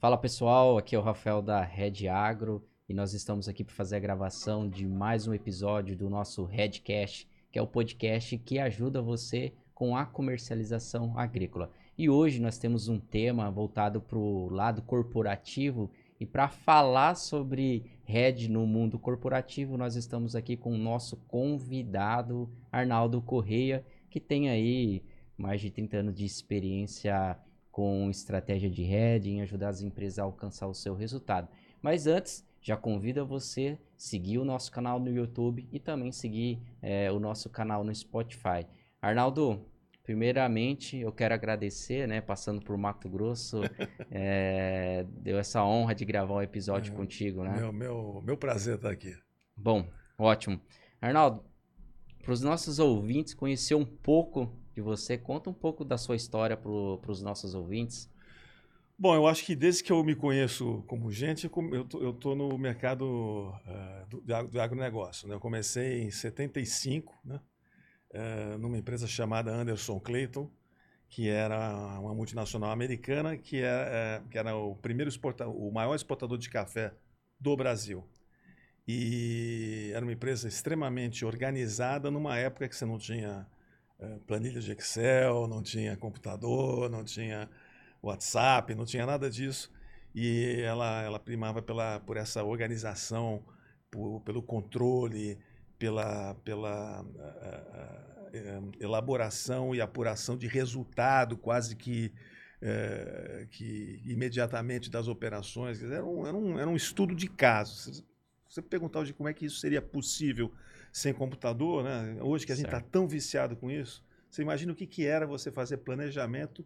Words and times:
Fala 0.00 0.16
pessoal, 0.16 0.78
aqui 0.78 0.94
é 0.94 0.98
o 0.98 1.02
Rafael 1.02 1.42
da 1.42 1.60
Red 1.60 2.06
Agro 2.06 2.64
e 2.88 2.94
nós 2.94 3.14
estamos 3.14 3.48
aqui 3.48 3.64
para 3.64 3.74
fazer 3.74 3.96
a 3.96 3.98
gravação 3.98 4.68
de 4.68 4.86
mais 4.86 5.26
um 5.26 5.34
episódio 5.34 5.96
do 5.96 6.08
nosso 6.08 6.44
Redcast, 6.44 7.28
que 7.50 7.58
é 7.58 7.62
o 7.62 7.66
podcast 7.66 8.38
que 8.38 8.60
ajuda 8.60 9.02
você 9.02 9.52
com 9.74 9.96
a 9.96 10.06
comercialização 10.06 11.18
agrícola. 11.18 11.72
E 11.98 12.08
hoje 12.08 12.40
nós 12.40 12.58
temos 12.58 12.86
um 12.86 13.00
tema 13.00 13.50
voltado 13.50 14.00
para 14.00 14.16
o 14.16 14.48
lado 14.48 14.82
corporativo 14.82 15.90
e 16.20 16.24
para 16.24 16.48
falar 16.48 17.16
sobre 17.16 17.90
Red 18.04 18.46
no 18.48 18.68
mundo 18.68 19.00
corporativo, 19.00 19.76
nós 19.76 19.96
estamos 19.96 20.36
aqui 20.36 20.56
com 20.56 20.72
o 20.72 20.78
nosso 20.78 21.16
convidado 21.26 22.48
Arnaldo 22.70 23.20
Correia, 23.20 23.84
que 24.08 24.20
tem 24.20 24.48
aí 24.48 25.02
mais 25.36 25.60
de 25.60 25.72
30 25.72 25.96
anos 25.96 26.14
de 26.14 26.24
experiência 26.24 27.36
com 27.78 28.10
estratégia 28.10 28.68
de 28.68 28.82
hedging, 28.82 29.36
em 29.36 29.40
ajudar 29.42 29.68
as 29.68 29.82
empresas 29.82 30.18
a 30.18 30.24
alcançar 30.24 30.66
o 30.66 30.74
seu 30.74 30.96
resultado. 30.96 31.46
Mas 31.80 32.08
antes, 32.08 32.44
já 32.60 32.76
convido 32.76 33.24
você 33.24 33.78
seguir 33.96 34.38
o 34.38 34.44
nosso 34.44 34.72
canal 34.72 34.98
no 34.98 35.08
YouTube 35.08 35.64
e 35.70 35.78
também 35.78 36.10
seguir 36.10 36.60
é, 36.82 37.08
o 37.12 37.20
nosso 37.20 37.48
canal 37.48 37.84
no 37.84 37.94
Spotify. 37.94 38.66
Arnaldo, 39.00 39.64
primeiramente 40.02 40.96
eu 40.96 41.12
quero 41.12 41.34
agradecer, 41.34 42.08
né, 42.08 42.20
passando 42.20 42.60
por 42.60 42.76
Mato 42.76 43.08
Grosso, 43.08 43.60
é, 44.10 45.06
deu 45.10 45.38
essa 45.38 45.62
honra 45.62 45.94
de 45.94 46.04
gravar 46.04 46.34
um 46.34 46.42
episódio 46.42 46.92
é, 46.92 46.96
contigo, 46.96 47.44
né? 47.44 47.60
Meu, 47.60 47.72
meu, 47.72 48.22
meu 48.24 48.36
prazer 48.36 48.74
estar 48.74 48.90
aqui. 48.90 49.14
Bom, 49.56 49.86
ótimo. 50.18 50.60
Arnaldo, 51.00 51.44
para 52.24 52.32
os 52.32 52.42
nossos 52.42 52.80
ouvintes 52.80 53.34
conhecer 53.34 53.76
um 53.76 53.84
pouco 53.84 54.57
de 54.78 54.82
você. 54.82 55.18
Conta 55.18 55.50
um 55.50 55.54
pouco 55.54 55.84
da 55.84 55.98
sua 55.98 56.14
história 56.14 56.56
para 56.56 56.70
os 56.70 57.20
nossos 57.20 57.54
ouvintes. 57.54 58.08
Bom, 58.96 59.14
eu 59.14 59.26
acho 59.26 59.44
que 59.44 59.54
desde 59.54 59.82
que 59.82 59.92
eu 59.92 60.02
me 60.04 60.14
conheço 60.14 60.82
como 60.86 61.10
gente, 61.10 61.50
eu 62.00 62.10
estou 62.10 62.34
no 62.34 62.56
mercado 62.56 63.52
uh, 63.66 64.06
do, 64.08 64.48
do 64.48 64.60
agronegócio. 64.60 65.28
Né? 65.28 65.34
Eu 65.34 65.40
comecei 65.40 66.02
em 66.02 66.10
75, 66.10 67.16
né? 67.24 67.40
Uh, 68.10 68.58
numa 68.58 68.78
empresa 68.78 69.06
chamada 69.06 69.52
Anderson 69.52 70.00
Clayton, 70.00 70.50
que 71.08 71.28
era 71.28 72.00
uma 72.00 72.14
multinacional 72.14 72.70
americana, 72.70 73.36
que 73.36 73.58
era, 73.58 74.22
uh, 74.22 74.28
que 74.28 74.38
era 74.38 74.56
o 74.56 74.74
primeiro 74.76 75.08
exportador, 75.08 75.54
o 75.54 75.70
maior 75.70 75.94
exportador 75.94 76.38
de 76.38 76.48
café 76.48 76.94
do 77.38 77.54
Brasil. 77.56 78.04
E 78.86 79.90
era 79.94 80.04
uma 80.04 80.12
empresa 80.12 80.48
extremamente 80.48 81.24
organizada 81.24 82.10
numa 82.10 82.38
época 82.38 82.68
que 82.68 82.74
você 82.74 82.86
não 82.86 82.98
tinha 82.98 83.46
planilhas 84.26 84.64
de 84.64 84.72
Excel, 84.72 85.48
não 85.48 85.62
tinha 85.62 85.96
computador, 85.96 86.88
não 86.88 87.04
tinha 87.04 87.48
WhatsApp, 88.02 88.74
não 88.74 88.84
tinha 88.84 89.04
nada 89.04 89.28
disso. 89.28 89.70
E 90.14 90.60
ela, 90.62 91.02
ela 91.02 91.18
primava 91.18 91.60
pela, 91.60 92.00
por 92.00 92.16
essa 92.16 92.42
organização, 92.42 93.44
por, 93.90 94.20
pelo 94.20 94.42
controle, 94.42 95.38
pela, 95.78 96.34
pela 96.44 97.02
uh, 97.02 98.66
uh, 98.66 98.72
elaboração 98.80 99.74
e 99.74 99.80
apuração 99.80 100.36
de 100.36 100.46
resultado 100.46 101.36
quase 101.36 101.76
que, 101.76 102.12
uh, 102.62 103.46
que 103.48 104.02
imediatamente 104.04 104.90
das 104.90 105.08
operações. 105.08 105.82
Era 105.82 106.04
um, 106.04 106.26
era 106.26 106.36
um, 106.36 106.58
era 106.58 106.70
um 106.70 106.76
estudo 106.76 107.14
de 107.14 107.28
casos. 107.28 107.98
Se 108.48 108.54
você 108.54 108.62
perguntar 108.62 109.00
hoje 109.00 109.12
como 109.12 109.28
é 109.28 109.34
que 109.34 109.46
isso 109.46 109.60
seria 109.60 109.82
possível 109.82 110.52
sem 110.92 111.12
computador, 111.12 111.84
né? 111.84 112.18
Hoje 112.20 112.46
que 112.46 112.52
a 112.52 112.56
gente 112.56 112.66
está 112.66 112.80
tão 112.80 113.06
viciado 113.06 113.56
com 113.56 113.70
isso, 113.70 114.04
você 114.30 114.42
imagina 114.42 114.72
o 114.72 114.76
que, 114.76 114.86
que 114.86 115.06
era 115.06 115.26
você 115.26 115.50
fazer 115.50 115.78
planejamento 115.78 116.64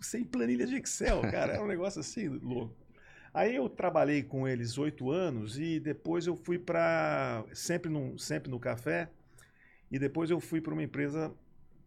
sem 0.00 0.24
planilha 0.24 0.66
de 0.66 0.76
Excel, 0.76 1.22
cara, 1.22 1.54
era 1.54 1.62
um 1.62 1.66
negócio 1.68 2.00
assim 2.00 2.28
louco. 2.28 2.76
Aí 3.32 3.54
eu 3.54 3.68
trabalhei 3.68 4.22
com 4.22 4.48
eles 4.48 4.78
oito 4.78 5.10
anos 5.10 5.58
e 5.58 5.78
depois 5.78 6.26
eu 6.26 6.36
fui 6.36 6.58
para 6.58 7.44
sempre 7.52 7.90
no, 7.90 8.18
sempre 8.18 8.50
no 8.50 8.58
café 8.58 9.10
e 9.90 9.98
depois 9.98 10.30
eu 10.30 10.40
fui 10.40 10.60
para 10.60 10.72
uma 10.72 10.82
empresa 10.82 11.32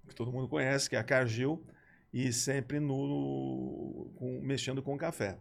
que 0.07 0.15
todo 0.15 0.31
mundo 0.31 0.47
conhece, 0.47 0.89
que 0.89 0.95
é 0.95 0.99
a 0.99 1.03
Cargill, 1.03 1.63
e 2.13 2.33
sempre 2.33 2.79
no, 2.79 4.11
com, 4.15 4.41
mexendo 4.41 4.81
com 4.81 4.97
café. 4.97 5.37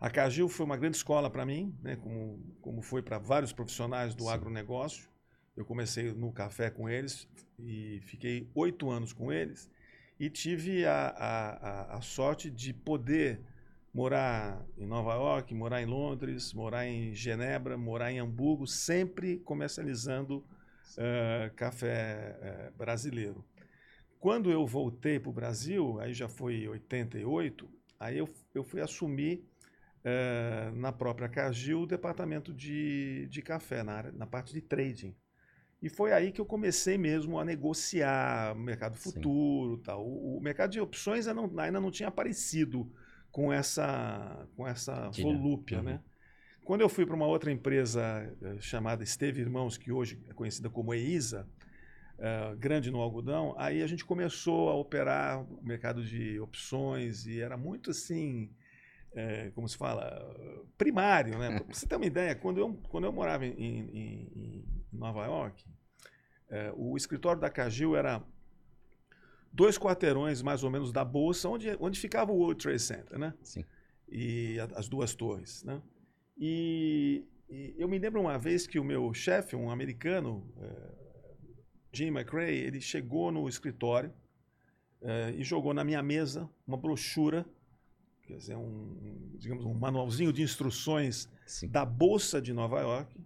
A 0.00 0.08
Cargill 0.08 0.48
foi 0.48 0.64
uma 0.64 0.78
grande 0.78 0.96
escola 0.96 1.28
para 1.28 1.44
mim, 1.44 1.76
né, 1.82 1.94
como, 1.96 2.40
como 2.62 2.80
foi 2.80 3.02
para 3.02 3.18
vários 3.18 3.52
profissionais 3.52 4.14
do 4.14 4.24
Sim. 4.24 4.30
agronegócio. 4.30 5.10
Eu 5.54 5.64
comecei 5.66 6.10
no 6.14 6.32
café 6.32 6.70
com 6.70 6.88
eles 6.88 7.28
e 7.58 8.00
fiquei 8.04 8.50
oito 8.54 8.88
anos 8.88 9.12
com 9.12 9.30
eles 9.30 9.70
e 10.18 10.30
tive 10.30 10.86
a, 10.86 11.08
a, 11.08 11.96
a, 11.96 12.00
sorte 12.00 12.50
de 12.50 12.72
poder 12.72 13.40
morar 13.92 14.64
em 14.78 14.86
Nova 14.86 15.12
York, 15.14 15.54
morar 15.54 15.82
em 15.82 15.86
Londres, 15.86 16.54
morar 16.54 16.86
em 16.86 17.14
Genebra, 17.14 17.76
morar 17.76 18.10
em 18.10 18.20
Hamburgo, 18.20 18.66
sempre 18.66 19.38
comercializando 19.40 20.38
uh, 20.38 21.54
café 21.56 22.70
uh, 22.72 22.78
brasileiro. 22.78 23.44
Quando 24.18 24.50
eu 24.50 24.66
voltei 24.66 25.18
para 25.18 25.30
o 25.30 25.32
Brasil, 25.32 26.00
aí 26.00 26.14
já 26.14 26.28
foi 26.28 26.66
88, 26.68 27.68
aí 27.98 28.16
eu, 28.16 28.28
eu 28.54 28.62
fui 28.62 28.80
assumir 28.80 29.49
é, 30.04 30.70
na 30.74 30.92
própria 30.92 31.28
Cargill 31.28 31.82
o 31.82 31.86
departamento 31.86 32.52
de, 32.52 33.26
de 33.28 33.42
café, 33.42 33.82
na, 33.82 33.92
área, 33.92 34.12
na 34.12 34.26
parte 34.26 34.52
de 34.52 34.60
trading. 34.60 35.14
E 35.82 35.88
foi 35.88 36.12
aí 36.12 36.30
que 36.30 36.40
eu 36.40 36.44
comecei 36.44 36.98
mesmo 36.98 37.38
a 37.38 37.44
negociar 37.44 38.54
mercado 38.54 38.96
futuro 38.96 39.78
tal. 39.78 40.06
O, 40.06 40.38
o 40.38 40.40
mercado 40.40 40.70
de 40.70 40.80
opções 40.80 41.26
ainda 41.26 41.40
não, 41.40 41.58
ainda 41.58 41.80
não 41.80 41.90
tinha 41.90 42.08
aparecido 42.08 42.90
com 43.30 43.52
essa, 43.52 44.46
com 44.56 44.66
essa 44.66 45.08
volúpia, 45.10 45.78
uhum. 45.78 45.84
né? 45.84 46.00
Quando 46.64 46.82
eu 46.82 46.88
fui 46.88 47.06
para 47.06 47.16
uma 47.16 47.26
outra 47.26 47.50
empresa 47.50 48.00
eh, 48.42 48.60
chamada 48.60 49.02
Esteve 49.02 49.40
Irmãos, 49.40 49.76
que 49.76 49.90
hoje 49.90 50.22
é 50.28 50.34
conhecida 50.34 50.68
como 50.68 50.94
EISA, 50.94 51.48
uh, 52.18 52.56
grande 52.56 52.90
no 52.90 53.00
algodão, 53.00 53.54
aí 53.58 53.82
a 53.82 53.86
gente 53.86 54.04
começou 54.04 54.68
a 54.68 54.74
operar 54.74 55.42
o 55.42 55.62
mercado 55.64 56.04
de 56.04 56.38
opções 56.38 57.26
e 57.26 57.40
era 57.40 57.56
muito 57.56 57.90
assim 57.90 58.50
é, 59.12 59.50
como 59.50 59.68
se 59.68 59.76
fala, 59.76 60.34
primário, 60.78 61.38
né? 61.38 61.60
Pra 61.60 61.74
você 61.74 61.86
ter 61.86 61.96
uma 61.96 62.06
ideia, 62.06 62.34
quando 62.34 62.58
eu, 62.58 62.74
quando 62.88 63.04
eu 63.04 63.12
morava 63.12 63.44
em, 63.44 63.52
em, 63.52 64.32
em 64.34 64.64
Nova 64.92 65.24
York, 65.26 65.64
é, 66.48 66.72
o 66.76 66.96
escritório 66.96 67.40
da 67.40 67.50
Cagil 67.50 67.96
era 67.96 68.22
dois 69.52 69.78
quarteirões 69.78 70.42
mais 70.42 70.62
ou 70.62 70.70
menos 70.70 70.92
da 70.92 71.04
bolsa, 71.04 71.48
onde, 71.48 71.76
onde 71.80 71.98
ficava 71.98 72.32
o 72.32 72.36
World 72.36 72.62
Trade 72.62 72.80
Center, 72.80 73.18
né? 73.18 73.34
Sim. 73.42 73.64
E 74.08 74.58
a, 74.60 74.78
as 74.78 74.88
duas 74.88 75.14
torres, 75.14 75.64
né? 75.64 75.80
E, 76.36 77.24
e, 77.48 77.74
eu 77.76 77.88
me 77.88 77.98
lembro 77.98 78.20
uma 78.20 78.38
vez 78.38 78.66
que 78.66 78.78
o 78.78 78.84
meu 78.84 79.12
chefe, 79.12 79.56
um 79.56 79.70
americano, 79.70 80.48
é, 80.60 81.00
Jim 81.92 82.08
McRae, 82.08 82.54
ele 82.54 82.80
chegou 82.80 83.30
no 83.32 83.48
escritório 83.48 84.12
é, 85.02 85.34
e 85.36 85.42
jogou 85.42 85.74
na 85.74 85.84
minha 85.84 86.02
mesa 86.02 86.48
uma 86.66 86.76
brochura 86.76 87.44
dizer, 88.38 88.56
um, 88.56 89.36
digamos, 89.38 89.64
um 89.64 89.74
manualzinho 89.74 90.32
de 90.32 90.42
instruções 90.42 91.28
Sim. 91.46 91.68
da 91.68 91.84
Bolsa 91.84 92.40
de 92.40 92.52
Nova 92.52 92.80
York. 92.80 93.20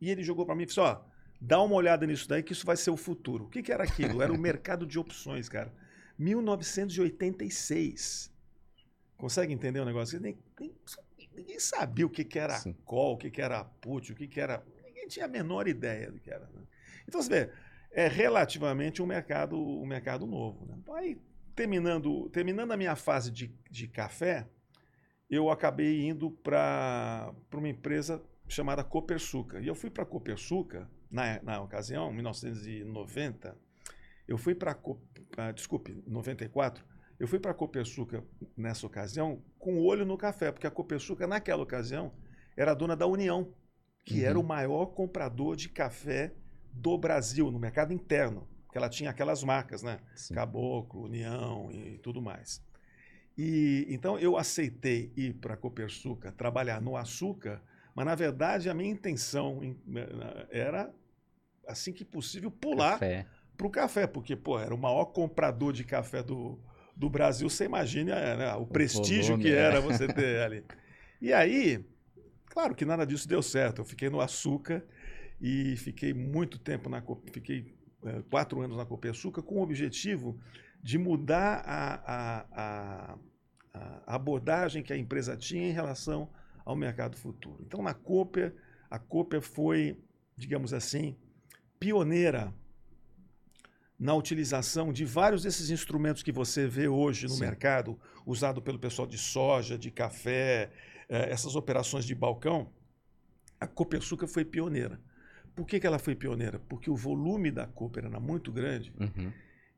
E 0.00 0.10
ele 0.10 0.22
jogou 0.22 0.46
para 0.46 0.54
mim 0.54 0.62
e 0.62 0.66
disse: 0.66 0.78
ó, 0.80 1.00
dá 1.40 1.60
uma 1.60 1.74
olhada 1.74 2.06
nisso 2.06 2.28
daí 2.28 2.42
que 2.42 2.52
isso 2.52 2.66
vai 2.66 2.76
ser 2.76 2.90
o 2.90 2.96
futuro. 2.96 3.44
O 3.44 3.48
que, 3.48 3.62
que 3.62 3.72
era 3.72 3.84
aquilo? 3.84 4.22
Era 4.22 4.32
o 4.32 4.38
mercado 4.38 4.86
de 4.86 4.98
opções, 4.98 5.48
cara. 5.48 5.72
1986. 6.18 8.32
Consegue 9.16 9.52
entender 9.52 9.80
o 9.80 9.84
negócio? 9.84 10.20
Nem, 10.20 10.38
nem, 10.60 10.72
ninguém 11.34 11.58
sabia 11.58 12.06
o 12.06 12.10
que, 12.10 12.24
que 12.24 12.38
era 12.38 12.56
Sim. 12.58 12.76
call, 12.84 13.14
o 13.14 13.16
que, 13.16 13.30
que 13.30 13.42
era 13.42 13.64
put, 13.64 14.12
o 14.12 14.14
que, 14.14 14.28
que 14.28 14.40
era. 14.40 14.64
Ninguém 14.84 15.08
tinha 15.08 15.26
a 15.26 15.28
menor 15.28 15.68
ideia 15.68 16.10
do 16.10 16.18
que 16.18 16.30
era. 16.30 16.46
Né? 16.46 16.62
Então, 17.06 17.22
você 17.22 17.28
vê, 17.28 17.50
é 17.90 18.06
relativamente 18.06 19.02
um 19.02 19.06
mercado, 19.06 19.58
um 19.58 19.86
mercado 19.86 20.26
novo. 20.26 20.66
Né? 20.66 20.78
Aí 20.94 21.18
terminando, 21.58 22.30
terminando 22.30 22.70
a 22.70 22.76
minha 22.76 22.94
fase 22.94 23.32
de, 23.32 23.52
de 23.68 23.88
café, 23.88 24.46
eu 25.28 25.50
acabei 25.50 26.06
indo 26.06 26.30
para 26.30 27.34
uma 27.52 27.68
empresa 27.68 28.22
chamada 28.46 28.84
Copersuca. 28.84 29.60
E 29.60 29.66
eu 29.66 29.74
fui 29.74 29.90
para 29.90 30.06
Copersuca, 30.06 30.88
na, 31.10 31.42
na 31.42 31.60
ocasião, 31.60 32.12
1990, 32.12 33.56
eu 34.28 34.38
fui 34.38 34.54
para, 34.54 34.78
desculpe, 35.52 36.00
94, 36.06 36.84
eu 37.18 37.26
fui 37.26 37.40
para 37.40 37.50
a 37.50 37.54
Copersuca 37.54 38.24
nessa 38.56 38.86
ocasião 38.86 39.42
com 39.58 39.78
o 39.78 39.84
olho 39.84 40.06
no 40.06 40.16
café, 40.16 40.52
porque 40.52 40.66
a 40.66 40.70
Copersuca, 40.70 41.26
naquela 41.26 41.64
ocasião, 41.64 42.12
era 42.56 42.72
dona 42.72 42.94
da 42.94 43.06
União, 43.06 43.52
que 44.04 44.20
uhum. 44.20 44.26
era 44.26 44.38
o 44.38 44.44
maior 44.44 44.86
comprador 44.86 45.56
de 45.56 45.68
café 45.68 46.32
do 46.72 46.96
Brasil, 46.96 47.50
no 47.50 47.58
mercado 47.58 47.92
interno 47.92 48.46
porque 48.68 48.76
ela 48.76 48.90
tinha 48.90 49.08
aquelas 49.08 49.42
marcas, 49.42 49.82
né? 49.82 49.98
Sim. 50.14 50.34
Caboclo, 50.34 51.04
União 51.04 51.70
e 51.72 51.96
tudo 51.98 52.20
mais. 52.20 52.62
E 53.36 53.86
então 53.88 54.18
eu 54.18 54.36
aceitei 54.36 55.10
ir 55.16 55.32
para 55.34 55.54
a 55.54 55.56
Copersuca 55.56 56.30
trabalhar 56.30 56.78
no 56.78 56.94
açúcar, 56.94 57.62
mas 57.94 58.04
na 58.04 58.14
verdade 58.14 58.68
a 58.68 58.74
minha 58.74 58.90
intenção 58.90 59.60
era 60.50 60.92
assim 61.66 61.94
que 61.94 62.04
possível 62.04 62.50
pular 62.50 63.00
para 63.56 63.66
o 63.66 63.70
café, 63.70 64.06
porque 64.06 64.36
pô, 64.36 64.58
era 64.58 64.74
o 64.74 64.78
maior 64.78 65.06
comprador 65.06 65.72
de 65.72 65.82
café 65.82 66.22
do, 66.22 66.60
do 66.94 67.08
Brasil, 67.08 67.48
você 67.48 67.64
imagine 67.64 68.10
né, 68.10 68.54
o, 68.54 68.62
o 68.62 68.66
prestígio 68.66 69.36
volume, 69.36 69.44
que 69.44 69.50
é. 69.50 69.56
era 69.56 69.80
você 69.80 70.06
ter 70.12 70.42
ali. 70.42 70.62
E 71.22 71.32
aí, 71.32 71.82
claro 72.46 72.74
que 72.74 72.84
nada 72.84 73.06
disso 73.06 73.26
deu 73.26 73.42
certo. 73.42 73.80
Eu 73.80 73.84
fiquei 73.86 74.10
no 74.10 74.20
açúcar 74.20 74.84
e 75.40 75.74
fiquei 75.76 76.12
muito 76.12 76.58
tempo 76.58 76.90
na 76.90 77.02
fiquei 77.32 77.77
é, 77.77 77.77
quatro 78.30 78.60
anos 78.60 78.76
na 78.76 78.86
Copersuca 78.86 79.42
com 79.42 79.56
o 79.56 79.62
objetivo 79.62 80.38
de 80.82 80.98
mudar 80.98 81.62
a, 81.66 81.94
a, 81.94 82.46
a, 82.52 83.18
a, 83.74 84.14
abordagem 84.14 84.82
que 84.82 84.92
a 84.92 84.96
empresa 84.96 85.36
tinha 85.36 85.68
em 85.68 85.72
relação 85.72 86.30
ao 86.64 86.76
mercado 86.76 87.16
futuro. 87.16 87.62
Então, 87.66 87.82
na 87.82 87.94
Cooper, 87.94 88.54
a 88.90 88.98
Cooper 88.98 89.40
foi, 89.40 89.98
digamos 90.36 90.72
assim, 90.72 91.16
pioneira 91.78 92.54
na 93.98 94.14
utilização 94.14 94.92
de 94.92 95.04
vários 95.04 95.42
desses 95.42 95.70
instrumentos 95.70 96.22
que 96.22 96.30
você 96.30 96.68
vê 96.68 96.86
hoje 96.86 97.26
no 97.26 97.34
Sim. 97.34 97.40
mercado, 97.40 97.98
usado 98.24 98.62
pelo 98.62 98.78
pessoal 98.78 99.08
de 99.08 99.18
soja, 99.18 99.76
de 99.76 99.90
café, 99.90 100.70
eh, 101.08 101.30
essas 101.30 101.56
operações 101.56 102.04
de 102.04 102.14
balcão. 102.14 102.70
A 103.60 103.66
Copersuca 103.66 104.28
foi 104.28 104.44
pioneira. 104.44 105.00
Por 105.58 105.66
que, 105.66 105.80
que 105.80 105.86
ela 105.88 105.98
foi 105.98 106.14
pioneira? 106.14 106.60
Porque 106.68 106.88
o 106.88 106.94
volume 106.94 107.50
da 107.50 107.66
Cooper 107.66 108.04
era 108.04 108.20
muito 108.20 108.52
grande 108.52 108.92
uhum. 108.96 109.32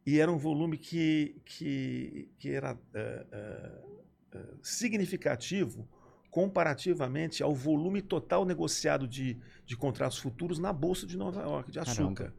e 0.05 0.21
era 0.21 0.31
um 0.31 0.37
volume 0.37 0.77
que, 0.77 1.41
que, 1.43 2.31
que 2.39 2.51
era 2.51 2.75
uh, 2.75 4.37
uh, 4.37 4.59
significativo 4.63 5.89
comparativamente 6.31 7.43
ao 7.43 7.55
volume 7.55 8.03
total 8.03 8.45
negociado 8.45 9.09
de, 9.09 9.39
de 9.65 9.75
contratos 9.75 10.19
futuros 10.19 10.59
na 10.59 10.71
Bolsa 10.71 11.07
de 11.07 11.17
Nova 11.17 11.41
York 11.41 11.73
de 11.73 11.79
açúcar. 11.79 12.25
Caramba. 12.25 12.35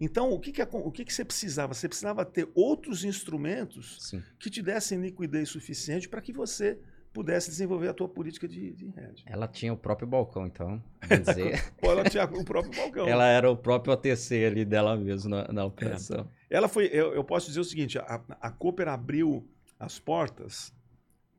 Então, 0.00 0.32
o 0.32 0.40
que, 0.40 0.50
que, 0.50 0.60
o 0.60 0.90
que, 0.90 1.04
que 1.04 1.14
você 1.14 1.24
precisava? 1.24 1.72
Você 1.72 1.86
precisava 1.86 2.24
ter 2.24 2.48
outros 2.56 3.04
instrumentos 3.04 3.98
Sim. 4.00 4.20
que 4.36 4.50
te 4.50 4.60
dessem 4.60 5.00
liquidez 5.00 5.48
suficiente 5.48 6.08
para 6.08 6.20
que 6.20 6.32
você 6.32 6.76
pudesse 7.12 7.50
desenvolver 7.50 7.88
a 7.88 7.94
tua 7.94 8.08
política 8.08 8.46
de, 8.46 8.72
de 8.72 8.86
hedge. 8.86 9.24
Ela 9.26 9.48
tinha 9.48 9.72
o 9.72 9.76
próprio 9.76 10.06
balcão, 10.06 10.46
então, 10.46 10.82
dizer... 11.26 11.72
ela 11.82 12.04
tinha 12.04 12.24
o 12.24 12.44
próprio 12.44 12.72
balcão. 12.74 13.08
ela 13.08 13.26
era 13.26 13.50
o 13.50 13.56
próprio 13.56 13.92
ATC 13.92 14.44
ali 14.44 14.64
dela 14.64 14.96
mesmo 14.96 15.30
na, 15.30 15.48
na 15.48 15.64
operação. 15.64 16.28
É. 16.48 16.56
Ela 16.56 16.68
foi, 16.68 16.86
eu, 16.86 17.12
eu, 17.14 17.24
posso 17.24 17.46
dizer 17.46 17.60
o 17.60 17.64
seguinte, 17.64 17.98
a, 17.98 18.20
a 18.40 18.50
Cooper 18.50 18.88
abriu 18.88 19.48
as 19.78 19.98
portas 19.98 20.72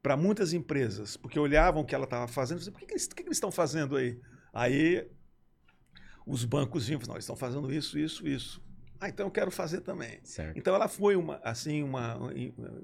para 0.02 0.18
muitas 0.18 0.52
empresas, 0.52 1.16
porque 1.16 1.40
olhavam 1.40 1.84
o 1.84 1.86
que 1.86 1.96
ela 1.96 2.06
estava 2.06 2.28
fazendo 2.28 2.62
e 2.62 2.72
por 2.72 2.80
que, 2.80 2.88
que, 2.88 2.94
eles, 2.94 3.08
que, 3.08 3.16
que 3.16 3.22
eles 3.24 3.38
estão 3.38 3.52
fazendo 3.52 3.96
aí? 3.96 4.20
Aí 4.52 5.08
os 6.26 6.44
bancos 6.44 6.88
vinham, 6.88 7.02
não, 7.08 7.16
eles 7.16 7.24
estão 7.24 7.36
fazendo 7.36 7.72
isso, 7.72 7.98
isso, 7.98 8.28
isso. 8.28 8.62
Ah, 9.00 9.10
então 9.10 9.26
eu 9.26 9.32
quero 9.32 9.50
fazer 9.50 9.82
também. 9.82 10.20
Certo. 10.24 10.58
Então 10.58 10.76
ela 10.76 10.88
foi 10.88 11.16
uma, 11.16 11.40
assim, 11.44 11.82
uma, 11.82 12.18
uma 12.18 12.34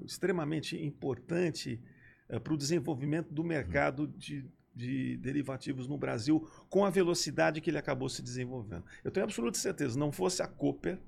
extremamente 0.04 0.76
importante 0.82 1.80
uh, 2.30 2.40
para 2.40 2.52
o 2.52 2.56
desenvolvimento 2.56 3.32
do 3.32 3.44
mercado 3.44 4.02
uhum. 4.02 4.12
de, 4.16 4.44
de 4.74 5.16
derivativos 5.18 5.86
no 5.86 5.96
Brasil 5.96 6.48
com 6.68 6.84
a 6.84 6.90
velocidade 6.90 7.60
que 7.60 7.70
ele 7.70 7.78
acabou 7.78 8.08
se 8.08 8.22
desenvolvendo. 8.22 8.84
Eu 9.04 9.10
tenho 9.10 9.24
absoluta 9.24 9.58
certeza, 9.58 9.98
não 9.98 10.12
fosse 10.12 10.42
a 10.42 10.46
Cooper, 10.46 10.98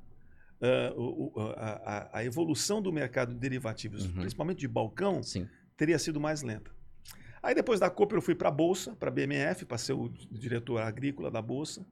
uh, 0.61 1.55
a, 1.57 2.19
a, 2.19 2.25
evolução 2.25 2.83
do 2.83 2.93
mercado 2.93 3.33
de 3.33 3.39
derivativos, 3.39 4.07
uhum. 4.07 4.13
principalmente 4.13 4.59
de 4.59 4.69
balcão, 4.69 5.23
Sim. 5.23 5.49
teria 5.77 5.99
sido 5.99 6.21
mais 6.21 6.43
lenta. 6.43 6.71
Aí 7.43 7.55
depois 7.55 7.81
da 7.81 7.89
Cooper 7.89 8.19
eu 8.19 8.23
fui 8.23 8.35
para 8.35 8.49
a 8.49 8.53
Bolsa, 8.53 8.95
para 8.97 9.09
a 9.09 9.13
BMF, 9.13 9.65
para 9.65 9.79
ser 9.79 9.95
o 9.95 10.09
diretor 10.31 10.79
agrícola 10.79 11.31
da 11.31 11.41
Bolsa. 11.41 11.85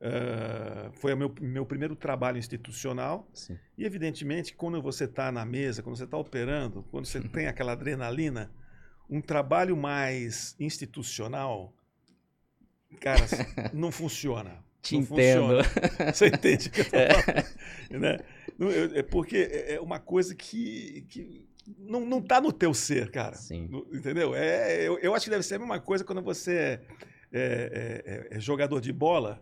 Uh, 0.00 0.90
foi 0.94 1.12
o 1.12 1.16
meu, 1.16 1.34
meu 1.40 1.66
primeiro 1.66 1.94
trabalho 1.94 2.38
institucional. 2.38 3.28
Sim. 3.34 3.58
E, 3.76 3.84
evidentemente, 3.84 4.54
quando 4.54 4.80
você 4.80 5.04
está 5.04 5.30
na 5.30 5.44
mesa, 5.44 5.82
quando 5.82 5.96
você 5.96 6.04
está 6.04 6.16
operando, 6.16 6.82
quando 6.90 7.04
você 7.04 7.20
tem 7.28 7.46
aquela 7.46 7.72
adrenalina, 7.72 8.50
um 9.10 9.20
trabalho 9.20 9.76
mais 9.76 10.54
institucional, 10.58 11.74
cara, 13.00 13.26
não 13.74 13.90
funciona. 13.90 14.64
Te 14.80 14.94
não 14.94 15.02
entendo. 15.02 15.64
Funciona. 15.64 16.12
Você 16.12 16.26
entende 16.32 16.68
o 16.68 16.70
que 16.70 16.80
eu 16.80 16.84
estou 16.84 17.00
é. 17.00 17.22
falando? 17.22 17.46
É. 17.90 17.98
Né? 17.98 18.18
É 18.94 19.02
porque 19.02 19.36
é, 19.36 19.74
é 19.74 19.80
uma 19.80 19.98
coisa 19.98 20.34
que, 20.34 21.04
que 21.08 21.46
não 21.78 22.18
está 22.18 22.40
no 22.40 22.52
teu 22.52 22.72
ser, 22.72 23.10
cara. 23.10 23.34
Sim. 23.34 23.68
Entendeu? 23.92 24.34
É, 24.34 24.86
eu, 24.86 24.98
eu 24.98 25.14
acho 25.14 25.24
que 25.24 25.30
deve 25.30 25.42
ser 25.42 25.56
a 25.56 25.58
mesma 25.58 25.80
coisa 25.80 26.04
quando 26.04 26.22
você 26.22 26.80
é, 27.32 28.28
é, 28.30 28.36
é 28.36 28.40
jogador 28.40 28.80
de 28.80 28.92
bola 28.92 29.40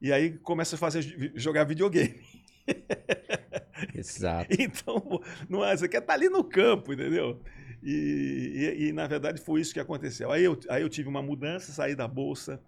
e 0.00 0.12
aí 0.12 0.32
começa 0.38 0.76
a 0.76 0.78
fazer 0.78 1.32
jogar 1.34 1.64
videogame. 1.64 2.20
Exato. 3.94 4.48
então, 4.58 5.20
não 5.48 5.64
é, 5.64 5.76
você 5.76 5.88
quer 5.88 5.98
estar 5.98 6.12
tá 6.12 6.14
ali 6.14 6.28
no 6.28 6.44
campo, 6.44 6.92
entendeu? 6.92 7.40
E, 7.86 8.74
e, 8.78 8.86
e, 8.86 8.92
na 8.92 9.06
verdade 9.06 9.38
foi 9.38 9.60
isso 9.60 9.74
que 9.74 9.78
aconteceu. 9.78 10.32
Aí 10.32 10.42
eu, 10.42 10.58
aí 10.70 10.80
eu 10.80 10.88
tive 10.88 11.06
uma 11.06 11.22
mudança, 11.22 11.70
saí 11.70 11.94
da 11.94 12.08
bolsa 12.08 12.58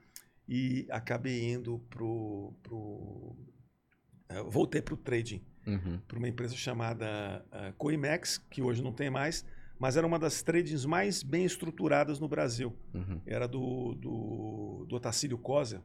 e 0.46 0.86
acabei 0.90 1.52
indo 1.52 1.78
pro, 1.88 2.52
pro 2.62 2.76
uh, 4.30 4.50
voltei 4.50 4.82
para 4.82 4.92
o 4.92 4.96
trading, 4.96 5.42
uhum. 5.66 5.98
para 6.06 6.18
uma 6.18 6.28
empresa 6.28 6.54
chamada 6.54 7.42
uh, 7.46 7.72
Coimex, 7.78 8.36
que 8.36 8.60
hoje 8.60 8.82
não 8.82 8.92
tem 8.92 9.08
mais, 9.08 9.42
mas 9.78 9.96
era 9.96 10.06
uma 10.06 10.18
das 10.18 10.42
tradings 10.42 10.84
mais 10.84 11.22
bem 11.22 11.46
estruturadas 11.46 12.20
no 12.20 12.28
Brasil. 12.28 12.76
Uhum. 12.92 13.18
Era 13.26 13.48
do, 13.48 13.94
do, 13.94 14.84
do 14.86 14.96
Otacílio 14.96 15.38
Cosa, 15.38 15.82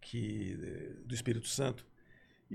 que 0.00 0.56
do 1.04 1.14
Espírito 1.14 1.48
Santo. 1.48 1.86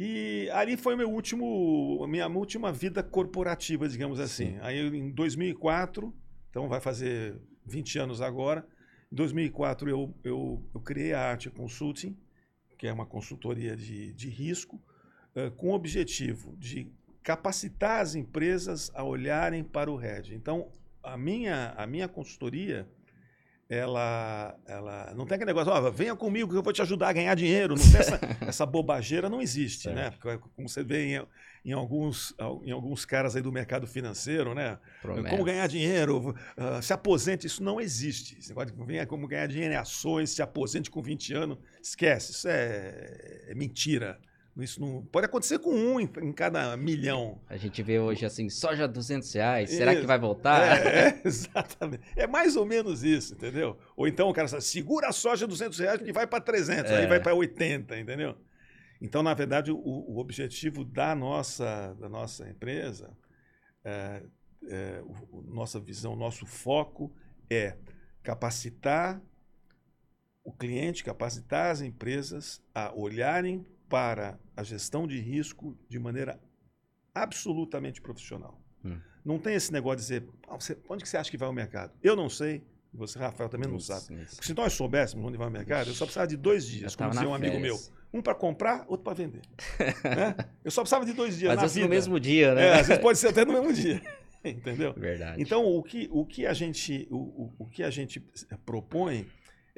E 0.01 0.50
ali 0.54 0.78
foi 0.78 0.96
meu 0.96 1.12
último, 1.12 2.07
minha 2.07 2.25
última 2.30 2.72
vida 2.72 3.04
corporativa, 3.04 3.90
digamos 3.90 4.18
assim. 4.18 4.54
Sim. 4.54 4.60
Aí 4.62 4.80
em 4.80 5.12
2004, 5.12 6.16
então 6.50 6.69
vai 6.69 6.80
fazer 6.80 7.38
20 7.66 8.00
anos 8.00 8.22
agora, 8.22 8.66
em 9.12 9.16
2004 9.18 9.90
eu, 9.90 10.16
eu, 10.24 10.63
eu 10.74 10.80
criei 10.80 11.12
a 11.12 11.19
Arte 11.19 11.50
Consulting, 11.50 12.18
que 12.78 12.88
é 12.88 12.94
uma 12.94 13.06
consultoria 13.06 13.75
de, 13.75 14.13
de 14.13 14.30
risco, 14.30 14.81
uh, 15.36 15.51
com 15.57 15.72
o 15.72 15.74
objetivo 15.74 16.56
de 16.56 16.90
capacitar 17.22 18.00
as 18.00 18.16
empresas 18.16 18.90
a 18.96 19.04
olharem 19.04 19.66
para 19.66 19.92
o 19.92 20.01
hedge. 20.01 20.34
Então, 20.34 20.72
a 21.04 21.18
minha, 21.18 21.74
a 21.75 21.86
minha 21.86 22.07
consultoria 22.07 22.88
ela, 23.69 24.57
ela 24.66 25.13
não 25.16 25.27
tem 25.27 25.36
aquele 25.36 25.54
negócio, 25.54 25.71
oh, 25.71 25.92
venha 25.92 26.16
comigo 26.16 26.50
que 26.50 26.57
eu 26.57 26.63
vou 26.63 26.74
te 26.74 26.81
ajudar 26.81 27.10
a 27.10 27.13
ganhar 27.13 27.36
dinheiro. 27.36 27.75
Não 27.75 27.92
tem 27.92 28.00
essa, 28.00 28.19
essa 28.42 28.66
bobageira 28.66 29.30
não 29.30 29.39
existe, 29.39 29.88
é. 29.89 29.94
né? 29.94 30.10
Porque, 30.10 30.39
como 30.56 30.68
você 30.68 30.83
vê 30.83 31.06
em, 31.06 31.27
em, 31.63 31.71
alguns, 31.71 32.33
em 32.63 32.71
alguns 32.71 33.06
caras 33.06 33.36
aí 33.36 33.44
do 33.44 33.51
mercado 33.51 33.86
financeiro, 33.86 34.56
né? 34.56 34.80
Promessa. 35.04 35.30
Como 35.30 35.44
ganhar 35.44 35.68
dinheiro, 35.68 36.36
uh, 36.57 36.81
se 36.81 36.92
aposente, 36.94 37.45
isso 37.45 37.63
não 37.63 37.80
existe. 37.80 38.39
Esse 38.39 38.50
negócio 38.50 38.75
de 38.75 38.84
venha 38.84 39.05
como 39.05 39.27
ganhar 39.27 39.46
dinheiro 39.46 39.72
em 39.72 39.77
ações, 39.77 40.32
se 40.32 40.41
aposente 40.41 40.89
com 40.89 41.00
20 41.00 41.34
anos, 41.36 41.60
esquece, 41.79 42.32
isso 42.32 42.48
é, 42.48 43.46
é 43.50 43.53
mentira. 43.53 44.20
Isso 44.63 44.82
não 44.82 45.04
pode 45.06 45.25
acontecer 45.25 45.60
com 45.60 45.72
um 45.72 46.00
em, 46.00 46.10
em, 46.22 46.32
cada 46.32 46.75
milhão. 46.78 47.42
A 47.48 47.58
gente 47.58 47.82
vê 47.82 48.00
hoje 48.00 48.25
assim, 48.25 48.50
soja 48.50 48.88
200 48.88 49.34
reais, 49.34 49.70
será 49.70 49.96
que 49.96 50.06
vai 50.06 50.20
voltar? 50.20 50.86
É, 50.86 51.08
é, 51.08 51.22
exatamente. 51.25 52.04
É 52.16 52.28
mais 52.28 52.56
ou 52.56 52.66
menos 52.66 53.04
isso, 53.04 53.34
entendeu? 53.34 53.78
Ou 53.96 54.08
então 54.08 54.30
o 54.30 54.34
cara 54.34 54.48
fala, 54.48 54.62
segura 54.62 55.10
a 55.10 55.12
soja 55.12 55.48
200 55.48 55.80
reais 55.80 56.01
que 56.01 56.12
vai 56.12 56.28
para 56.28 56.42
300, 56.42 56.92
é. 56.92 56.98
aí 56.98 57.08
vai 57.08 57.20
para 57.20 57.34
80, 57.34 58.00
entendeu? 58.00 58.36
Então, 59.01 59.24
na 59.24 59.34
verdade, 59.34 59.72
o, 59.72 59.78
o, 59.78 60.18
objetivo 60.18 60.84
da 60.84 61.16
nossa, 61.16 61.94
da 62.00 62.10
nossa 62.10 62.50
empresa, 62.50 63.16
é, 63.84 64.24
é, 64.68 65.01
o, 65.32 65.42
nossa 65.44 65.80
visão, 65.80 66.16
nosso 66.16 66.46
foco 66.46 67.16
é 67.50 67.78
capacitar 68.22 69.22
o 70.44 70.51
cliente, 70.51 71.04
capacitar 71.04 71.72
as 71.72 71.82
empresas 71.82 72.62
a 72.74 72.94
olharem 72.94 73.66
para 73.89 74.39
a 74.55 74.63
gestão 74.63 75.08
de 75.08 75.19
risco 75.19 75.75
de 75.89 76.00
maneira 76.00 76.39
absolutamente 77.13 78.01
profissional. 78.01 78.62
Hum. 78.86 79.00
Não 79.25 79.39
tem 79.39 79.55
esse 79.55 79.74
negócio 79.74 79.98
de 79.98 80.03
dizer, 80.03 80.29
ah, 80.48 80.55
você, 80.55 80.77
onde 80.88 81.03
que 81.03 81.10
você 81.10 81.17
acha 81.17 81.29
que 81.29 81.38
vai 81.38 81.50
o 81.50 81.53
mercado? 81.53 81.91
Eu 82.01 82.15
não 82.15 82.29
sei, 82.29 82.63
você, 82.93 83.19
Rafael, 83.19 83.50
também 83.50 83.69
não 83.69 83.79
sabe. 83.79 84.05
Porque 84.08 84.46
se 84.46 84.53
nós 84.53 84.74
soubéssemos 84.74 85.25
onde 85.25 85.38
vai 85.38 85.48
o 85.48 85.51
mercado, 85.51 85.89
eu 85.89 85.93
só 85.93 86.05
precisava 86.05 86.27
de 86.27 86.38
dois 86.38 86.65
dias, 86.65 86.96
como 86.96 87.10
dizia 87.10 87.27
um 87.27 87.34
amigo 87.34 87.60
meu. 87.60 87.77
Um 88.12 88.22
para 88.22 88.34
comprar, 88.34 88.86
outro 88.88 89.03
para 89.03 89.13
vender. 89.13 89.41
né? 90.03 90.36
Eu 90.63 90.72
só 90.72 90.81
precisava 90.81 91.05
de 91.05 91.13
dois 91.13 91.38
dias 91.38 91.53
Às 91.53 91.62
vezes 91.62 91.75
vida. 91.75 91.88
no 91.88 91.93
mesmo 91.93 92.19
dia, 92.19 92.55
né? 92.55 92.67
É, 92.67 92.79
às 92.79 92.88
vezes 92.88 93.01
pode 93.01 93.19
ser 93.19 93.27
até 93.27 93.46
no 93.46 93.53
mesmo 93.53 93.72
dia. 93.72 94.01
Entendeu? 94.43 94.93
Verdade. 94.93 95.39
Então, 95.39 95.63
o 95.63 95.84
que, 95.84 96.08
o 96.12 96.25
que, 96.25 96.46
a, 96.48 96.53
gente, 96.53 97.08
o, 97.12 97.17
o, 97.17 97.55
o 97.60 97.65
que 97.67 97.84
a 97.84 97.89
gente 97.91 98.19
propõe 98.65 99.27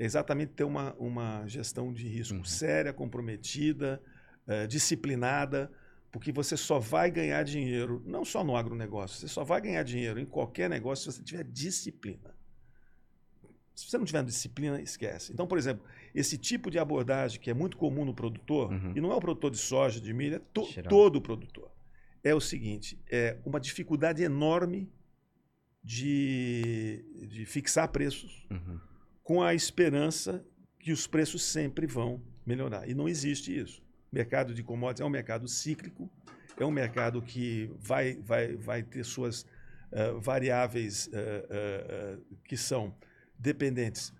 é 0.01 0.03
exatamente 0.03 0.53
ter 0.53 0.63
uma, 0.63 0.95
uma 0.95 1.45
gestão 1.45 1.93
de 1.93 2.07
risco 2.07 2.37
uhum. 2.37 2.43
séria, 2.43 2.91
comprometida, 2.91 4.01
é, 4.47 4.65
disciplinada, 4.65 5.71
porque 6.11 6.31
você 6.31 6.57
só 6.57 6.79
vai 6.79 7.11
ganhar 7.11 7.43
dinheiro, 7.43 8.01
não 8.03 8.25
só 8.25 8.43
no 8.43 8.57
agronegócio, 8.57 9.19
você 9.19 9.27
só 9.27 9.43
vai 9.43 9.61
ganhar 9.61 9.83
dinheiro 9.83 10.19
em 10.19 10.25
qualquer 10.25 10.67
negócio 10.67 11.11
se 11.11 11.17
você 11.19 11.23
tiver 11.23 11.43
disciplina. 11.43 12.35
Se 13.75 13.85
você 13.85 13.99
não 13.99 14.05
tiver 14.05 14.23
disciplina, 14.23 14.81
esquece. 14.81 15.33
Então, 15.33 15.45
por 15.45 15.59
exemplo, 15.59 15.85
esse 16.15 16.35
tipo 16.35 16.71
de 16.71 16.79
abordagem 16.79 17.39
que 17.39 17.51
é 17.51 17.53
muito 17.53 17.77
comum 17.77 18.03
no 18.03 18.15
produtor, 18.15 18.71
uhum. 18.71 18.93
e 18.95 19.01
não 19.01 19.11
é 19.11 19.15
o 19.15 19.21
produtor 19.21 19.51
de 19.51 19.59
soja, 19.59 20.01
de 20.01 20.11
milho, 20.15 20.37
é 20.37 20.39
to 20.39 20.67
todo 20.89 21.21
produtor. 21.21 21.71
é 22.23 22.33
o 22.33 22.41
seguinte: 22.41 22.99
é 23.07 23.37
uma 23.45 23.59
dificuldade 23.59 24.23
enorme 24.23 24.91
de, 25.83 27.05
de 27.29 27.45
fixar 27.45 27.87
preços 27.89 28.47
Uhum. 28.49 28.90
Com 29.23 29.41
a 29.41 29.53
esperança 29.53 30.45
que 30.79 30.91
os 30.91 31.05
preços 31.07 31.43
sempre 31.43 31.85
vão 31.85 32.21
melhorar. 32.45 32.89
E 32.89 32.93
não 32.93 33.07
existe 33.07 33.55
isso. 33.57 33.81
O 34.11 34.15
mercado 34.15 34.53
de 34.53 34.63
commodities 34.63 35.01
é 35.01 35.05
um 35.05 35.09
mercado 35.09 35.47
cíclico, 35.47 36.09
é 36.57 36.65
um 36.65 36.71
mercado 36.71 37.21
que 37.21 37.71
vai, 37.79 38.15
vai, 38.15 38.55
vai 38.55 38.83
ter 38.83 39.03
suas 39.03 39.45
eh, 39.91 40.11
variáveis 40.19 41.09
eh, 41.13 41.45
eh, 41.49 42.17
que 42.45 42.57
são 42.57 42.93
dependentes 43.37 44.13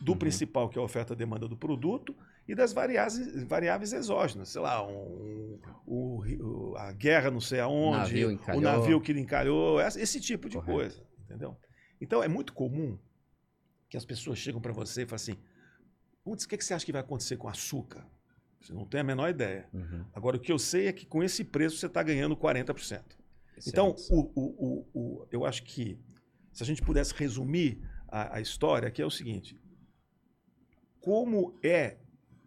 do 0.00 0.12
Uhum. 0.12 0.18
principal, 0.18 0.68
que 0.68 0.78
é 0.78 0.80
a 0.80 0.84
oferta 0.84 1.12
e 1.14 1.16
demanda 1.16 1.48
do 1.48 1.56
produto, 1.56 2.14
e 2.46 2.54
das 2.54 2.72
variáveis, 2.72 3.42
variáveis 3.44 3.92
exógenas, 3.92 4.50
sei 4.50 4.60
lá, 4.60 4.86
um, 4.86 5.58
um- 5.86 6.74
a 6.76 6.92
guerra 6.92 7.30
não 7.30 7.40
sei 7.40 7.60
aonde, 7.60 7.96
Navio 7.98 8.40
o 8.54 8.60
navio 8.60 9.00
que 9.00 9.12
encalhou, 9.12 9.80
esse 9.80 10.20
tipo 10.20 10.48
de 10.48 10.56
Correto. 10.56 10.72
coisa, 10.72 11.02
entendeu? 11.24 11.56
Então 12.00 12.22
é 12.22 12.28
muito 12.28 12.52
comum 12.52 12.98
que 13.88 13.96
as 13.96 14.04
pessoas 14.04 14.38
chegam 14.38 14.60
para 14.60 14.72
você 14.72 15.02
e 15.02 15.06
falam 15.06 15.16
assim, 15.16 15.36
putz, 16.24 16.44
o 16.44 16.48
que, 16.48 16.56
que 16.56 16.64
você 16.64 16.74
acha 16.74 16.84
que 16.84 16.92
vai 16.92 17.00
acontecer 17.00 17.36
com 17.36 17.48
açúcar? 17.48 18.06
Você 18.60 18.72
não 18.72 18.84
tem 18.86 19.00
a 19.00 19.04
menor 19.04 19.28
ideia. 19.30 19.68
Uhum. 19.72 20.04
Agora, 20.12 20.36
o 20.36 20.40
que 20.40 20.50
eu 20.50 20.58
sei 20.58 20.88
é 20.88 20.92
que 20.92 21.06
com 21.06 21.22
esse 21.22 21.44
preço 21.44 21.76
você 21.76 21.86
está 21.86 22.02
ganhando 22.02 22.36
40%. 22.36 23.02
Então, 23.66 23.94
o, 24.10 24.20
o, 24.34 24.42
o, 24.42 24.86
o- 25.22 25.26
eu 25.30 25.44
acho 25.46 25.62
que 25.62 25.98
se 26.52 26.62
a 26.62 26.66
gente 26.66 26.82
pudesse 26.82 27.14
resumir 27.14 27.80
a, 28.08 28.36
a 28.36 28.40
história, 28.40 28.90
que 28.90 29.00
é 29.00 29.06
o 29.06 29.10
seguinte: 29.10 29.58
como 31.00 31.58
é 31.62 31.98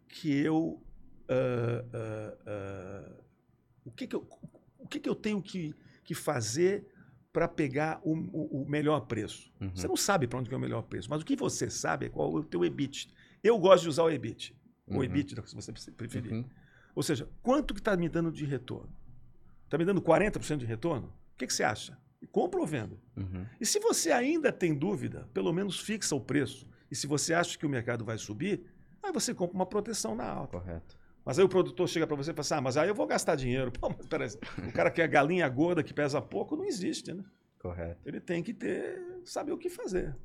que 0.07 0.31
eu. 0.39 0.83
ah, 1.29 1.85
ah, 1.93 2.37
ah, 2.45 3.21
o 3.85 3.91
que, 3.91 4.05
que, 4.07 4.15
eu, 4.15 4.27
o 4.77 4.87
que, 4.87 4.99
que 4.99 5.09
eu 5.09 5.15
tenho 5.15 5.41
que, 5.41 5.73
que 6.03 6.13
fazer 6.13 6.85
para 7.31 7.47
pegar 7.47 7.99
o, 8.03 8.13
o- 8.13 8.63
o 8.63 8.69
melhor 8.69 9.01
preço? 9.01 9.51
Uhum. 9.61 9.69
Você 9.75 9.87
não 9.87 9.95
sabe 9.95 10.27
para 10.27 10.39
onde 10.39 10.49
que 10.49 10.55
é 10.55 10.57
o 10.57 10.61
melhor 10.61 10.81
preço, 10.83 11.09
mas 11.09 11.21
o 11.21 11.25
que 11.25 11.35
você 11.35 11.69
sabe 11.69 12.07
é 12.07 12.09
qual 12.09 12.35
é 12.37 12.39
o 12.39 12.43
teu 12.43 12.65
EBIT. 12.65 13.09
Eu 13.43 13.57
gosto 13.59 13.83
de 13.83 13.89
usar 13.89 14.03
o 14.03 14.09
EBIT, 14.09 14.55
Uhum. 14.87 14.97
o 14.97 15.03
EBITDA, 15.03 15.43
se 15.45 15.55
você 15.55 15.71
preferir. 15.91 16.33
Uhum. 16.33 16.45
Ou 16.95 17.03
seja, 17.03 17.29
quanto 17.43 17.73
que 17.73 17.79
está 17.79 17.95
me 17.95 18.09
dando 18.09 18.31
de 18.31 18.43
retorno? 18.45 18.91
Está 19.65 19.77
me 19.77 19.85
dando 19.85 20.01
40% 20.01 20.57
de 20.57 20.65
retorno? 20.65 21.07
O 21.33 21.37
que, 21.37 21.45
que 21.45 21.53
você 21.53 21.63
acha? 21.63 21.97
Compra 22.31 22.59
ou 22.59 22.65
vendo? 22.65 22.99
Uhum. 23.15 23.45
E 23.61 23.65
se 23.65 23.79
você 23.79 24.11
ainda 24.11 24.51
tem 24.51 24.73
dúvida, 24.75 25.29
pelo 25.33 25.53
menos 25.53 25.79
fixa 25.79 26.15
o 26.15 26.19
preço. 26.19 26.67
E 26.91 26.95
se 26.95 27.05
você 27.07 27.33
acha 27.33 27.57
que 27.57 27.65
o 27.65 27.69
mercado 27.69 28.03
vai 28.03 28.17
subir, 28.17 28.63
aí 29.01 29.11
você 29.13 29.33
compra 29.33 29.55
uma 29.55 29.65
proteção 29.65 30.15
na 30.15 30.25
alta. 30.27 30.59
Correto. 30.59 30.97
Mas 31.29 31.37
aí 31.37 31.45
o 31.45 31.49
produtor 31.49 31.87
chega 31.87 32.07
para 32.07 32.15
você 32.15 32.31
e 32.31 32.33
fala 32.33 32.41
assim, 32.41 32.53
ah, 32.55 32.61
mas 32.61 32.75
aí 32.75 32.89
eu 32.89 32.95
vou 32.95 33.05
gastar 33.05 33.35
dinheiro. 33.35 33.69
Pô, 33.79 33.93
mas 33.95 34.07
peraí, 34.07 34.29
o 34.67 34.73
cara 34.73 34.89
que 34.89 34.99
é 34.99 35.07
galinha 35.07 35.47
gorda, 35.47 35.83
que 35.83 35.93
pesa 35.93 36.19
pouco, 36.19 36.55
não 36.55 36.65
existe, 36.65 37.13
né? 37.13 37.23
Correto. 37.59 38.01
Ele 38.03 38.19
tem 38.19 38.41
que 38.41 38.51
ter, 38.51 38.99
saber 39.25 39.51
o 39.51 39.57
que 39.59 39.69
fazer. 39.69 40.17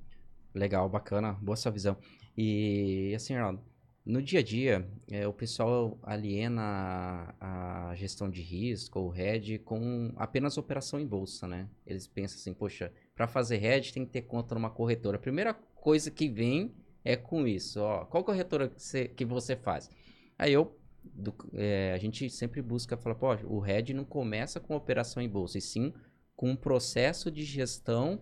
Legal, 0.54 0.88
bacana, 0.88 1.34
boa 1.42 1.56
sua 1.56 1.70
visão. 1.70 1.94
E 2.34 3.12
assim, 3.14 3.34
Arnaldo, 3.34 3.62
no 4.02 4.22
dia 4.22 4.40
a 4.40 4.42
dia, 4.42 4.90
é, 5.10 5.28
o 5.28 5.32
pessoal 5.34 5.98
aliena 6.02 7.34
a, 7.38 7.90
a 7.90 7.94
gestão 7.96 8.30
de 8.30 8.40
risco 8.40 8.98
ou 8.98 9.14
hedge 9.14 9.58
com 9.58 10.10
apenas 10.16 10.56
operação 10.56 10.98
em 10.98 11.06
bolsa, 11.06 11.46
né? 11.46 11.68
Eles 11.86 12.06
pensam 12.06 12.38
assim, 12.38 12.54
poxa, 12.54 12.90
para 13.14 13.26
fazer 13.26 13.62
hedge 13.62 13.92
tem 13.92 14.06
que 14.06 14.10
ter 14.10 14.22
conta 14.22 14.54
numa 14.54 14.70
corretora. 14.70 15.18
A 15.18 15.20
primeira 15.20 15.52
coisa 15.52 16.10
que 16.10 16.30
vem 16.30 16.74
é 17.04 17.14
com 17.14 17.46
isso, 17.46 17.78
ó. 17.82 18.06
Qual 18.06 18.24
corretora 18.24 18.70
que 18.70 18.82
você, 18.82 19.06
que 19.06 19.26
você 19.26 19.54
faz? 19.54 19.90
Aí 20.38 20.52
eu, 20.52 20.74
do- 21.12 21.34
é, 21.52 21.92
a 21.94 21.98
gente 21.98 22.28
sempre 22.30 22.62
busca 22.62 22.96
falar, 22.96 23.14
pô, 23.16 23.34
o 23.46 23.64
hedge 23.66 23.92
não 23.94 24.04
começa 24.04 24.60
com 24.60 24.74
operação 24.76 25.22
em 25.22 25.28
bolsa, 25.28 25.58
e 25.58 25.60
sim 25.60 25.92
com 26.36 26.50
um 26.50 26.56
processo 26.56 27.30
de 27.30 27.44
gestão 27.44 28.20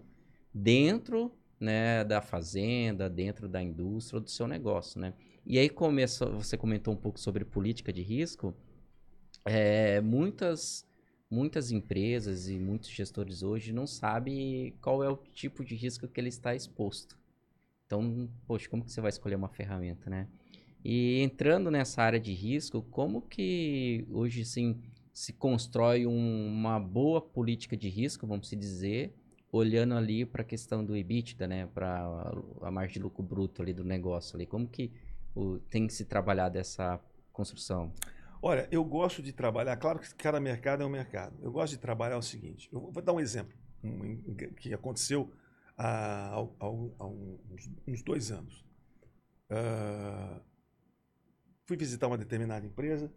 dentro 0.53 1.33
né, 1.59 2.05
da 2.05 2.21
fazenda, 2.21 3.09
dentro 3.09 3.49
da 3.49 3.63
indústria 3.63 4.21
do 4.21 4.29
seu 4.29 4.47
negócio, 4.47 5.01
né? 5.01 5.15
E 5.47 5.59
aí 5.59 5.69
começa, 5.69 6.27
você 6.27 6.57
comentou 6.57 6.93
um 6.93 6.97
pouco 6.97 7.19
sobre 7.19 7.45
política 7.45 7.93
de 7.93 8.03
risco. 8.03 8.55
É, 9.45 10.01
muitas 10.01 10.87
muitas 11.31 11.71
empresas 11.73 12.47
e 12.49 12.59
muitos 12.59 12.91
gestores 12.91 13.43
hoje 13.43 13.73
não 13.73 13.87
sabem 13.87 14.77
qual 14.83 15.03
é 15.03 15.09
o 15.09 15.17
tipo 15.17 15.65
de 15.65 15.75
risco 15.75 16.07
que 16.07 16.21
ele 16.21 16.29
está 16.29 16.55
exposto. 16.55 17.19
Então, 17.87 18.29
poxa, 18.47 18.69
como 18.69 18.85
que 18.85 18.93
você 18.93 19.01
vai 19.01 19.09
escolher 19.09 19.37
uma 19.37 19.49
ferramenta, 19.49 20.11
né? 20.11 20.29
E 20.85 21.21
entrando 21.21 21.71
nessa 21.71 22.03
área 22.03 22.19
de 22.21 22.33
risco, 22.33 22.83
como 22.83 23.23
que 23.23 24.07
hoje 24.11 24.45
sim 24.45 24.81
se 25.13 25.33
constrói 25.33 26.07
um- 26.07 26.47
uma 26.49 26.81
boa 26.81 27.21
política 27.21 27.77
de 27.77 27.89
risco, 27.89 28.27
vamos 28.27 28.49
se 28.49 28.57
dizer, 28.57 29.15
olhando 29.53 29.95
ali 29.95 30.25
para 30.25 30.43
a 30.43 30.45
questão 30.45 30.85
do 30.85 30.97
EBITDA, 30.97 31.47
né, 31.47 31.67
para 31.67 32.33
a 32.63 32.71
margem 32.71 32.95
de 32.95 33.01
lucro 33.01 33.23
bruto 33.23 33.61
ali 33.63 33.73
do 33.73 33.85
negócio 33.85 34.37
ali, 34.37 34.47
como 34.47 34.67
que 34.67 34.91
o- 35.35 35.59
tem 35.71 35.87
que 35.87 35.93
se 35.93 36.05
trabalhar 36.07 36.49
dessa 36.49 36.99
construção? 37.33 37.93
Olha, 38.41 38.67
eu 38.73 38.83
gosto 38.85 39.23
de 39.23 39.33
trabalhar, 39.33 39.77
claro 39.77 39.99
que 40.01 40.13
cada 40.15 40.41
mercado 40.41 40.83
é 40.83 40.87
um 40.87 40.89
mercado. 40.91 41.37
Eu 41.43 41.53
gosto 41.53 41.75
de 41.75 41.79
trabalhar 41.79 42.19
o 42.19 42.23
seguinte, 42.23 42.69
eu 42.73 42.91
vou 42.91 43.03
dar 43.03 43.13
um 43.13 43.21
exemplo 43.21 43.55
um, 43.85 44.35
que 44.57 44.73
aconteceu 44.73 45.31
há, 45.77 46.35
há- 46.35 46.49
há 46.59 47.07
uns, 47.07 47.71
uns 47.87 48.03
dois 48.03 48.31
anos. 48.33 48.65
Ah, 49.51 50.41
fui 51.65 51.77
visitar 51.77 52.07
uma 52.07 52.19
determinada 52.19 52.67
empresa 52.67 53.13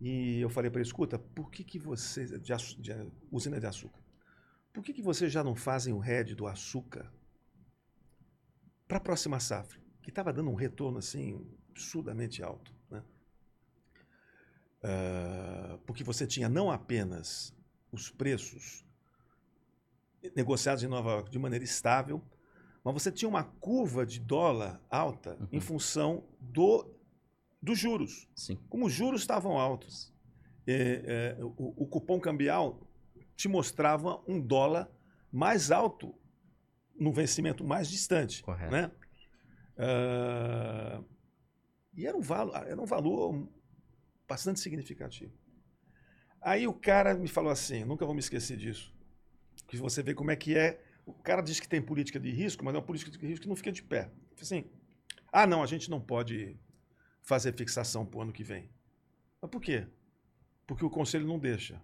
e 0.00 0.40
eu 0.40 0.50
falei 0.50 0.70
para 0.70 0.80
ele, 0.80 0.86
escuta, 0.86 1.18
por 1.18 1.50
que, 1.50 1.62
que 1.64 1.78
vocês, 1.78 2.30
de, 2.30 2.52
de 2.80 3.12
usina 3.30 3.58
de 3.60 3.66
açúcar, 3.66 4.02
por 4.72 4.82
que, 4.82 4.92
que 4.92 5.02
vocês 5.02 5.32
já 5.32 5.44
não 5.44 5.54
fazem 5.54 5.94
o 5.94 5.98
head 5.98 6.34
do 6.34 6.46
açúcar 6.46 7.12
para 8.88 8.98
a 8.98 9.00
próxima 9.00 9.38
safra? 9.38 9.80
Que 10.02 10.10
estava 10.10 10.32
dando 10.32 10.50
um 10.50 10.54
retorno 10.54 10.98
assim 10.98 11.46
absurdamente 11.70 12.42
alto. 12.42 12.74
Né? 12.90 13.02
Ah, 14.82 15.78
porque 15.86 16.04
você 16.04 16.26
tinha 16.26 16.48
não 16.48 16.70
apenas 16.70 17.54
os 17.90 18.10
preços 18.10 18.84
negociados 20.34 20.82
em 20.82 20.88
Nova 20.88 21.10
York 21.12 21.30
de 21.30 21.38
maneira 21.38 21.64
estável, 21.64 22.22
mas 22.82 22.94
você 22.94 23.10
tinha 23.12 23.28
uma 23.28 23.44
curva 23.44 24.04
de 24.04 24.18
dólar 24.20 24.80
alta 24.90 25.38
em 25.52 25.56
Uhum. 25.56 25.60
função 25.62 26.24
do, 26.40 26.90
dos 27.64 27.78
juros. 27.78 28.28
Sim. 28.36 28.58
Como 28.68 28.86
os 28.86 28.92
juros 28.92 29.22
estavam 29.22 29.58
altos, 29.58 30.12
é, 30.66 31.36
é, 31.38 31.44
o, 31.44 31.84
o 31.84 31.86
cupom 31.86 32.20
cambial 32.20 32.80
te 33.34 33.48
mostrava 33.48 34.22
um 34.28 34.40
dólar 34.40 34.90
mais 35.32 35.70
alto 35.70 36.14
no 36.98 37.12
vencimento 37.12 37.64
mais 37.64 37.88
distante. 37.88 38.42
Correto. 38.42 38.70
Né? 38.70 38.90
Ah, 39.76 41.02
e 41.96 42.06
era 42.06 42.16
um, 42.16 42.20
valor, 42.20 42.54
era 42.54 42.80
um 42.80 42.86
valor 42.86 43.48
bastante 44.28 44.60
significativo. 44.60 45.32
Aí 46.40 46.66
o 46.66 46.74
cara 46.74 47.14
me 47.14 47.28
falou 47.28 47.50
assim, 47.50 47.84
nunca 47.84 48.04
vou 48.04 48.14
me 48.14 48.20
esquecer 48.20 48.56
disso, 48.56 48.94
que 49.66 49.76
você 49.76 50.02
vê 50.02 50.14
como 50.14 50.30
é 50.30 50.36
que 50.36 50.56
é. 50.56 50.82
O 51.06 51.12
cara 51.12 51.42
diz 51.42 51.60
que 51.60 51.68
tem 51.68 51.80
política 51.80 52.20
de 52.20 52.30
risco, 52.30 52.64
mas 52.64 52.74
é 52.74 52.78
uma 52.78 52.84
política 52.84 53.10
de 53.10 53.26
risco 53.26 53.42
que 53.42 53.48
não 53.48 53.56
fica 53.56 53.72
de 53.72 53.82
pé. 53.82 54.10
Assim, 54.40 54.64
ah, 55.32 55.46
não, 55.46 55.62
a 55.62 55.66
gente 55.66 55.90
não 55.90 56.00
pode 56.00 56.58
fazer 57.24 57.52
fixação 57.54 58.06
para 58.06 58.18
o 58.18 58.22
ano 58.22 58.32
que 58.32 58.44
vem. 58.44 58.70
Mas 59.40 59.50
por 59.50 59.60
quê? 59.60 59.86
Porque 60.66 60.84
o 60.84 60.90
conselho 60.90 61.26
não 61.26 61.38
deixa. 61.38 61.82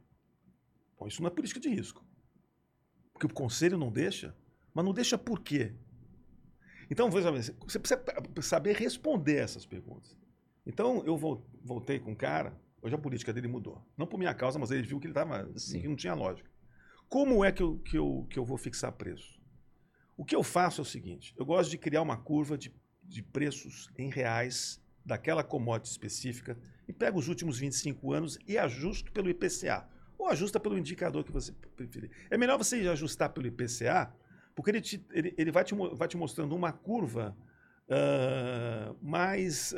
Bom, 0.99 1.07
isso 1.09 1.21
não 1.23 1.29
é 1.29 1.31
política 1.33 1.59
de 1.59 1.69
risco. 1.69 2.05
Porque 3.13 3.27
o 3.27 3.33
conselho 3.35 3.77
não 3.77 3.91
deixa, 3.91 4.37
mas 4.73 4.85
não 4.85 4.93
deixa 4.93 5.19
por 5.19 5.41
quê? 5.41 5.75
Então, 6.91 7.11
você 7.11 7.79
precisa 7.79 8.03
saber 8.43 8.77
responder 8.77 9.37
essas 9.37 9.65
perguntas. 9.65 10.17
Então, 10.67 11.03
eu 11.07 11.17
vol- 11.17 11.47
voltei 11.63 11.99
com 11.99 12.13
o 12.13 12.17
cara, 12.17 12.59
hoje 12.83 12.95
a 12.95 12.99
política 12.99 13.33
dele 13.33 13.49
mudou. 13.49 13.85
Não 13.97 14.07
por 14.07 14.19
minha 14.19 14.35
causa, 14.35 14.59
mas 14.59 14.71
ele 14.71 14.83
viu 14.83 15.01
que 15.01 15.07
ele 15.07 15.15
tava, 15.15 15.51
Sim. 15.59 15.81
que 15.81 15.89
não 15.89 15.97
tinha 15.97 16.15
lógica. 16.15 16.51
Como 17.09 17.45
é 17.45 17.51
que 17.53 17.63
eu, 17.63 17.79
que, 17.79 17.97
eu, 17.97 18.27
que 18.29 18.39
eu 18.39 18.45
vou 18.45 18.59
fixar 18.59 18.93
preço? 18.93 19.41
O 20.17 20.25
que 20.25 20.37
eu 20.37 20.43
faço 20.43 20.81
é 20.81 20.83
o 20.83 20.87
seguinte: 20.87 21.35
eu 21.39 21.47
gosto 21.47 21.71
de 21.71 21.79
criar 21.79 22.03
uma 22.03 22.17
curva 22.17 22.59
de, 22.59 22.75
de 23.03 23.23
preços 23.23 23.91
em 23.97 24.11
reais 24.11 24.81
daquela 25.05 25.43
commodity 25.43 25.91
específica 25.91 26.59
e 26.87 26.93
pego 26.93 27.19
os 27.19 27.29
últimos 27.29 27.59
25 27.59 28.13
anos 28.13 28.39
e 28.47 28.57
ajusto 28.59 29.11
pelo 29.13 29.29
IPCA. 29.31 29.89
Ou 30.19 30.29
ajusta 30.29 30.61
pelo 30.61 30.77
indicador 30.79 31.25
que 31.25 31.33
você 31.33 31.53
preferir. 31.75 32.11
É 32.31 32.37
melhor 32.37 32.59
você 32.59 32.77
ajustar 32.89 33.31
pelo 33.31 33.47
IPCA, 33.47 34.13
porque 34.55 34.71
ele, 34.71 34.81
te- 34.81 35.05
ele, 35.13 35.35
ele 35.39 35.51
vai, 35.51 35.65
te, 35.65 35.75
vai 35.95 36.07
te 36.07 36.17
mostrando 36.17 36.55
uma 36.55 36.73
curva 36.73 37.35
ah, 37.89 38.95
mais, 39.01 39.75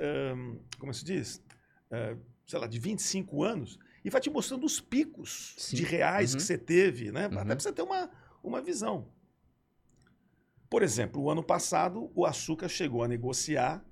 como 0.78 0.92
se 0.92 1.04
diz? 1.04 1.42
Ah, 1.90 2.16
sei 2.46 2.58
lá, 2.58 2.66
de 2.66 2.78
25 2.78 3.44
anos, 3.44 3.78
e 4.04 4.10
vai 4.10 4.20
te 4.20 4.28
mostrando 4.28 4.66
os 4.66 4.80
picos 4.80 5.54
Sim. 5.56 5.76
de 5.76 5.84
reais 5.84 6.32
Uhum. 6.32 6.38
que 6.38 6.42
você 6.42 6.58
teve, 6.58 7.12
né? 7.12 7.28
Uhum. 7.28 7.38
Até 7.38 7.54
para 7.54 7.60
você 7.60 7.72
ter 7.72 7.82
uma, 7.82 8.10
uma 8.42 8.60
visão. 8.60 9.08
Por 10.68 10.82
exemplo, 10.82 11.22
o 11.22 11.30
ano 11.30 11.42
passado, 11.42 12.10
o 12.14 12.24
açúcar 12.26 12.68
chegou 12.68 13.02
a 13.04 13.08
negociar, 13.08 13.84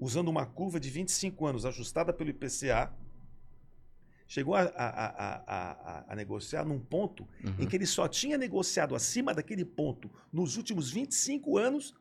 usando 0.00 0.28
uma 0.28 0.46
curva 0.46 0.80
de 0.80 0.88
25 0.88 1.46
anos 1.46 1.66
ajustada 1.66 2.12
pelo 2.12 2.30
IPCA, 2.30 2.90
chegou 4.26 4.54
a, 4.54 4.62
a, 4.62 5.42
a, 5.46 6.04
a 6.08 6.16
negociar 6.16 6.64
num 6.64 6.78
ponto 6.78 7.28
uhum. 7.44 7.54
em 7.58 7.66
que 7.66 7.76
ele 7.76 7.86
só 7.86 8.08
tinha 8.08 8.38
negociado 8.38 8.94
acima 8.94 9.34
daquele 9.34 9.64
ponto 9.64 10.10
nos 10.32 10.56
últimos 10.56 10.90
25 10.90 11.58
anos 11.58 11.94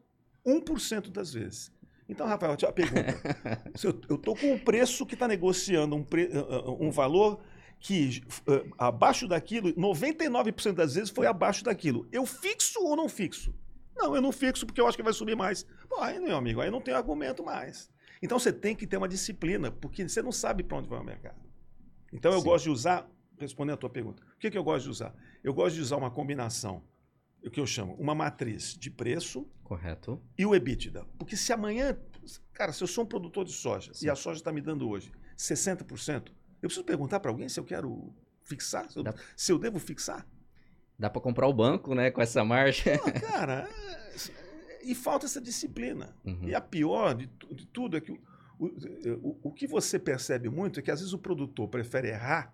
1% 0.46 1.10
das 1.10 1.34
vezes. 1.34 1.72
Então, 2.08 2.26
Rafael, 2.26 2.54
a 2.54 2.72
pergunta. 2.72 3.22
eu 4.10 4.16
estou 4.16 4.36
com 4.36 4.54
um 4.54 4.60
preço 4.60 5.06
que 5.06 5.14
está 5.14 5.28
negociando 5.28 5.96
um, 5.96 6.04
pre, 6.04 6.30
um 6.80 6.90
valor 6.90 7.40
que 7.80 8.24
uh, 8.48 8.74
abaixo 8.78 9.28
daquilo, 9.28 9.74
99% 9.74 10.74
das 10.74 10.96
vezes 10.96 11.10
foi 11.10 11.28
abaixo 11.28 11.64
daquilo. 11.64 12.08
Eu 12.12 12.26
fixo 12.26 12.80
ou 12.84 12.96
não 12.96 13.08
fixo? 13.08 13.54
Não, 14.00 14.16
eu 14.16 14.22
não 14.22 14.32
fixo 14.32 14.66
porque 14.66 14.80
eu 14.80 14.88
acho 14.88 14.96
que 14.96 15.04
vai 15.04 15.12
subir 15.12 15.36
mais. 15.36 15.64
Pô, 15.90 16.02
aí, 16.02 16.20
meu 16.20 16.38
amigo, 16.38 16.62
aí 16.62 16.72
não 16.72 16.80
tem 16.80 16.94
argumento 16.94 17.44
mais. 17.44 17.90
Então 18.22 18.40
você 18.40 18.52
tem 18.52 18.74
que 18.74 18.88
ter 18.88 18.96
uma 18.96 19.10
disciplina, 19.10 19.70
porque 19.70 20.08
você 20.08 20.22
não 20.22 20.32
sabe 20.32 20.64
para 20.64 20.78
onde 20.78 20.88
vai 20.88 21.00
o 21.00 21.04
mercado. 21.04 21.40
Então 22.12 22.32
eu 22.32 22.40
Sim. 22.40 22.46
gosto 22.46 22.64
de 22.64 22.70
usar, 22.70 23.10
respondendo 23.38 23.74
a 23.76 23.78
tua 23.78 23.90
pergunta, 23.90 24.24
o 24.24 24.40
que, 24.40 24.50
que 24.50 24.58
eu 24.58 24.64
gosto 24.64 24.86
de 24.86 24.90
usar? 24.90 25.14
Eu 25.44 25.54
gosto 25.54 25.76
de 25.76 25.82
usar 25.82 25.98
uma 25.98 26.10
combinação, 26.10 26.82
o 27.46 27.50
que 27.50 27.60
eu 27.60 27.68
chamo, 27.68 27.94
uma 27.96 28.16
matriz 28.16 28.74
de 28.74 28.90
preço 28.90 29.46
Correto. 29.64 30.22
e 30.38 30.46
o 30.46 30.56
EBITDA. 30.56 31.06
Porque 31.18 31.36
se 31.36 31.52
amanhã, 31.52 31.98
cara, 32.54 32.72
se 32.72 32.82
eu 32.82 32.88
sou 32.88 33.04
um 33.04 33.08
produtor 33.08 33.44
de 33.44 33.54
soja 33.54 33.94
Sim. 33.94 34.06
e 34.06 34.10
a 34.10 34.16
soja 34.16 34.40
está 34.40 34.52
me 34.52 34.62
dando 34.62 34.90
hoje 34.90 35.12
60%, 35.38 36.30
eu 36.62 36.68
preciso 36.68 36.84
perguntar 36.84 37.20
para 37.20 37.32
alguém 37.32 37.48
se 37.48 37.60
eu 37.60 37.64
quero 37.64 38.14
fixar, 38.44 38.90
se 38.90 38.98
eu, 38.98 39.04
se 39.36 39.52
eu 39.52 39.60
devo 39.60 39.78
fixar. 39.78 40.26
Dá 41.00 41.10
para 41.10 41.22
comprar 41.22 41.48
o 41.48 41.54
banco, 41.54 41.96
né, 41.96 42.12
com 42.12 42.22
essa 42.22 42.44
margem. 42.44 42.98
Não, 42.98 43.14
cara, 43.32 43.70
e 44.84 44.94
falta 44.94 45.26
essa 45.26 45.40
disciplina. 45.40 46.14
Uhum. 46.26 46.50
E 46.50 46.54
a 46.54 46.60
pior 46.60 47.16
de, 47.16 47.30
de, 47.52 47.66
tudo 47.68 47.96
é 47.96 48.02
que 48.02 48.12
o, 48.12 48.20
o, 48.60 49.40
o, 49.44 49.52
que 49.54 49.66
você 49.66 49.98
percebe 49.98 50.50
muito 50.50 50.80
é 50.80 50.84
que 50.84 50.92
às 50.92 51.00
vezes 51.00 51.14
o 51.14 51.18
produtor 51.18 51.70
prefere 51.70 52.10
errar 52.10 52.54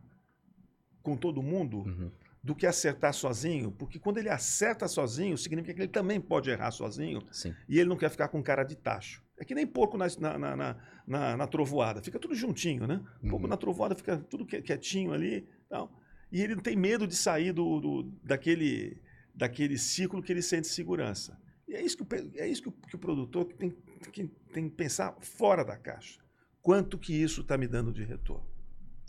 com 1.01 1.17
todo 1.17 1.41
mundo 1.41 1.79
uhum. 1.79 2.11
do 2.43 2.53
que 2.53 2.67
acertar 2.67 3.13
sozinho, 3.13 3.71
porque 3.71 3.97
quando 3.97 4.19
ele 4.19 4.29
acerta 4.29 4.87
sozinho, 4.87 5.37
significa 5.37 5.73
que 5.73 5.81
ele 5.81 5.87
também 5.87 6.21
pode 6.21 6.49
errar 6.49 6.71
sozinho 6.71 7.21
Sim. 7.31 7.53
e 7.67 7.79
ele 7.79 7.89
não 7.89 7.97
quer 7.97 8.09
ficar 8.09 8.27
com 8.27 8.43
cara 8.43 8.63
de 8.63 8.75
tacho. 8.75 9.23
É 9.37 9.43
que 9.43 9.55
nem 9.55 9.65
porco 9.67 9.97
na, 9.97 10.07
na, 10.19 10.55
na, 10.55 10.77
na, 11.05 11.37
na 11.37 11.47
trovoada. 11.47 12.01
Fica 12.01 12.19
tudo 12.19 12.33
juntinho, 12.35 12.87
né? 12.87 13.01
Uhum. 13.21 13.29
Porco 13.29 13.47
na 13.47 13.57
trovoada 13.57 13.95
fica 13.95 14.17
tudo 14.17 14.45
quietinho 14.45 15.11
ali. 15.11 15.47
Tal. 15.67 15.91
E 16.31 16.41
ele 16.41 16.55
não 16.55 16.61
tem 16.61 16.75
medo 16.75 17.07
de 17.07 17.15
sair 17.15 17.53
do, 17.53 17.79
do, 17.79 18.03
daquele, 18.23 19.01
daquele 19.33 19.77
ciclo 19.77 20.21
que 20.21 20.31
ele 20.31 20.41
sente 20.41 20.67
segurança. 20.67 21.39
E 21.67 21.75
é 21.75 21.81
isso 21.81 21.97
que 21.97 22.03
o, 22.03 22.31
é 22.35 22.47
isso 22.47 22.61
que 22.63 22.69
o, 22.69 22.71
que 22.71 22.95
o 22.95 22.99
produtor 22.99 23.45
tem, 23.45 23.75
que, 24.11 24.27
tem 24.53 24.69
que 24.69 24.75
pensar 24.75 25.15
fora 25.21 25.63
da 25.63 25.77
caixa. 25.77 26.19
Quanto 26.61 26.97
que 26.97 27.13
isso 27.13 27.41
está 27.41 27.57
me 27.57 27.67
dando 27.67 27.91
de 27.91 28.03
retorno? 28.03 28.45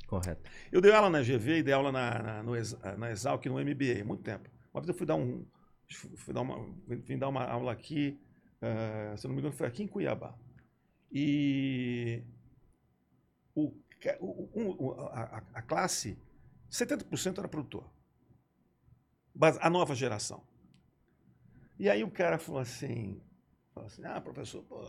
Correto. 0.06 0.49
Eu 0.70 0.80
dei 0.80 0.92
aula 0.92 1.11
na 1.11 1.20
GV 1.20 1.58
e 1.58 1.62
dei 1.62 1.75
aula 1.75 1.90
na, 1.90 2.23
na, 2.23 2.42
no, 2.42 2.52
na 2.99 3.11
Exalc 3.11 3.44
no 3.46 3.54
MBA, 3.54 4.04
muito 4.04 4.23
tempo. 4.23 4.49
Uma 4.73 4.80
vez 4.80 4.88
eu 4.88 4.94
fui 4.94 5.06
dar, 5.06 5.16
um, 5.16 5.44
fui 6.16 6.32
dar, 6.32 6.42
uma, 6.42 6.64
vim 6.87 7.18
dar 7.18 7.28
uma 7.28 7.44
aula 7.44 7.73
aqui 7.73 8.18
Uh, 8.56 9.16
se 9.16 9.26
não 9.26 9.35
me 9.35 9.40
engano, 9.40 9.54
foi 9.54 9.66
aqui 9.66 9.82
em 9.82 9.87
Cuiabá. 9.87 10.35
E 11.12 12.23
o, 13.54 13.73
o, 14.20 14.92
a, 15.12 15.42
a, 15.54 15.62
classe, 15.62 16.18
70% 16.70 17.38
era 17.38 17.49
produtor. 17.49 17.90
A 19.61 19.68
nova 19.68 19.94
geração. 19.94 20.42
E 21.78 21.90
aí 21.90 22.02
o 22.02 22.11
cara 22.11 22.38
falou 22.38 22.61
assim, 22.61 23.20
falou 23.75 23.87
assim 23.87 24.02
ah, 24.04 24.20
professor, 24.20 24.62
pô, 24.64 24.80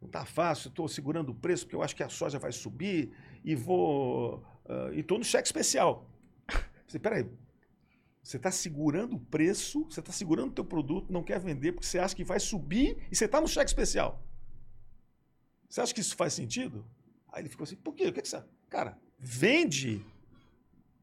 não 0.00 0.06
está 0.08 0.26
fácil, 0.26 0.68
estou 0.68 0.86
segurando 0.88 1.30
o 1.30 1.34
preço 1.34 1.64
porque 1.64 1.76
eu 1.76 1.82
acho 1.82 1.96
que 1.96 2.02
a 2.02 2.08
soja 2.08 2.38
vai 2.38 2.52
subir 2.52 3.12
e 3.42 3.54
vou... 3.54 4.44
Uh, 4.66 4.92
e 4.92 5.00
estou 5.00 5.16
no 5.18 5.24
cheque 5.24 5.48
especial. 5.48 6.10
Espera 6.86 7.16
aí, 7.16 7.30
você 8.22 8.36
está 8.36 8.50
segurando 8.50 9.14
o 9.14 9.20
preço, 9.20 9.84
você 9.84 10.00
está 10.00 10.12
segurando 10.12 10.50
o 10.50 10.54
teu 10.54 10.64
produto, 10.64 11.12
não 11.12 11.22
quer 11.22 11.38
vender 11.38 11.72
porque 11.72 11.86
você 11.86 11.98
acha 11.98 12.14
que 12.14 12.24
vai 12.24 12.40
subir 12.40 12.98
e 13.08 13.14
você 13.14 13.24
está 13.24 13.40
no 13.40 13.46
cheque 13.46 13.70
especial. 13.70 14.20
Você 15.68 15.80
acha 15.80 15.94
que 15.94 16.00
isso 16.00 16.16
faz 16.16 16.32
sentido? 16.32 16.84
Aí 17.32 17.42
ele 17.42 17.48
ficou 17.48 17.62
assim, 17.62 17.76
por 17.76 17.94
quê? 17.94 18.08
O 18.08 18.12
que, 18.12 18.18
é 18.18 18.22
que 18.22 18.28
você... 18.28 18.42
Cara, 18.68 18.98
vende 19.16 20.04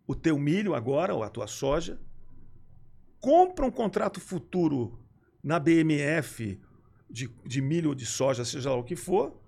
o 0.08 0.16
teu 0.16 0.38
milho 0.38 0.76
agora, 0.76 1.14
ou 1.14 1.24
a 1.24 1.30
tua 1.30 1.48
soja, 1.48 2.00
compra 3.20 3.66
um 3.66 3.72
contrato 3.72 4.20
futuro 4.20 5.00
na 5.44 5.60
BMF 5.60 6.60
de, 7.10 7.30
de 7.46 7.62
milho 7.62 7.90
ou 7.90 7.96
de 7.96 8.06
soja, 8.06 8.44
seja 8.44 8.72
lá 8.72 8.76
o 8.76 8.84
que 8.84 8.96
for, 8.96 9.40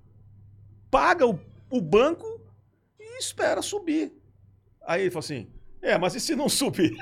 paga 0.89 1.25
o, 1.25 1.39
o 1.69 1.81
banco 1.81 2.41
e 2.99 3.19
espera 3.19 3.61
subir. 3.61 4.13
Aí 4.85 5.01
ele 5.01 5.11
falou 5.11 5.25
assim, 5.25 5.47
é, 5.81 5.97
mas 5.97 6.15
e 6.15 6.19
se 6.19 6.35
não 6.35 6.49
subir? 6.49 6.95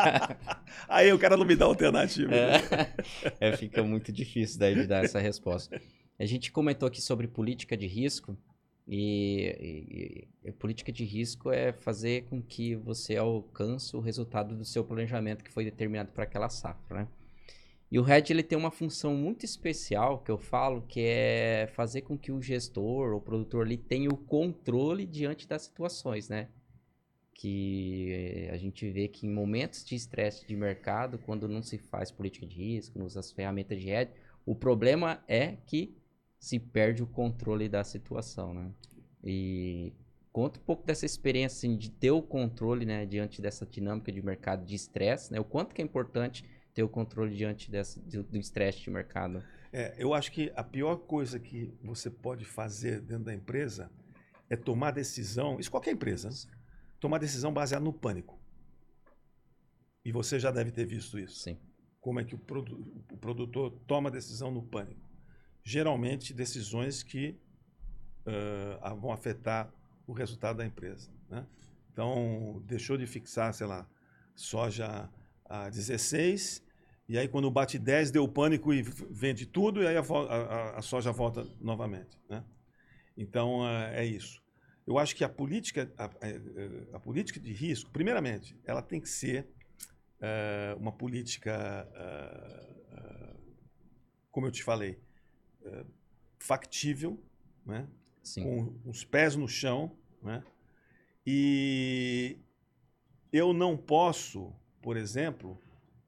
Aí 0.88 1.12
o 1.12 1.18
cara 1.18 1.36
não 1.36 1.44
me 1.44 1.56
dá 1.56 1.66
alternativa. 1.66 2.32
É, 2.34 2.94
é, 3.40 3.56
fica 3.56 3.82
muito 3.82 4.10
difícil 4.10 4.58
daí 4.58 4.74
de 4.74 4.86
dar 4.86 5.04
essa 5.04 5.18
resposta. 5.18 5.80
A 6.18 6.24
gente 6.24 6.52
comentou 6.52 6.86
aqui 6.86 7.00
sobre 7.00 7.26
política 7.26 7.76
de 7.76 7.86
risco. 7.86 8.36
E, 8.92 10.26
e, 10.44 10.48
e, 10.48 10.52
política 10.52 10.90
de 10.90 11.04
risco 11.04 11.52
é 11.52 11.72
fazer 11.72 12.24
com 12.24 12.42
que 12.42 12.74
você 12.74 13.16
alcance 13.16 13.96
o 13.96 14.00
resultado 14.00 14.56
do 14.56 14.64
seu 14.64 14.84
planejamento 14.84 15.44
que 15.44 15.52
foi 15.52 15.64
determinado 15.64 16.10
para 16.10 16.24
aquela 16.24 16.48
safra, 16.48 17.02
né? 17.02 17.08
E 17.88 17.98
o 17.98 18.02
RED 18.02 18.30
ele 18.30 18.42
tem 18.42 18.58
uma 18.58 18.70
função 18.70 19.14
muito 19.14 19.44
especial 19.44 20.18
que 20.18 20.30
eu 20.30 20.38
falo, 20.38 20.82
que 20.82 21.00
é 21.00 21.68
fazer 21.72 22.02
com 22.02 22.18
que 22.18 22.32
o 22.32 22.42
gestor 22.42 23.12
ou 23.12 23.20
produtor 23.20 23.64
ali 23.64 23.76
tenha 23.76 24.08
o 24.10 24.16
controle 24.16 25.06
diante 25.06 25.46
das 25.46 25.62
situações, 25.62 26.28
né? 26.28 26.48
que 27.40 28.50
a 28.52 28.56
gente 28.58 28.86
vê 28.90 29.08
que 29.08 29.26
em 29.26 29.30
momentos 29.30 29.82
de 29.82 29.94
estresse 29.94 30.46
de 30.46 30.54
mercado, 30.54 31.18
quando 31.18 31.48
não 31.48 31.62
se 31.62 31.78
faz 31.78 32.10
política 32.10 32.44
de 32.44 32.54
risco, 32.56 32.98
não 32.98 33.06
usa 33.06 33.20
as 33.20 33.32
ferramentas 33.32 33.80
de 33.80 33.88
hedge, 33.88 34.12
o 34.44 34.54
problema 34.54 35.24
é 35.26 35.56
que 35.66 35.96
se 36.40 36.58
perde 36.58 37.02
o 37.02 37.06
controle 37.06 37.68
da 37.68 37.84
situação, 37.84 38.54
né? 38.54 38.72
E 39.22 39.92
conta 40.32 40.58
um 40.58 40.62
pouco 40.62 40.86
dessa 40.86 41.04
experiência 41.04 41.58
assim, 41.68 41.76
de 41.76 41.90
ter 41.90 42.10
o 42.10 42.22
controle, 42.22 42.86
né, 42.86 43.04
diante 43.04 43.42
dessa 43.42 43.66
dinâmica 43.66 44.10
de 44.10 44.22
mercado 44.22 44.64
de 44.64 44.74
estresse, 44.74 45.30
né? 45.30 45.38
O 45.38 45.44
quanto 45.44 45.74
que 45.74 45.82
é 45.82 45.84
importante 45.84 46.48
ter 46.72 46.82
o 46.82 46.88
controle 46.88 47.36
diante 47.36 47.70
dessa, 47.70 48.00
do 48.00 48.38
estresse 48.38 48.80
de 48.80 48.90
mercado. 48.90 49.44
É, 49.72 49.94
eu 49.98 50.14
acho 50.14 50.32
que 50.32 50.50
a 50.56 50.64
pior 50.64 50.96
coisa 50.96 51.38
que 51.38 51.74
você 51.82 52.08
pode 52.08 52.44
fazer 52.44 53.00
dentro 53.02 53.24
da 53.24 53.34
empresa 53.34 53.90
é 54.48 54.56
tomar 54.56 54.92
decisão, 54.92 55.60
isso 55.60 55.70
qualquer 55.70 55.92
empresa, 55.92 56.30
né? 56.30 56.36
tomar 56.98 57.18
decisão 57.18 57.52
baseada 57.52 57.84
no 57.84 57.92
pânico. 57.92 58.40
E 60.04 60.10
você 60.10 60.40
já 60.40 60.50
deve 60.50 60.70
ter 60.70 60.86
visto 60.86 61.18
isso. 61.18 61.40
Sim. 61.40 61.58
Como 62.00 62.18
é 62.18 62.24
que 62.24 62.34
o, 62.34 62.38
produ 62.38 63.04
o 63.12 63.16
produtor 63.18 63.72
toma 63.86 64.10
decisão 64.10 64.50
no 64.50 64.62
pânico? 64.62 65.09
Geralmente, 65.62 66.32
decisões 66.32 67.02
que 67.02 67.38
uh, 68.26 68.96
vão 68.96 69.12
afetar 69.12 69.72
o 70.06 70.12
resultado 70.12 70.58
da 70.58 70.66
empresa. 70.66 71.10
Né? 71.28 71.46
Então, 71.92 72.62
deixou 72.66 72.96
de 72.96 73.06
fixar, 73.06 73.52
sei 73.52 73.66
lá, 73.66 73.86
soja 74.34 75.08
a 75.44 75.68
16, 75.68 76.62
e 77.08 77.18
aí 77.18 77.28
quando 77.28 77.50
bate 77.50 77.78
10, 77.78 78.10
deu 78.10 78.26
pânico 78.28 78.72
e 78.72 78.82
vende 78.82 79.46
tudo, 79.46 79.82
e 79.82 79.86
aí 79.86 79.96
a, 79.96 80.00
a, 80.00 80.78
a 80.78 80.82
soja 80.82 81.12
volta 81.12 81.46
novamente. 81.60 82.18
Né? 82.28 82.44
Então, 83.16 83.60
uh, 83.60 83.92
é 83.92 84.04
isso. 84.04 84.40
Eu 84.86 84.98
acho 84.98 85.14
que 85.14 85.22
a 85.22 85.28
política, 85.28 85.92
a, 85.96 86.10
a, 86.96 87.00
política 87.00 87.38
de 87.38 87.52
risco, 87.52 87.90
primeiramente, 87.90 88.58
ela 88.64 88.82
tem 88.82 89.00
que 89.00 89.08
ser 89.08 89.46
uh, 90.20 90.76
uma 90.78 90.90
política, 90.90 91.86
como 94.32 94.46
eu 94.46 94.50
te 94.50 94.64
falei, 94.64 94.98
factível, 96.38 97.18
né? 97.64 97.86
com 98.34 98.74
os 98.84 99.04
pés 99.04 99.36
no 99.36 99.48
chão. 99.48 99.96
Né? 100.22 100.42
E 101.26 102.38
eu 103.32 103.52
não 103.52 103.76
posso, 103.76 104.52
por 104.82 104.96
exemplo, 104.96 105.60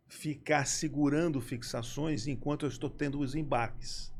ficar 0.09 0.67
segurando 0.67 1.41
fixações 1.41 2.27
enquanto 2.27 2.67
eu 2.67 2.69
estou 2.69 2.91
tendo 2.91 3.21
os 3.21 3.35
embarques. 3.35 4.13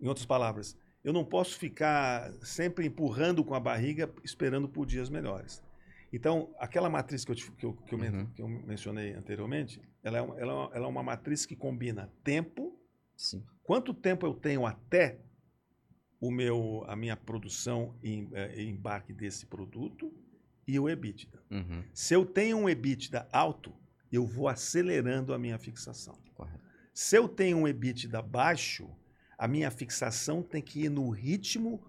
Em 0.00 0.06
outras 0.06 0.26
palavras, 0.26 0.76
eu 1.04 1.12
não 1.12 1.24
posso 1.24 1.58
ficar 1.58 2.32
sempre 2.42 2.86
empurrando 2.86 3.44
com 3.44 3.54
a 3.54 3.60
barriga 3.60 4.12
esperando 4.22 4.68
por 4.68 4.86
dias 4.86 5.08
melhores. 5.08 5.62
Então, 6.12 6.54
aquela 6.58 6.90
matriz 6.90 7.24
que 7.24 7.32
eu, 7.32 7.36
que 7.36 7.66
eu, 7.66 7.72
que 7.72 7.94
eu, 7.94 7.98
uhum. 7.98 8.26
que 8.26 8.42
eu 8.42 8.48
mencionei 8.48 9.14
anteriormente, 9.14 9.80
ela 10.02 10.18
é, 10.18 10.22
uma, 10.22 10.38
ela, 10.38 10.70
ela 10.74 10.86
é 10.86 10.88
uma 10.88 11.02
matriz 11.02 11.46
que 11.46 11.56
combina 11.56 12.12
tempo, 12.22 12.78
Sim. 13.16 13.42
Quanto 13.62 13.94
tempo 13.94 14.26
eu 14.26 14.34
tenho 14.34 14.66
até 14.66 15.20
o 16.20 16.30
meu, 16.30 16.84
a 16.86 16.94
minha 16.94 17.16
produção 17.16 17.98
e 18.02 18.28
eh, 18.32 18.62
embarque 18.62 19.12
desse 19.12 19.46
produto 19.46 20.12
e 20.66 20.78
o 20.78 20.88
EBITDA. 20.88 21.42
Uhum. 21.50 21.82
Se 21.92 22.14
eu 22.14 22.24
tenho 22.24 22.58
um 22.58 22.68
EBITDA 22.68 23.28
alto, 23.32 23.74
eu 24.10 24.26
vou 24.26 24.48
acelerando 24.48 25.34
a 25.34 25.38
minha 25.38 25.58
fixação. 25.58 26.16
Correto. 26.34 26.62
Se 26.94 27.16
eu 27.16 27.28
tenho 27.28 27.58
um 27.58 27.68
EBITDA 27.68 28.20
baixo, 28.22 28.88
a 29.38 29.48
minha 29.48 29.70
fixação 29.70 30.42
tem 30.42 30.62
que 30.62 30.84
ir 30.84 30.88
no 30.88 31.10
ritmo 31.10 31.82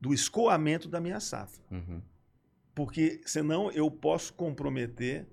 do 0.00 0.12
escoamento 0.12 0.88
da 0.88 1.00
minha 1.00 1.20
safra. 1.20 1.62
Uhum. 1.70 2.02
Porque 2.74 3.20
senão 3.24 3.70
eu 3.70 3.90
posso 3.90 4.34
comprometer 4.34 5.26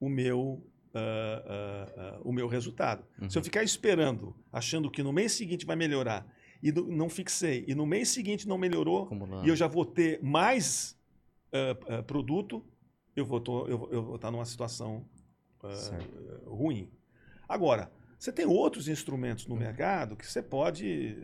o 0.00 0.08
meu, 0.08 0.66
uh, 0.94 2.20
uh, 2.20 2.28
o 2.28 2.32
meu 2.32 2.46
resultado. 2.46 3.04
Uhum. 3.20 3.28
Se 3.28 3.36
eu 3.36 3.42
ficar 3.42 3.62
esperando, 3.62 4.34
achando 4.52 4.90
que 4.90 5.02
no 5.02 5.12
mês 5.12 5.32
seguinte 5.32 5.66
vai 5.66 5.76
melhorar, 5.76 6.26
e 6.62 6.70
do, 6.72 6.86
não 6.86 7.08
fixei, 7.08 7.64
e 7.68 7.74
no 7.74 7.84
mês 7.84 8.08
seguinte 8.08 8.48
não 8.48 8.56
melhorou, 8.56 9.04
Acumulando. 9.04 9.46
e 9.46 9.48
eu 9.48 9.56
já 9.56 9.66
vou 9.66 9.84
ter 9.84 10.22
mais 10.22 10.98
produto, 12.06 12.64
eu 13.14 13.24
vou 13.24 13.38
estar 13.38 14.18
tá 14.18 14.30
numa 14.30 14.44
situação 14.44 15.06
ruim. 16.44 16.90
Agora, 17.48 17.92
você 18.18 18.32
tem 18.32 18.44
outros 18.44 18.88
instrumentos 18.88 19.46
no 19.46 19.54
uhum. 19.54 19.60
mercado 19.60 20.16
que 20.16 20.26
você 20.26 20.42
pode, 20.42 21.16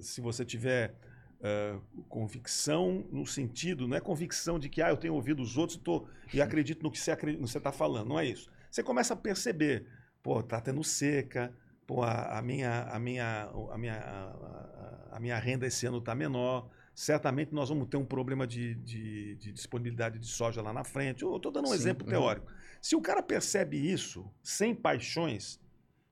se 0.00 0.20
você 0.20 0.44
tiver 0.44 0.96
Uh, 1.40 1.80
convicção 2.06 3.06
no 3.10 3.24
sentido, 3.24 3.88
não 3.88 3.96
é 3.96 4.00
convicção 4.00 4.58
de 4.58 4.68
que 4.68 4.82
ah, 4.82 4.90
eu 4.90 4.96
tenho 4.98 5.14
ouvido 5.14 5.42
os 5.42 5.56
outros 5.56 5.78
e, 5.78 5.80
tô, 5.80 6.06
e 6.34 6.42
acredito 6.42 6.82
no 6.82 6.90
que 6.90 6.98
você 6.98 7.12
está 7.12 7.72
falando, 7.72 8.08
não 8.08 8.20
é 8.20 8.26
isso. 8.26 8.50
Você 8.70 8.82
começa 8.82 9.14
a 9.14 9.16
perceber, 9.16 9.86
pô, 10.22 10.42
tá 10.42 10.60
tendo 10.60 10.84
seca, 10.84 11.50
pô, 11.86 12.02
a, 12.02 12.38
a 12.38 12.42
minha, 12.42 12.82
a, 12.82 12.98
minha, 12.98 13.50
a, 13.72 13.78
minha, 13.78 13.94
a, 13.94 15.16
a 15.16 15.20
minha 15.20 15.38
renda 15.38 15.66
esse 15.66 15.86
ano 15.86 15.96
está 15.96 16.14
menor, 16.14 16.68
certamente 16.94 17.54
nós 17.54 17.70
vamos 17.70 17.88
ter 17.88 17.96
um 17.96 18.04
problema 18.04 18.46
de, 18.46 18.74
de, 18.74 19.34
de 19.36 19.50
disponibilidade 19.50 20.18
de 20.18 20.26
soja 20.26 20.60
lá 20.60 20.74
na 20.74 20.84
frente. 20.84 21.22
Eu 21.22 21.36
estou 21.36 21.50
dando 21.50 21.64
um 21.64 21.68
Sim, 21.68 21.74
exemplo 21.74 22.04
uhum. 22.04 22.12
teórico. 22.12 22.52
Se 22.82 22.94
o 22.94 23.00
cara 23.00 23.22
percebe 23.22 23.78
isso, 23.78 24.30
sem 24.42 24.74
paixões, 24.74 25.58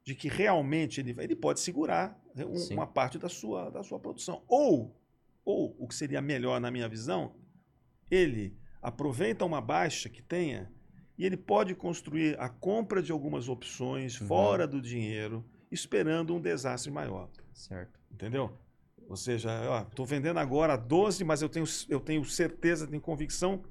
de 0.03 0.14
que 0.14 0.29
realmente 0.29 1.03
ele, 1.03 1.14
ele 1.19 1.37
pode 1.37 1.61
segurar 1.61 2.19
um, 2.35 2.75
uma 2.75 2.87
parte 2.87 3.19
da 3.19 3.29
sua, 3.29 3.69
da 3.69 3.83
sua 3.83 4.01
produção. 4.01 4.43
Ou 4.49 4.97
ou, 5.48 5.74
o 5.78 5.88
que 5.88 5.94
seria 5.94 6.20
melhor 6.20 6.61
na 6.61 6.70
minha 6.70 6.87
visão, 6.87 7.34
ele 8.11 8.54
aproveita 8.82 9.46
uma 9.46 9.62
baixa 9.62 10.06
que 10.06 10.20
tenha 10.20 10.70
e 11.16 11.24
ele 11.24 11.38
pode 11.38 11.74
construir 11.74 12.38
a 12.38 12.50
compra 12.50 13.02
de 13.02 13.11
algumas 13.11 13.48
opções 13.48 14.20
uhum. 14.20 14.26
fora 14.26 14.68
do 14.68 14.78
dinheiro, 14.78 15.42
esperando 15.72 16.34
um 16.34 16.40
desastre 16.40 16.92
maior. 16.92 17.30
Certo. 17.54 17.98
Entendeu? 18.12 18.52
Ou 19.08 19.16
seja, 19.16 19.48
estou 19.88 20.04
vendendo 20.04 20.38
agora 20.38 20.76
12, 20.76 21.24
mas 21.24 21.40
eu 21.40 21.48
tenho, 21.48 21.64
eu 21.88 21.98
tenho 21.98 22.22
certeza, 22.26 22.87
tenho 22.87 23.00
convicção 23.00 23.64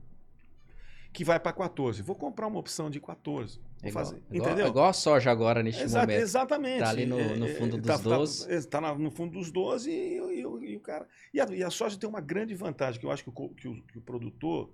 que 1.18 1.24
vai 1.24 1.40
para 1.40 1.52
14. 1.52 2.04
Vou 2.04 2.16
comprar 2.16 2.46
uma 2.46 2.60
opção 2.60 2.92
de 2.92 3.02
14. 3.02 3.60
É 3.82 3.90
igual, 3.90 4.06
fazer, 4.06 4.22
igual, 4.30 4.52
entendeu? 4.52 4.68
Igual 4.68 4.86
a 4.86 4.94
soja 4.94 5.32
agora 5.32 5.64
neste 5.64 5.82
Exa 5.82 6.02
momento. 6.02 6.20
Exatamente. 6.20 6.76
Está 6.76 6.90
ali 6.90 7.08
no, 7.08 7.36
no 7.38 7.48
é, 7.48 7.56
fundo 7.56 7.76
dos 7.76 7.88
tá, 7.88 7.98
12. 7.98 8.54
Está 8.54 8.80
tá 8.80 8.94
no 8.94 9.10
fundo 9.10 9.32
dos 9.32 9.50
12 9.50 9.90
e, 9.90 10.20
e, 10.20 10.42
e, 10.42 10.76
o 10.76 10.80
cara. 10.80 11.08
E 11.34 11.42
a, 11.42 11.46
e 11.46 11.64
a, 11.64 11.72
soja 11.72 11.98
tem 11.98 12.08
uma 12.08 12.22
grande 12.22 12.54
vantagem, 12.54 13.00
que 13.00 13.06
eu 13.08 13.10
acho 13.10 13.24
que 13.24 13.32
o, 13.32 13.50
que 13.50 13.68
o, 13.68 13.82
que 13.82 13.98
o 13.98 14.02
produtor 14.02 14.72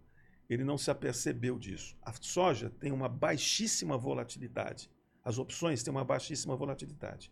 ele 0.50 0.66
não 0.66 0.78
se 0.78 0.92
apercebeu 0.92 1.58
disso. 1.58 1.96
A 2.02 2.12
soja 2.20 2.70
tem 2.70 2.92
uma 2.92 3.08
baixíssima 3.08 3.98
volatilidade. 3.98 4.92
As 5.24 5.38
opções 5.38 5.82
têm 5.82 5.94
uma 5.94 6.04
baixíssima 6.04 6.58
volatilidade. 6.58 7.32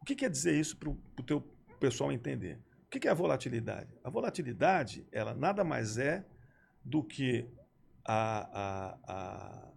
O 0.00 0.04
que 0.04 0.16
quer 0.16 0.30
dizer 0.30 0.58
isso 0.58 0.76
para 0.76 0.90
o 0.90 1.22
teu 1.24 1.40
pessoal 1.78 2.10
entender? 2.10 2.58
O 2.86 2.90
que 2.90 3.06
é 3.06 3.10
a 3.12 3.14
volatilidade? 3.14 3.94
A 4.02 4.10
volatilidade, 4.10 5.06
ela 5.12 5.32
nada 5.32 5.62
mais 5.62 5.96
é 5.96 6.26
do 6.84 7.04
que 7.04 7.46
a, 8.08 8.48
a, 8.52 8.98
a 9.06 9.68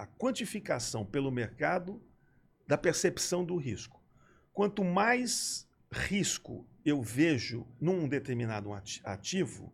a 0.00 0.06
quantificação 0.06 1.04
pelo 1.04 1.30
mercado 1.30 2.02
da 2.66 2.78
percepção 2.78 3.44
do 3.44 3.56
risco. 3.56 4.02
Quanto 4.50 4.82
mais 4.82 5.68
risco 5.92 6.66
eu 6.84 7.02
vejo 7.02 7.66
num 7.78 8.08
determinado 8.08 8.70
ativo, 9.04 9.70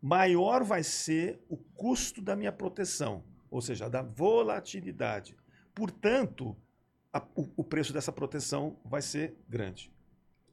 maior 0.00 0.62
vai 0.62 0.84
ser 0.84 1.40
o 1.48 1.56
custo 1.56 2.22
da 2.22 2.36
minha 2.36 2.52
proteção, 2.52 3.24
ou 3.50 3.60
seja, 3.60 3.88
da 3.88 4.02
volatilidade. 4.02 5.36
Portanto, 5.74 6.56
a, 7.12 7.20
o, 7.34 7.50
o, 7.56 7.64
preço 7.64 7.92
dessa 7.92 8.12
proteção 8.12 8.78
vai 8.84 9.02
ser 9.02 9.36
grande. 9.48 9.92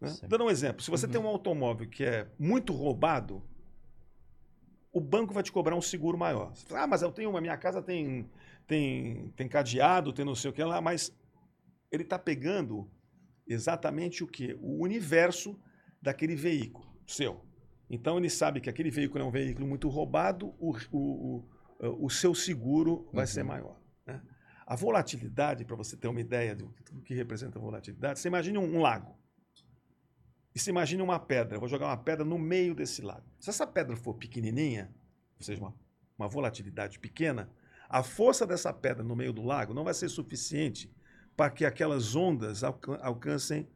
Né? 0.01 0.11
Dando 0.27 0.45
um 0.45 0.49
exemplo, 0.49 0.81
se 0.81 0.89
você 0.89 1.05
uhum. 1.05 1.11
tem 1.11 1.21
um 1.21 1.27
automóvel 1.27 1.87
que 1.87 2.03
é 2.03 2.27
muito 2.39 2.73
roubado, 2.73 3.43
o 4.93 5.01
banco 5.01 5.33
vai 5.33 5.43
te 5.43 5.51
cobrar 5.51 5.75
um 5.75 5.81
seguro 5.81 6.17
maior. 6.17 6.55
Fala, 6.55 6.83
ah, 6.83 6.87
mas 6.87 7.01
eu 7.01 7.11
tenho, 7.11 7.35
a 7.35 7.41
minha 7.41 7.57
casa 7.57 7.81
tem 7.81 8.29
tem, 8.67 9.33
tem 9.35 9.47
cadeado, 9.47 10.13
tem 10.13 10.25
não 10.25 10.35
sei 10.35 10.51
o 10.51 10.53
que 10.53 10.63
lá, 10.63 10.81
mas 10.81 11.13
ele 11.91 12.03
está 12.03 12.17
pegando 12.17 12.89
exatamente 13.47 14.23
o 14.23 14.27
que? 14.27 14.57
O 14.61 14.81
universo 14.81 15.59
daquele 16.01 16.35
veículo 16.35 16.87
seu. 17.05 17.43
Então 17.89 18.17
ele 18.17 18.29
sabe 18.29 18.61
que 18.61 18.69
aquele 18.69 18.89
veículo 18.89 19.23
é 19.23 19.27
um 19.27 19.31
veículo 19.31 19.67
muito 19.67 19.89
roubado, 19.89 20.53
o, 20.57 20.75
o, 20.91 21.45
o, 21.79 22.05
o 22.05 22.09
seu 22.09 22.33
seguro 22.33 23.09
vai 23.13 23.23
uhum. 23.25 23.27
ser 23.27 23.43
maior. 23.43 23.79
Né? 24.05 24.21
A 24.65 24.75
volatilidade, 24.75 25.65
para 25.65 25.75
você 25.75 25.97
ter 25.97 26.07
uma 26.07 26.21
ideia 26.21 26.55
do, 26.55 26.73
do, 26.91 27.01
que 27.01 27.13
representa 27.13 27.59
a 27.59 27.61
volatilidade, 27.61 28.19
você 28.19 28.29
imagine 28.29 28.57
um, 28.57 28.77
um 28.77 28.81
lago. 28.81 29.15
E 30.55 30.59
se 30.59 30.69
imagine 30.69 31.01
uma 31.01 31.19
pedra. 31.19 31.55
Eu 31.55 31.59
vou 31.59 31.69
jogar 31.69 31.87
uma 31.87 31.97
pedra 31.97 32.23
no 32.23 32.37
meio 32.37 32.75
desse 32.75 33.01
lago. 33.01 33.25
Se 33.39 33.49
essa 33.49 33.65
pedra 33.65 33.95
for 33.95 34.13
pequenininha, 34.13 34.93
ou 35.37 35.43
seja, 35.43 35.61
uma, 35.61 35.73
uma 36.17 36.27
volatilidade 36.27 36.99
pequena, 36.99 37.49
a 37.89 38.03
força 38.03 38.45
dessa 38.45 38.71
pedra 38.71 39.03
no 39.03 39.15
meio 39.15 39.33
do 39.33 39.43
lago 39.43 39.73
não 39.73 39.83
vai 39.83 39.93
ser 39.93 40.09
suficiente 40.09 40.91
para 41.35 41.49
que 41.49 41.65
aquelas 41.65 42.15
ondas 42.15 42.63
alcancem 42.63 43.67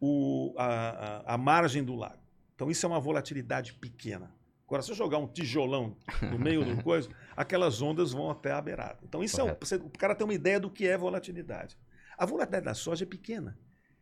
o, 0.00 0.54
a, 0.58 0.66
a, 0.66 1.34
a, 1.34 1.38
margem 1.38 1.82
do 1.82 1.94
lago. 1.94 2.22
Então, 2.54 2.70
isso 2.70 2.84
é 2.84 2.88
uma 2.88 3.00
volatilidade 3.00 3.74
pequena. 3.74 4.34
Agora, 4.66 4.82
se 4.82 4.90
eu 4.90 4.96
jogar 4.96 5.18
um 5.18 5.28
tijolão 5.28 5.96
no 6.30 6.38
meio 6.38 6.64
do 6.64 6.82
coisa, 6.82 7.08
aquelas 7.36 7.80
ondas 7.80 8.12
vão 8.12 8.30
até 8.30 8.52
a 8.52 8.60
beirada. 8.60 8.98
Então, 9.04 9.22
isso 9.22 9.36
Correto. 9.36 9.74
é 9.74 9.78
um, 9.78 9.86
o 9.86 9.90
cara 9.90 10.14
tem 10.14 10.26
uma 10.26 10.34
ideia 10.34 10.58
do 10.58 10.70
que 10.70 10.86
é 10.86 10.98
volatilidade. 10.98 11.78
A 12.18 12.26
volatilidade 12.26 12.64
da 12.64 12.74
soja 12.74 13.04
é 13.04 13.06
pequena. 13.06 13.56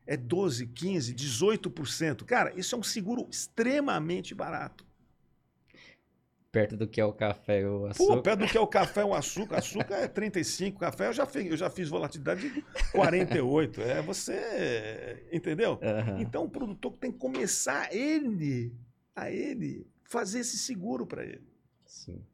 É 0.07 0.17
12, 0.17 0.67
15, 0.67 1.15
18%. 1.15 2.25
Cara, 2.25 2.53
isso 2.59 2.75
é 2.75 2.79
um 2.79 2.83
seguro 2.83 3.27
extremamente 3.31 4.35
barato. 4.35 4.85
Perto 6.55 6.77
do 6.77 6.87
que 6.87 7.01
é 7.01 7.05
o 7.05 7.13
café 7.13 7.63
e 7.63 7.67
o 7.67 7.87
açúcar. 7.87 8.15
Pô, 8.15 8.23
perto 8.23 8.39
do 8.41 8.47
que 8.47 8.57
é 8.57 8.61
o 8.61 8.67
café 8.67 9.01
e 9.01 9.05
o 9.05 9.13
açúcar. 9.13 9.59
Açúcar 9.59 9.97
é 9.97 10.07
35, 10.07 10.79
café 10.79 11.09
eu 11.09 11.13
já 11.13 11.27
fiz, 11.27 11.47
eu 11.51 11.57
já 11.57 11.69
fiz 11.69 11.89
volatilidade 11.89 12.49
de 12.49 12.63
48. 12.93 13.81
É 13.81 14.01
você. 14.01 15.27
Entendeu? 15.33 15.81
Uhum. 15.83 16.21
Então 16.21 16.45
o 16.45 16.49
produtor 16.49 16.93
tem 16.93 17.11
que 17.11 17.19
começar 17.19 17.93
ele, 17.93 18.73
a 19.17 19.33
ele, 19.33 19.85
fazer 20.05 20.39
esse 20.41 20.57
seguro 20.57 21.05
para 21.05 21.25
ele. 21.25 21.49
Sim. 21.85 22.25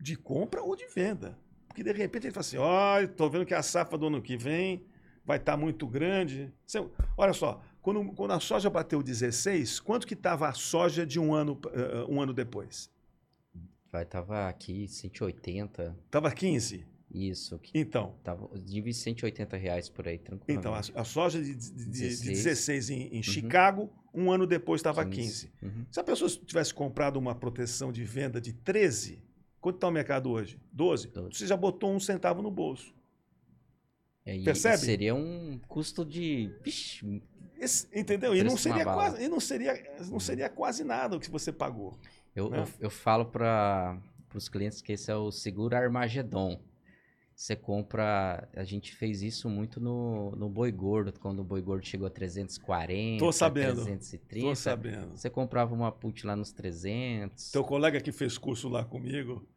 De 0.00 0.16
compra 0.16 0.62
ou 0.62 0.74
de 0.74 0.86
venda. 0.86 1.38
Porque 1.66 1.82
de 1.82 1.92
repente 1.92 2.28
ele 2.28 2.32
fala 2.32 2.46
assim: 2.46 2.56
olha, 2.56 3.04
estou 3.04 3.28
vendo 3.28 3.44
que 3.44 3.52
a 3.52 3.62
safra 3.62 3.98
do 3.98 4.06
ano 4.06 4.22
que 4.22 4.38
vem 4.38 4.86
vai 5.28 5.36
estar 5.36 5.52
tá 5.52 5.58
muito 5.58 5.86
grande. 5.86 6.50
Olha 7.14 7.34
só, 7.34 7.60
quando, 7.82 8.02
quando 8.14 8.30
a 8.30 8.40
soja 8.40 8.70
bateu 8.70 9.02
16, 9.02 9.78
quanto 9.78 10.06
que 10.06 10.14
estava 10.14 10.48
a 10.48 10.54
soja 10.54 11.04
de 11.04 11.20
um 11.20 11.34
ano, 11.34 11.60
uh, 11.66 12.10
um 12.10 12.22
ano 12.22 12.32
depois? 12.32 12.90
Vai, 13.92 14.06
tava 14.06 14.48
aqui 14.48 14.88
180. 14.88 15.94
Tava 16.10 16.30
15? 16.30 16.86
Isso. 17.10 17.60
Então. 17.74 18.14
Tava, 18.24 18.48
de 18.58 18.92
180 18.92 19.54
reais 19.58 19.90
por 19.90 20.08
aí, 20.08 20.16
tranquilo. 20.16 20.58
Então, 20.58 20.72
a, 20.74 20.78
a, 20.78 21.04
soja 21.04 21.42
de, 21.42 21.54
de, 21.54 21.84
16. 21.84 22.22
de 22.22 22.30
16 22.30 22.90
em, 22.90 23.02
em 23.08 23.16
uhum. 23.16 23.22
Chicago, 23.22 23.92
um 24.14 24.32
ano 24.32 24.46
depois 24.46 24.78
estava 24.78 25.04
15. 25.04 25.48
15. 25.48 25.52
Uhum. 25.62 25.86
Se 25.90 26.00
a 26.00 26.04
pessoa 26.04 26.30
tivesse 26.30 26.72
comprado 26.72 27.18
uma 27.18 27.34
proteção 27.34 27.92
de 27.92 28.02
venda 28.02 28.40
de 28.40 28.54
13, 28.54 29.22
quanto 29.60 29.76
está 29.76 29.88
o 29.88 29.90
mercado 29.90 30.30
hoje? 30.30 30.58
12? 30.72 31.08
12. 31.08 31.36
Você 31.36 31.46
já 31.46 31.56
botou 31.56 31.92
um 31.92 32.00
centavo 32.00 32.40
no 32.40 32.50
bolso. 32.50 32.96
É, 34.28 34.38
Percebe? 34.40 34.76
Seria 34.76 35.14
um 35.14 35.58
custo 35.66 36.04
de. 36.04 36.50
Esse, 37.58 37.88
entendeu? 37.94 38.36
E 38.36 38.44
não 38.44 38.58
seria 38.58 38.84
quase, 38.84 39.24
e 39.24 39.26
não 39.26 39.40
seria, 39.40 39.96
não 40.10 40.20
seria 40.20 40.48
quase 40.50 40.84
nada 40.84 41.16
o 41.16 41.20
que 41.20 41.30
você 41.30 41.50
pagou. 41.50 41.98
Eu, 42.36 42.50
né? 42.50 42.58
eu, 42.58 42.68
eu, 42.80 42.90
falo 42.90 43.24
para 43.24 43.98
os 44.34 44.46
clientes 44.48 44.82
que 44.82 44.92
esse 44.92 45.10
é 45.10 45.16
o 45.16 45.32
seguro 45.32 45.74
Armagedon. 45.74 46.60
Você 47.34 47.56
compra. 47.56 48.46
A 48.54 48.64
gente 48.64 48.94
fez 48.94 49.22
isso 49.22 49.48
muito 49.48 49.80
no, 49.80 50.32
no 50.32 50.48
Boi 50.48 50.70
Gordo, 50.72 51.12
quando 51.18 51.38
o 51.38 51.44
Boi 51.44 51.62
Gordo 51.62 51.86
chegou 51.86 52.06
a 52.06 52.10
340. 52.10 53.24
Tô 53.24 53.32
sabendo. 53.32 53.82
330. 53.84 54.46
Tô 54.46 54.54
sabendo. 54.54 55.16
Você 55.16 55.30
comprava 55.30 55.74
uma 55.74 55.90
put 55.90 56.26
lá 56.26 56.36
nos 56.36 56.52
300. 56.52 57.50
Teu 57.50 57.64
colega 57.64 57.98
que 57.98 58.12
fez 58.12 58.36
curso 58.36 58.68
lá 58.68 58.84
comigo, 58.84 59.48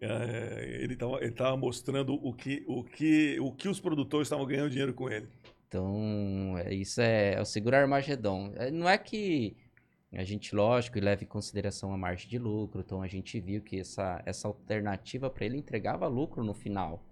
é, 0.00 0.78
ele 0.80 0.94
estava 0.94 1.56
mostrando 1.56 2.14
o 2.14 2.32
que, 2.32 2.64
o, 2.66 2.82
que, 2.84 3.38
o 3.40 3.52
que 3.52 3.68
os 3.68 3.80
produtores 3.80 4.26
estavam 4.26 4.46
ganhando 4.46 4.70
dinheiro 4.70 4.94
com 4.94 5.08
ele. 5.08 5.28
Então, 5.68 6.56
é, 6.58 6.72
isso 6.72 7.00
é, 7.00 7.34
é 7.34 7.40
o 7.40 7.44
seguro 7.44 7.76
Armagedon. 7.76 8.52
É, 8.56 8.70
não 8.70 8.88
é 8.88 8.96
que 8.96 9.56
a 10.12 10.22
gente, 10.22 10.54
lógico, 10.54 11.00
leva 11.00 11.24
em 11.24 11.26
consideração 11.26 11.92
a 11.92 11.98
margem 11.98 12.28
de 12.28 12.38
lucro, 12.38 12.80
então 12.80 13.02
a 13.02 13.08
gente 13.08 13.40
viu 13.40 13.60
que 13.60 13.80
essa, 13.80 14.22
essa 14.24 14.46
alternativa 14.46 15.28
para 15.28 15.44
ele 15.44 15.58
entregava 15.58 16.06
lucro 16.06 16.44
no 16.44 16.54
final. 16.54 17.04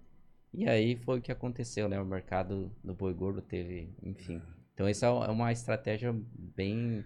E 0.53 0.67
aí 0.69 0.95
foi 0.95 1.19
o 1.19 1.21
que 1.21 1.31
aconteceu, 1.31 1.89
né? 1.89 1.99
O 1.99 2.05
mercado 2.05 2.71
do 2.83 2.93
boi 2.93 3.13
gordo 3.13 3.41
teve, 3.41 3.89
enfim. 4.01 4.41
Então, 4.73 4.87
essa 4.87 5.07
é 5.07 5.29
uma 5.29 5.51
estratégia 5.51 6.15
bem 6.55 7.03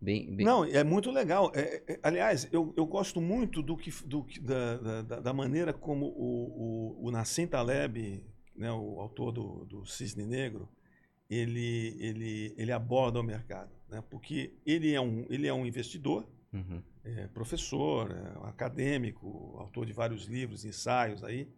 Bem, 0.00 0.34
bem... 0.34 0.46
Não, 0.46 0.64
é 0.64 0.84
muito 0.84 1.10
legal. 1.10 1.50
É, 1.54 1.82
é, 1.86 2.00
aliás, 2.02 2.48
eu, 2.52 2.72
eu 2.76 2.86
gosto 2.86 3.20
muito 3.20 3.62
do 3.62 3.76
que, 3.76 3.90
do, 4.06 4.24
da, 4.40 5.02
da, 5.02 5.20
da 5.20 5.32
maneira 5.32 5.72
como 5.72 6.06
o, 6.06 6.98
o, 7.02 7.08
o 7.08 7.10
Nassim 7.10 7.46
Taleb, 7.46 8.24
né, 8.54 8.70
o 8.72 9.00
autor 9.00 9.32
do, 9.32 9.64
do 9.64 9.86
Cisne 9.86 10.24
Negro, 10.24 10.68
ele, 11.28 11.96
ele, 11.98 12.54
ele 12.56 12.72
aborda 12.72 13.20
o 13.20 13.22
mercado. 13.24 13.70
Né? 13.88 14.02
Porque 14.08 14.54
ele 14.64 14.92
é 14.92 15.00
um, 15.00 15.26
ele 15.28 15.46
é 15.46 15.52
um 15.52 15.66
investidor, 15.66 16.26
uhum. 16.52 16.80
é 17.04 17.26
professor, 17.28 18.10
é 18.12 18.48
acadêmico, 18.48 19.56
autor 19.58 19.84
de 19.84 19.92
vários 19.92 20.26
livros, 20.26 20.64
ensaios 20.64 21.24
aí. 21.24 21.48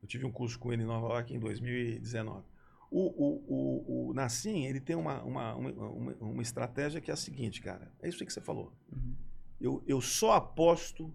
Eu 0.00 0.08
tive 0.08 0.24
um 0.24 0.32
curso 0.32 0.58
com 0.58 0.72
ele 0.72 0.82
em 0.82 0.86
Nova 0.86 1.08
York 1.14 1.34
em 1.34 1.38
2019. 1.38 2.44
O, 2.90 3.06
o, 3.06 3.44
o, 3.46 4.08
o 4.08 4.14
Nassim, 4.14 4.66
ele 4.66 4.80
tem 4.80 4.96
uma, 4.96 5.22
uma, 5.22 5.54
uma, 5.54 6.14
uma, 6.20 6.42
estratégia 6.42 7.00
que 7.00 7.10
é 7.10 7.14
a 7.14 7.16
seguinte, 7.16 7.62
cara. 7.62 7.92
É 8.02 8.08
isso 8.08 8.24
que 8.24 8.32
você 8.32 8.40
falou. 8.40 8.72
Uhum. 8.92 9.14
Eu, 9.60 9.84
eu 9.86 10.00
só 10.00 10.32
aposto 10.32 11.14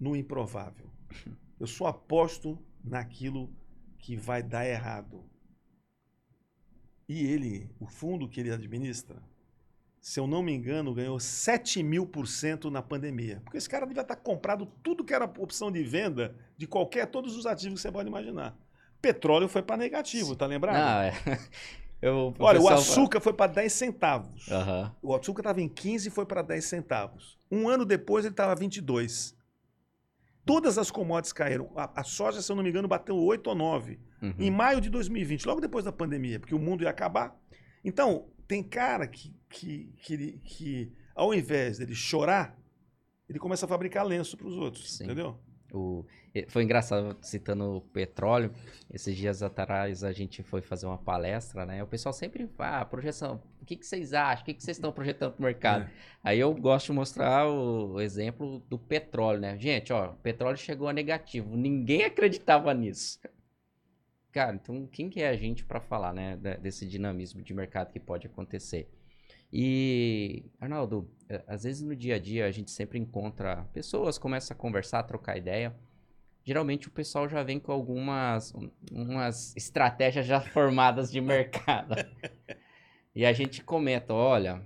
no 0.00 0.16
improvável. 0.16 0.90
Eu 1.60 1.68
só 1.68 1.86
aposto 1.86 2.58
naquilo 2.82 3.48
que 3.96 4.16
vai 4.16 4.42
dar 4.42 4.66
errado. 4.66 5.24
E 7.08 7.24
ele, 7.24 7.70
o 7.78 7.86
fundo 7.86 8.28
que 8.28 8.40
ele 8.40 8.50
administra, 8.50 9.22
se 10.00 10.18
eu 10.18 10.26
não 10.26 10.42
me 10.42 10.52
engano, 10.52 10.92
ganhou 10.92 11.18
7 11.20 11.80
mil 11.80 12.04
por 12.06 12.26
cento 12.26 12.72
na 12.72 12.82
pandemia. 12.82 13.40
Porque 13.44 13.56
esse 13.56 13.68
cara 13.68 13.86
devia 13.86 14.02
estar 14.02 14.16
comprado 14.16 14.66
tudo 14.82 15.04
que 15.04 15.14
era 15.14 15.24
opção 15.24 15.70
de 15.70 15.82
venda 15.84 16.36
de 16.56 16.66
qualquer, 16.66 17.06
todos 17.06 17.36
os 17.36 17.46
ativos 17.46 17.78
que 17.78 17.82
você 17.82 17.92
pode 17.92 18.08
imaginar 18.08 18.58
petróleo 19.04 19.48
foi 19.48 19.60
para 19.60 19.76
negativo, 19.76 20.34
tá 20.34 20.46
lembrado? 20.46 20.76
Não, 20.76 21.00
é. 21.02 21.12
Eu, 22.00 22.34
Olha, 22.38 22.60
o 22.60 22.68
açúcar 22.68 23.18
foi 23.18 23.32
para 23.32 23.50
10 23.50 23.72
centavos. 23.72 24.48
Uhum. 24.48 24.90
O 25.02 25.14
açúcar 25.14 25.40
estava 25.40 25.62
em 25.62 25.68
15 25.68 26.08
e 26.08 26.10
foi 26.10 26.26
para 26.26 26.42
10 26.42 26.62
centavos. 26.62 27.38
Um 27.50 27.66
ano 27.66 27.84
depois 27.86 28.26
ele 28.26 28.34
estava 28.34 28.54
22. 28.54 29.34
Todas 30.44 30.76
as 30.76 30.90
commodities 30.90 31.32
caíram. 31.32 31.70
A, 31.74 32.00
a, 32.00 32.04
soja, 32.04 32.42
se 32.42 32.52
eu 32.52 32.56
não 32.56 32.62
me 32.62 32.68
engano, 32.68 32.86
bateu 32.86 33.16
8 33.16 33.46
ou 33.48 33.54
9. 33.54 33.98
Uhum. 34.20 34.34
Em 34.38 34.50
maio 34.50 34.82
de 34.82 34.90
2020, 34.90 35.46
logo 35.46 35.62
depois 35.62 35.82
da 35.82 35.92
pandemia, 35.92 36.38
porque 36.38 36.54
o 36.54 36.58
mundo 36.58 36.82
ia 36.82 36.90
acabar. 36.90 37.34
Então, 37.82 38.26
tem 38.46 38.62
cara 38.62 39.06
que, 39.06 39.34
que, 39.48 39.94
que, 40.02 40.32
que 40.44 40.92
ao 41.14 41.32
invés 41.32 41.78
dele 41.78 41.94
chorar, 41.94 42.58
ele 43.26 43.38
começa 43.38 43.64
a 43.64 43.68
fabricar 43.68 44.04
lenço 44.04 44.36
para 44.36 44.46
os 44.46 44.58
outros. 44.58 44.94
Sim. 44.94 45.04
Entendeu? 45.04 45.38
O, 45.74 46.06
foi 46.48 46.62
engraçado 46.62 47.16
citando 47.20 47.76
o 47.76 47.80
petróleo. 47.80 48.52
Esses 48.92 49.16
dias 49.16 49.42
atrás 49.42 50.04
a 50.04 50.12
gente 50.12 50.42
foi 50.42 50.60
fazer 50.60 50.86
uma 50.86 50.98
palestra, 50.98 51.66
né? 51.66 51.82
O 51.82 51.86
pessoal 51.86 52.12
sempre 52.12 52.46
fala, 52.46 52.80
ah, 52.80 52.84
projeção, 52.84 53.42
o 53.60 53.64
que, 53.64 53.76
que 53.76 53.86
vocês 53.86 54.12
acham? 54.12 54.42
O 54.42 54.44
que, 54.46 54.54
que 54.54 54.62
vocês 54.62 54.76
estão 54.76 54.92
projetando 54.92 55.32
para 55.32 55.40
o 55.40 55.44
mercado? 55.44 55.84
É. 55.84 55.90
Aí 56.22 56.40
eu 56.40 56.54
gosto 56.54 56.86
de 56.86 56.92
mostrar 56.92 57.48
o 57.48 58.00
exemplo 58.00 58.60
do 58.68 58.78
petróleo, 58.78 59.40
né? 59.40 59.58
Gente, 59.58 59.92
ó, 59.92 60.10
o 60.10 60.16
petróleo 60.16 60.56
chegou 60.56 60.88
a 60.88 60.92
negativo. 60.92 61.56
Ninguém 61.56 62.04
acreditava 62.04 62.72
nisso. 62.72 63.18
Cara, 64.32 64.54
então 64.54 64.86
quem 64.86 65.08
que 65.08 65.22
é 65.22 65.28
a 65.28 65.36
gente 65.36 65.64
para 65.64 65.80
falar, 65.80 66.12
né? 66.12 66.36
Desse 66.60 66.86
dinamismo 66.86 67.42
de 67.42 67.54
mercado 67.54 67.92
que 67.92 68.00
pode 68.00 68.26
acontecer? 68.26 68.88
E, 69.56 70.46
Arnaldo, 70.60 71.08
é, 71.28 71.44
às 71.46 71.62
vezes 71.62 71.80
no 71.80 71.94
dia 71.94 72.16
a 72.16 72.18
dia 72.18 72.44
a 72.44 72.50
gente 72.50 72.72
sempre 72.72 72.98
encontra 72.98 73.64
pessoas, 73.72 74.18
começa 74.18 74.52
a 74.52 74.56
conversar, 74.56 74.98
a 74.98 75.04
trocar 75.04 75.36
ideia. 75.36 75.72
Geralmente 76.44 76.88
o 76.88 76.90
pessoal 76.90 77.28
já 77.28 77.40
vem 77.44 77.60
com 77.60 77.70
algumas 77.70 78.52
umas 78.90 79.54
estratégias 79.56 80.26
já 80.26 80.40
formadas 80.50 81.08
de 81.08 81.20
mercado. 81.20 81.94
e 83.14 83.24
a 83.24 83.32
gente 83.32 83.62
comenta, 83.62 84.12
olha, 84.12 84.60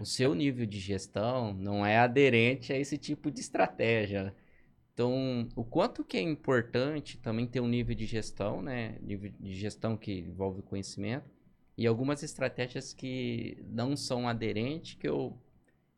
o 0.00 0.04
seu 0.04 0.34
nível 0.34 0.66
de 0.66 0.80
gestão 0.80 1.54
não 1.54 1.86
é 1.86 1.96
aderente 1.96 2.72
a 2.72 2.76
esse 2.76 2.98
tipo 2.98 3.30
de 3.30 3.38
estratégia. 3.38 4.34
Então, 4.92 5.48
o 5.54 5.62
quanto 5.62 6.04
que 6.04 6.16
é 6.16 6.20
importante 6.20 7.16
também 7.16 7.46
ter 7.46 7.60
um 7.60 7.68
nível 7.68 7.94
de 7.94 8.06
gestão, 8.06 8.60
né? 8.60 8.98
Nível 9.00 9.30
de 9.38 9.54
gestão 9.54 9.96
que 9.96 10.18
envolve 10.18 10.62
conhecimento, 10.62 11.30
e 11.76 11.86
algumas 11.86 12.22
estratégias 12.22 12.92
que 12.92 13.58
não 13.68 13.96
são 13.96 14.28
aderentes, 14.28 14.94
que 14.94 15.08
eu, 15.08 15.36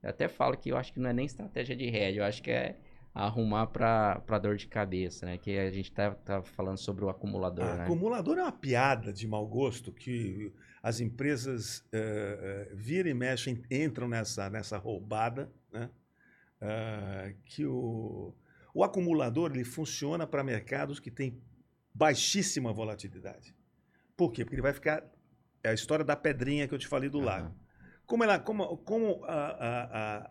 até 0.02 0.28
falo 0.28 0.56
que 0.56 0.70
eu 0.70 0.76
acho 0.76 0.92
que 0.92 1.00
não 1.00 1.10
é 1.10 1.12
nem 1.12 1.26
estratégia 1.26 1.74
de 1.76 1.88
rede, 1.90 2.18
eu 2.18 2.24
acho 2.24 2.42
que 2.42 2.50
é 2.50 2.76
arrumar 3.14 3.66
para 3.66 4.38
dor 4.40 4.56
de 4.56 4.66
cabeça, 4.66 5.26
né? 5.26 5.36
Que 5.36 5.58
a 5.58 5.70
gente 5.70 5.92
tá, 5.92 6.14
tá 6.14 6.42
falando 6.42 6.78
sobre 6.78 7.04
o 7.04 7.10
acumulador, 7.10 7.64
ah, 7.64 7.76
né? 7.76 7.84
Acumulador 7.84 8.38
é 8.38 8.42
uma 8.42 8.52
piada 8.52 9.12
de 9.12 9.26
mau 9.28 9.46
gosto 9.46 9.92
que 9.92 10.52
as 10.82 11.00
empresas 11.00 11.78
uh, 11.78 12.72
uh, 12.72 12.76
viram 12.76 13.10
e 13.10 13.14
mexem, 13.14 13.62
entram 13.70 14.08
nessa, 14.08 14.48
nessa 14.48 14.78
roubada, 14.78 15.52
né? 15.70 15.90
Uh, 16.62 17.34
que 17.44 17.66
o, 17.66 18.34
o 18.72 18.82
acumulador 18.82 19.50
ele 19.52 19.64
funciona 19.64 20.26
para 20.26 20.42
mercados 20.42 20.98
que 20.98 21.10
têm 21.10 21.42
baixíssima 21.92 22.72
volatilidade. 22.72 23.54
Por 24.16 24.32
quê? 24.32 24.44
Porque 24.44 24.54
ele 24.54 24.62
vai 24.62 24.72
ficar 24.72 25.04
é 25.62 25.70
a 25.70 25.74
história 25.74 26.04
da 26.04 26.16
pedrinha 26.16 26.66
que 26.66 26.74
eu 26.74 26.78
te 26.78 26.88
falei 26.88 27.08
do 27.08 27.18
uhum. 27.18 27.24
lago. 27.24 27.54
Como, 28.06 28.24
ela, 28.24 28.38
como, 28.38 28.76
como 28.78 29.24
a, 29.24 29.34
a, 29.34 30.26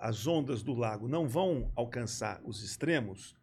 a, 0.00 0.08
as 0.08 0.26
ondas 0.26 0.62
do 0.62 0.74
lago 0.74 1.06
não 1.06 1.28
vão 1.28 1.70
alcançar 1.76 2.40
os 2.44 2.62
extremos, 2.62 3.36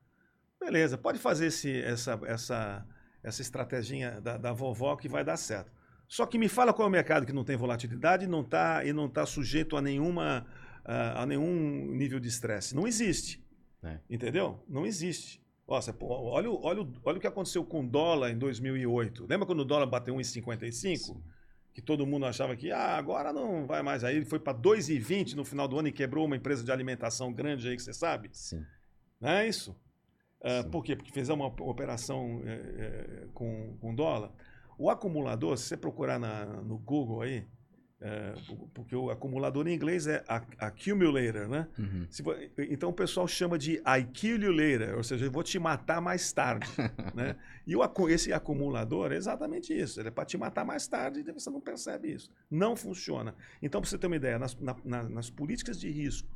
beleza, 0.60 0.98
pode 0.98 1.20
fazer 1.20 1.48
esse, 1.48 1.82
essa, 1.82 2.20
essa, 2.26 2.86
essa 3.24 3.42
estratégia 3.42 4.20
da, 4.20 4.38
da 4.38 4.52
vovó 4.52 4.96
que 4.96 5.08
vai 5.08 5.24
dar 5.24 5.38
certo. 5.38 5.72
Só 6.08 6.26
que 6.26 6.38
me 6.38 6.48
fala 6.48 6.74
qual 6.74 6.88
é 6.88 6.90
o 6.90 6.92
mercado 6.92 7.26
que 7.26 7.34
não 7.34 7.44
tem 7.44 7.56
volatilidade 7.56 8.26
e 8.26 8.28
não 8.28 8.42
está 8.42 8.84
e 8.84 8.94
não 8.94 9.08
está 9.08 9.26
sujeito 9.26 9.76
a 9.76 9.82
nenhuma 9.82 10.46
a, 10.84 11.24
a 11.24 11.26
nenhum 11.26 11.92
nível 11.92 12.20
de 12.20 12.30
estresse. 12.30 12.76
Não 12.76 12.88
existe. 12.88 13.46
É. 13.84 14.00
Entendeu? 14.10 14.64
Não 14.68 14.86
existe. 14.86 15.42
Nossa, 15.68 15.94
olha, 16.02 16.50
olha, 16.50 16.88
olha 17.04 17.18
o 17.18 17.20
que 17.20 17.28
aconteceu 17.28 17.66
com 17.66 17.82
o 17.82 17.88
dólar 17.88 18.32
em 18.32 18.38
2008. 18.38 19.26
Lembra 19.30 19.46
quando 19.46 19.60
o 19.60 19.66
dólar 19.66 19.86
bateu 19.86 20.16
1,55? 20.16 21.18
Que 21.74 21.82
todo 21.82 22.08
mundo 22.08 22.26
achava 22.26 22.56
que 22.56 22.72
ah, 22.72 22.96
agora 22.96 23.34
não 23.34 23.68
vai 23.68 23.84
mais. 23.84 24.04
Aí 24.04 24.16
ele 24.16 24.26
foi 24.26 24.40
para 24.40 24.58
2,20 24.58 25.34
no 25.34 25.44
final 25.44 25.68
do 25.68 25.78
ano 25.78 25.90
e 25.90 25.92
quebrou 25.92 26.26
uma 26.26 26.38
empresa 26.38 26.64
de 26.64 26.72
alimentação 26.72 27.34
grande 27.34 27.68
aí 27.68 27.76
que 27.76 27.84
você 27.84 27.94
sabe. 27.94 28.30
Sim. 28.32 28.66
Não 29.20 29.30
é 29.30 29.48
isso? 29.48 29.76
Uh, 30.40 30.70
por 30.70 30.84
quê? 30.84 30.96
Porque 30.96 31.12
fez 31.12 31.28
uma 31.30 31.48
operação 31.48 32.42
é, 32.46 32.54
é, 32.54 33.28
com, 33.34 33.76
com 33.82 33.94
dólar. 33.94 34.32
O 34.78 34.90
acumulador, 34.90 35.58
se 35.58 35.66
você 35.66 35.76
procurar 35.76 36.18
na, 36.18 36.46
no 36.46 36.78
Google 36.78 37.22
aí, 37.22 37.46
é, 38.00 38.36
porque 38.76 38.96
o 38.96 39.10
acumulador 39.10 39.68
em 39.68 39.74
inglês 39.74 40.06
é 40.06 40.24
accumulator, 40.60 41.48
né? 41.48 41.68
Uhum. 41.80 42.06
Se, 42.12 42.24
então 42.70 42.90
o 42.90 42.94
pessoal 42.94 43.28
chama 43.28 43.58
de 43.58 43.74
I 43.78 44.04
kill 44.14 44.44
you 44.44 44.52
later, 44.52 44.96
ou 44.96 45.04
seja, 45.04 45.26
eu 45.26 45.32
vou 45.32 45.42
te 45.42 45.58
matar 45.58 46.00
mais 46.00 46.32
tarde. 46.32 46.68
né? 47.16 47.36
E 47.66 47.76
o, 47.76 48.10
esse 48.10 48.32
acumulador 48.32 49.12
é 49.12 49.16
exatamente 49.16 49.74
isso, 49.74 50.00
ele 50.00 50.10
é 50.10 50.12
para 50.12 50.26
te 50.26 50.38
matar 50.38 50.64
mais 50.64 50.88
tarde 50.88 51.24
e 51.28 51.32
você 51.32 51.50
não 51.50 51.60
percebe 51.60 52.14
isso. 52.14 52.32
Não 52.52 52.76
funciona. 52.76 53.34
Então, 53.64 53.82
para 53.82 53.90
você 53.90 53.98
ter 53.98 54.06
uma 54.06 54.16
ideia, 54.16 54.38
nas, 54.38 54.56
na, 54.60 55.04
nas 55.04 55.30
políticas 55.32 55.80
de 55.80 55.90
risco 55.90 56.30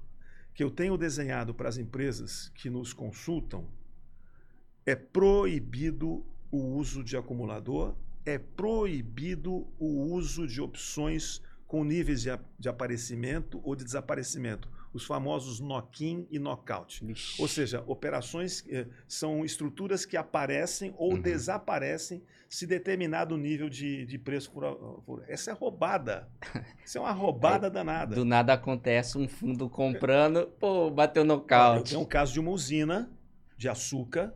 que 0.55 0.63
eu 0.63 0.71
tenho 0.71 0.97
desenhado 0.97 1.53
para 1.53 1.69
as 1.69 1.77
empresas 1.77 2.51
que 2.55 2.71
nos 2.71 2.91
consultam, 2.91 3.67
é 4.83 4.95
proibido 4.95 6.25
o 6.51 6.57
uso 6.57 7.03
de 7.03 7.15
acumulador, 7.15 7.95
é 8.25 8.37
proibido 8.37 9.67
o 9.79 10.11
uso 10.11 10.47
de 10.47 10.59
opções 10.59 11.41
com 11.71 11.85
níveis 11.85 12.21
de, 12.21 12.29
de 12.59 12.67
aparecimento 12.67 13.61
ou 13.63 13.77
de 13.77 13.85
desaparecimento, 13.85 14.69
os 14.91 15.05
famosos 15.05 15.61
knock-in 15.61 16.27
e 16.29 16.37
knockout. 16.37 17.01
Ou 17.39 17.47
seja, 17.47 17.81
operações 17.87 18.65
eh, 18.69 18.87
são 19.07 19.45
estruturas 19.45 20.03
que 20.03 20.17
aparecem 20.17 20.93
ou 20.97 21.13
uhum. 21.13 21.21
desaparecem 21.21 22.21
se 22.49 22.67
determinado 22.67 23.37
nível 23.37 23.69
de, 23.69 24.05
de 24.05 24.17
preço 24.19 24.51
por, 24.51 25.01
por, 25.05 25.23
Essa 25.29 25.51
é 25.51 25.53
roubada. 25.53 26.27
Isso 26.83 26.97
é 26.97 27.01
uma 27.01 27.13
roubada 27.13 27.67
é, 27.67 27.69
danada. 27.69 28.15
Do 28.15 28.25
nada 28.25 28.51
acontece 28.51 29.17
um 29.17 29.25
fundo 29.25 29.69
comprando, 29.69 30.47
pô, 30.59 30.91
bateu 30.91 31.23
nocaute. 31.23 31.91
Tem 31.91 31.97
um 31.97 32.03
caso 32.03 32.33
de 32.33 32.41
uma 32.41 32.51
usina 32.51 33.09
de 33.57 33.69
açúcar 33.69 34.35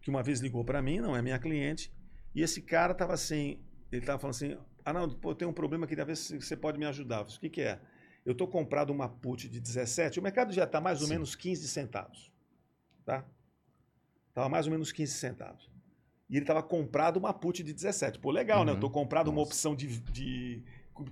que 0.00 0.08
uma 0.08 0.22
vez 0.22 0.38
ligou 0.38 0.64
para 0.64 0.80
mim, 0.80 1.00
não 1.00 1.16
é 1.16 1.20
minha 1.20 1.40
cliente, 1.40 1.92
e 2.32 2.40
esse 2.40 2.62
cara 2.62 2.92
estava 2.92 3.14
assim, 3.14 3.58
ele 3.90 4.02
estava 4.02 4.20
falando 4.20 4.36
assim, 4.36 4.56
Arnaldo, 4.88 5.16
pô, 5.16 5.34
tem 5.34 5.46
um 5.46 5.52
problema 5.52 5.86
que 5.86 5.96
talvez 5.96 6.30
você 6.30 6.56
pode 6.56 6.78
me 6.78 6.86
ajudar. 6.86 7.22
O 7.22 7.26
que, 7.26 7.48
que 7.48 7.60
é? 7.60 7.80
Eu 8.24 8.32
estou 8.32 8.48
comprado 8.48 8.90
uma 8.90 9.08
put 9.08 9.48
de 9.48 9.60
17, 9.60 10.18
o 10.18 10.22
mercado 10.22 10.52
já 10.52 10.64
está 10.64 10.80
mais 10.80 11.00
ou 11.00 11.06
Sim. 11.06 11.14
menos 11.14 11.34
15 11.34 11.68
centavos. 11.68 12.32
Tá? 13.04 13.24
Estava 14.28 14.48
mais 14.48 14.66
ou 14.66 14.72
menos 14.72 14.92
15 14.92 15.12
centavos. 15.12 15.70
E 16.28 16.34
ele 16.34 16.42
estava 16.42 16.62
comprado 16.62 17.16
uma 17.16 17.32
put 17.32 17.62
de 17.62 17.72
17. 17.72 18.18
Pô, 18.18 18.30
legal, 18.30 18.60
uhum. 18.60 18.64
né? 18.66 18.70
Eu 18.72 18.74
estou 18.74 18.90
uhum. 18.90 18.94
comprado 18.94 19.26
Nossa. 19.26 19.38
uma 19.38 19.42
opção 19.42 19.74
de, 19.74 20.00
de, 20.00 20.62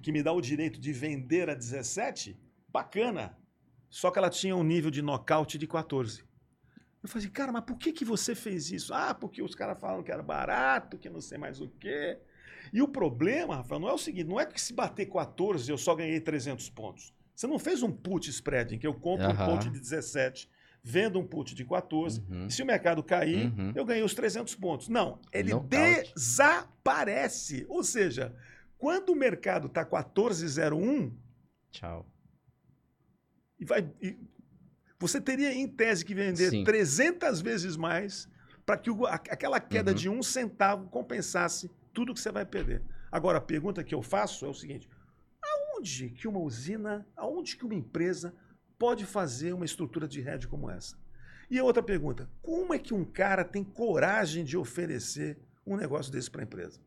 que 0.03 0.13
me 0.13 0.23
dá 0.23 0.33
o 0.33 0.41
direito 0.41 0.79
de 0.79 0.93
vender 0.93 1.49
a 1.49 1.55
17. 1.55 2.39
Bacana. 2.69 3.37
Só 3.89 4.11
que 4.11 4.19
ela 4.19 4.29
tinha 4.29 4.55
um 4.55 4.63
nível 4.63 4.91
de 4.91 5.01
nocaute 5.01 5.57
de 5.57 5.67
14. 5.67 6.25
Eu 7.03 7.09
falei, 7.09 7.29
cara, 7.29 7.53
mas 7.53 7.65
por 7.65 7.79
que, 7.79 7.93
que 7.93 8.05
você 8.05 8.35
fez 8.35 8.71
isso? 8.71 8.93
Ah, 8.93 9.15
porque 9.15 9.41
os 9.41 9.55
caras 9.55 9.81
falam 9.81 10.03
que 10.03 10.11
era 10.11 10.23
barato, 10.23 10.99
que 10.99 11.09
não 11.09 11.21
sei 11.21 11.39
mais 11.39 11.61
o 11.61 11.69
quê. 11.69 12.19
E 12.73 12.83
o 12.83 12.89
problema, 12.89 13.57
Rafael, 13.57 13.81
não 13.81 13.89
é 13.89 13.93
o 13.93 13.99
seguinte, 13.99 14.29
não 14.29 14.41
é 14.41 14.47
que 14.47 14.61
se 14.61 14.73
bater 14.73 15.07
14 15.07 15.71
eu 15.71 15.79
só 15.79 15.95
ganhei 15.95 16.21
300 16.21 16.69
pontos. 16.71 17.13
Você 17.35 17.47
não 17.47 17.59
fez 17.59 17.83
um 17.83 17.91
put 17.93 18.29
spread 18.31 18.75
em 18.75 18.79
que 18.79 18.87
eu 18.87 18.95
compro 18.95 19.27
Aham. 19.27 19.49
um 19.49 19.57
put 19.59 19.71
de 19.71 19.79
17, 19.79 20.49
vendo 20.83 21.19
um 21.19 21.27
put 21.27 21.55
de 21.55 21.65
14. 21.65 22.21
Uhum. 22.31 22.47
E 22.47 22.51
se 22.53 22.63
o 22.63 22.67
mercado 22.67 23.03
cair, 23.03 23.47
Uhum. 23.59 23.73
eu 23.75 23.85
ganhei 23.85 24.03
os 24.03 24.15
300 24.15 24.55
pontos. 24.55 24.89
Não, 24.89 25.21
ele 25.33 25.51
Nocaute. 25.53 26.13
desaparece. 26.15 27.67
Ou 27.69 27.83
seja, 27.85 28.35
quando 28.79 29.11
o 29.11 29.17
mercado 29.17 29.69
tá 29.69 29.83
está 29.83 29.91
14,01, 29.91 31.13
Tchau. 31.71 32.07
e 33.59 33.65
vai, 33.65 33.91
e 34.01 34.17
você 34.99 35.21
teria 35.21 35.53
em 35.53 35.67
tese 35.69 36.05
que 36.05 36.15
vender 36.15 36.51
Sim. 36.51 36.65
300 36.65 37.41
vezes 37.43 37.77
mais 37.77 38.29
para 38.65 38.79
que 38.79 38.91
o- 38.91 39.07
aquela 39.07 39.61
queda 39.61 39.91
Uhum. 39.91 39.97
de 39.97 40.09
um 40.09 40.23
centavo 40.23 40.89
compensasse 40.89 41.71
tudo 41.97 42.13
que 42.13 42.21
você 42.21 42.31
vai 42.31 42.45
perder. 42.45 42.83
Agora, 43.11 43.39
a 43.39 43.41
pergunta 43.41 43.83
que 43.83 43.95
eu 43.95 44.03
faço 44.03 44.45
é 44.45 44.49
o 44.49 44.53
seguinte: 44.53 44.87
aonde 45.43 46.11
que 46.11 46.29
uma 46.29 46.39
usina, 46.39 47.09
aonde 47.17 47.57
que 47.57 47.65
uma 47.65 47.75
empresa 47.75 48.35
pode 48.79 49.07
fazer 49.07 49.55
uma 49.55 49.65
estrutura 49.65 50.07
de 50.07 50.21
hedge 50.21 50.47
como 50.47 50.71
essa? 50.71 50.99
E 51.51 51.59
a 51.59 51.65
outra 51.65 51.83
pergunta: 51.83 52.29
como 52.43 52.75
é 52.75 52.79
que 52.79 52.93
um 52.93 53.03
cara 53.03 53.43
tem 53.43 53.65
coragem 53.65 54.45
de 54.45 54.59
oferecer 54.59 55.39
um 55.67 55.75
negócio 55.75 56.13
desse 56.13 56.31
para 56.31 56.43
a 56.43 56.45
empresa? 56.45 56.79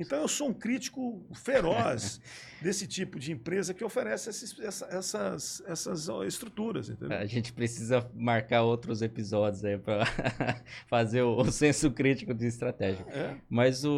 Então, 0.00 0.22
eu 0.22 0.28
sou 0.28 0.48
um 0.48 0.54
crítico 0.54 1.22
feroz 1.34 2.20
desse 2.62 2.86
tipo 2.86 3.18
de 3.18 3.32
empresa 3.32 3.74
que 3.74 3.84
oferece 3.84 4.30
esses- 4.30 4.58
essa- 4.58 4.86
essas, 4.86 5.62
essas 5.66 6.08
estruturas, 6.26 6.88
entendeu? 6.88 7.18
A 7.18 7.26
gente 7.26 7.52
precisa 7.52 8.10
marcar 8.14 8.62
outros 8.62 9.02
episódios 9.02 9.62
aí 9.64 9.76
para 9.78 10.04
fazer 10.88 11.22
o, 11.22 11.36
o 11.36 11.52
senso 11.52 11.90
crítico 11.90 12.32
de 12.32 12.46
estratégia. 12.46 13.04
É. 13.10 13.36
Mas 13.48 13.84
o, 13.84 13.92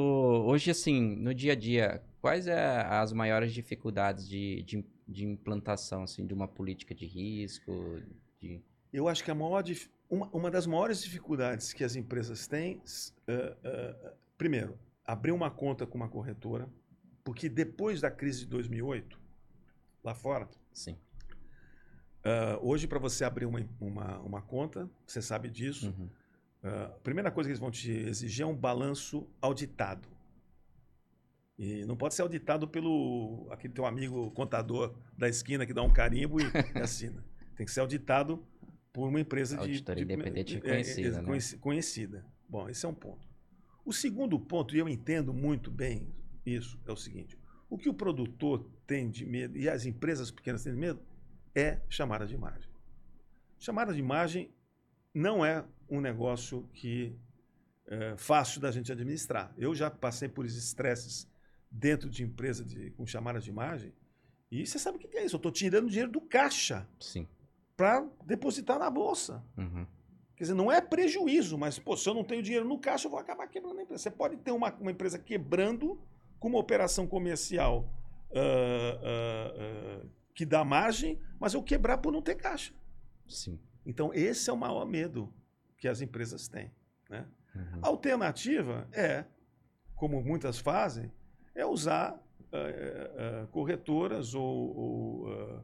hoje, 0.46 0.72
assim, 0.72 1.00
no 1.16 1.32
dia 1.32 1.52
a 1.52 1.56
dia, 1.56 2.02
quais 2.20 2.46
é 2.48 2.80
as 2.80 3.12
maiores 3.12 3.52
dificuldades 3.52 4.28
de, 4.28 4.62
de, 4.64 4.84
de 5.06 5.24
implantação 5.24 6.02
assim, 6.02 6.26
de 6.26 6.34
uma 6.34 6.48
política 6.48 6.94
de 6.94 7.06
risco? 7.06 8.00
De... 8.40 8.60
Eu 8.92 9.06
acho 9.08 9.22
que 9.22 9.30
a 9.30 9.34
maior, 9.34 9.62
uma, 10.10 10.28
uma 10.32 10.50
das 10.50 10.66
maiores 10.66 11.00
dificuldades 11.02 11.72
que 11.72 11.84
as 11.84 11.94
empresas 11.96 12.46
têm, 12.46 12.80
eh, 13.26 13.56
eh, 13.64 14.12
primeiro, 14.36 14.76
abrir 15.12 15.32
uma 15.32 15.50
conta 15.50 15.86
com 15.86 15.96
uma 15.96 16.08
corretora, 16.08 16.68
porque 17.24 17.48
depois 17.48 18.00
da 18.00 18.10
crise 18.10 18.40
de 18.40 18.46
2008, 18.46 19.18
lá 20.02 20.14
fora, 20.14 20.48
Sim. 20.72 20.96
ah, 22.24 22.58
hoje 22.62 22.86
para 22.86 22.98
você 22.98 23.24
abrir 23.24 23.46
uma, 23.46 23.60
uma, 23.80 24.18
uma 24.20 24.42
conta, 24.42 24.88
você 25.06 25.20
sabe 25.22 25.48
disso, 25.50 25.94
Uhum. 25.98 26.08
ah, 26.64 26.84
a 26.96 27.00
primeira 27.00 27.30
coisa 27.30 27.48
que 27.48 27.52
eles 27.52 27.60
vão 27.60 27.70
te 27.70 27.90
exigir 27.90 28.42
é 28.44 28.46
um 28.46 28.56
balanço 28.56 29.28
auditado. 29.40 30.08
E 31.58 31.84
não 31.84 31.96
pode 31.96 32.14
ser 32.14 32.22
auditado 32.22 32.66
pelo 32.66 33.46
aquele 33.50 33.72
teu 33.74 33.84
amigo 33.86 34.30
contador 34.32 34.94
da 35.16 35.28
esquina 35.28 35.66
que 35.66 35.74
dá 35.74 35.82
um 35.82 35.92
carimbo 35.92 36.40
e, 36.40 36.44
e 36.44 36.78
assina. 36.80 37.22
Tem 37.54 37.66
que 37.66 37.70
ser 37.72 37.80
auditado 37.80 38.44
por 38.92 39.08
uma 39.08 39.20
empresa 39.20 39.56
de 39.56 39.62
Auditoria 39.62 40.04
de- 40.04 40.12
independente 40.12 40.54
é, 40.54 40.56
é, 40.56 40.60
reconhecida, 40.60 41.20
né? 41.20 41.26
conheci- 41.28 41.58
conhecida. 41.58 42.26
Bom, 42.48 42.68
esse 42.68 42.84
é 42.84 42.88
um 42.88 42.94
ponto. 42.94 43.30
O 43.84 43.92
segundo 43.92 44.38
ponto, 44.38 44.74
e 44.74 44.78
eu 44.78 44.88
entendo 44.88 45.32
muito 45.32 45.70
bem 45.70 46.14
isso, 46.44 46.80
é 46.86 46.92
o 46.92 46.96
seguinte: 46.96 47.38
o 47.68 47.78
que 47.78 47.88
o 47.88 47.94
produtor 47.94 48.68
tem 48.86 49.10
de 49.10 49.24
medo 49.26 49.56
e 49.56 49.68
as 49.68 49.86
empresas 49.86 50.30
pequenas 50.30 50.62
têm 50.62 50.72
de 50.72 50.78
medo 50.78 51.02
é 51.54 51.80
chamada 51.88 52.26
de 52.26 52.34
imagem. 52.34 52.70
Chamada 53.58 53.92
de 53.92 53.98
imagem 53.98 54.50
não 55.14 55.44
é 55.44 55.64
um 55.88 56.00
negócio 56.00 56.68
que 56.72 57.18
é 57.86 58.16
fácil 58.16 58.60
da 58.60 58.70
gente 58.70 58.90
administrar. 58.90 59.52
Eu 59.56 59.74
já 59.74 59.90
passei 59.90 60.28
por 60.28 60.46
esses 60.46 60.64
estresses 60.64 61.28
dentro 61.70 62.08
de 62.08 62.22
empresa 62.22 62.64
de, 62.64 62.90
com 62.92 63.06
chamada 63.06 63.40
de 63.40 63.50
imagem 63.50 63.92
e 64.52 64.66
você 64.66 64.78
sabe 64.78 64.98
o 64.98 65.00
que 65.00 65.16
é 65.16 65.24
isso? 65.24 65.36
Eu 65.36 65.38
estou 65.38 65.50
tirando 65.50 65.88
dinheiro 65.88 66.12
do 66.12 66.20
caixa 66.20 66.86
para 67.74 68.06
depositar 68.26 68.78
na 68.78 68.90
bolsa. 68.90 69.42
Uhum. 69.56 69.86
Quer 70.36 70.44
dizer, 70.44 70.54
não 70.54 70.72
é 70.72 70.80
prejuízo, 70.80 71.56
mas 71.58 71.78
pô, 71.78 71.96
se 71.96 72.08
eu 72.08 72.14
não 72.14 72.24
tenho 72.24 72.42
dinheiro 72.42 72.66
no 72.66 72.78
caixa, 72.78 73.06
eu 73.06 73.10
vou 73.10 73.20
acabar 73.20 73.46
quebrando 73.46 73.78
a 73.78 73.82
empresa. 73.82 74.02
Você 74.02 74.10
pode 74.10 74.36
ter 74.38 74.50
uma, 74.50 74.72
uma 74.74 74.90
empresa 74.90 75.18
quebrando 75.18 76.00
com 76.38 76.48
uma 76.48 76.58
operação 76.58 77.06
comercial 77.06 77.88
ah, 78.34 78.98
ah, 79.02 79.54
ah, 79.56 80.06
que 80.34 80.46
dá 80.46 80.64
margem, 80.64 81.20
mas 81.38 81.54
eu 81.54 81.62
quebrar 81.62 81.98
por 81.98 82.12
não 82.12 82.22
ter 82.22 82.34
caixa. 82.34 82.72
Sim. 83.28 83.60
Então, 83.84 84.12
esse 84.14 84.48
é 84.48 84.52
o 84.52 84.56
maior 84.56 84.86
medo 84.86 85.32
que 85.76 85.86
as 85.86 86.00
empresas 86.00 86.48
têm. 86.48 86.70
Né? 87.10 87.26
Uhum. 87.54 87.80
A 87.82 87.88
alternativa 87.88 88.88
é, 88.92 89.24
como 89.94 90.22
muitas 90.22 90.58
fazem, 90.58 91.12
é 91.54 91.64
usar 91.66 92.20
corretoras 93.50 94.34
ou, 94.34 94.76
ou, 94.76 95.56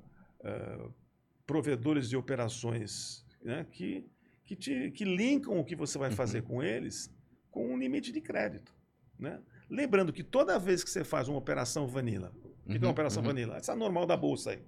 provedores 1.46 2.09
de 2.09 2.16
operações 2.16 3.26
né, 3.42 3.66
que, 3.70 4.09
que, 4.48 4.56
te, 4.56 4.90
que 4.92 5.04
linkam 5.04 5.58
o 5.61 5.64
que 5.64 5.76
você 5.76 5.98
vai 5.98 6.11
fazer 6.11 6.40
com 6.42 6.62
eles 6.62 7.14
com 7.50 7.68
um 7.68 7.76
limite 7.78 8.11
de 8.11 8.18
crédito. 8.22 8.74
Né? 9.18 9.38
Lembrando 9.68 10.11
que 10.11 10.24
toda 10.24 10.58
vez 10.58 10.82
que 10.82 10.88
você 10.88 11.04
faz 11.04 11.28
uma 11.28 11.37
operação 11.37 11.87
vanilla, 11.87 12.32
o 12.64 12.70
que, 12.70 12.76
é 12.76 12.78
uma 12.78 12.87
Uhum, 12.87 12.90
operação 12.90 13.22
uhum. 13.22 13.28
vanilla? 13.28 13.56
Essa 13.58 13.72
é 13.72 13.74
normal 13.76 14.06
da 14.06 14.16
bolsa 14.16 14.52
aí. 14.52 14.62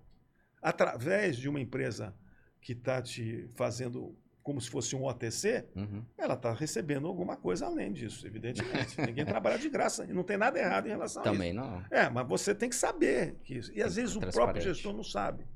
Através 0.60 1.38
de 1.38 1.48
uma 1.48 1.58
empresa 1.58 2.14
que 2.60 2.72
está 2.72 3.00
te 3.00 3.48
fazendo 3.56 4.14
como 4.42 4.60
se 4.60 4.68
fosse 4.68 4.94
um 4.94 5.04
OTC, 5.04 5.66
Uhum. 5.74 6.04
ela 6.18 6.34
está 6.34 6.52
recebendo 6.52 7.06
alguma 7.06 7.36
coisa 7.36 7.64
além 7.64 7.90
disso, 7.90 8.26
evidentemente. 8.26 8.96
Ninguém 9.00 9.24
trabalha 9.24 9.58
de 9.58 9.70
graça 9.70 10.04
e 10.04 10.12
não 10.12 10.22
tem 10.22 10.36
nada 10.36 10.58
errado 10.58 10.86
em 10.86 10.90
relação 10.90 11.22
a 11.22 11.24
isso. 11.24 11.32
Também 11.32 11.54
não. 11.54 11.82
É, 11.90 12.10
mas 12.10 12.28
você 12.28 12.54
tem 12.54 12.68
que 12.68 12.76
saber 12.76 13.36
que 13.44 13.54
isso. 13.56 13.72
E 13.74 13.82
às 13.82 13.94
Tem 13.94 14.02
vezes 14.04 14.16
o 14.16 14.20
próprio 14.20 14.60
gestor 14.60 14.92
não 14.92 15.04
sabe. 15.04 15.46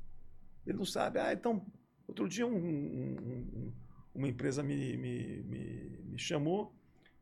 Ele 0.65 0.77
não 0.79 0.85
sabe. 0.85 1.19
Ah, 1.19 1.31
então, 1.31 1.63
outro 2.07 2.27
dia 2.27 2.47
um- 2.47 2.55
um- 2.55 3.17
um- 3.53 3.73
uma 4.15 4.27
empresa 4.27 4.63
me, 4.63 4.97
me, 4.97 5.43
me, 5.43 5.99
me 6.05 6.17
chamou 6.17 6.73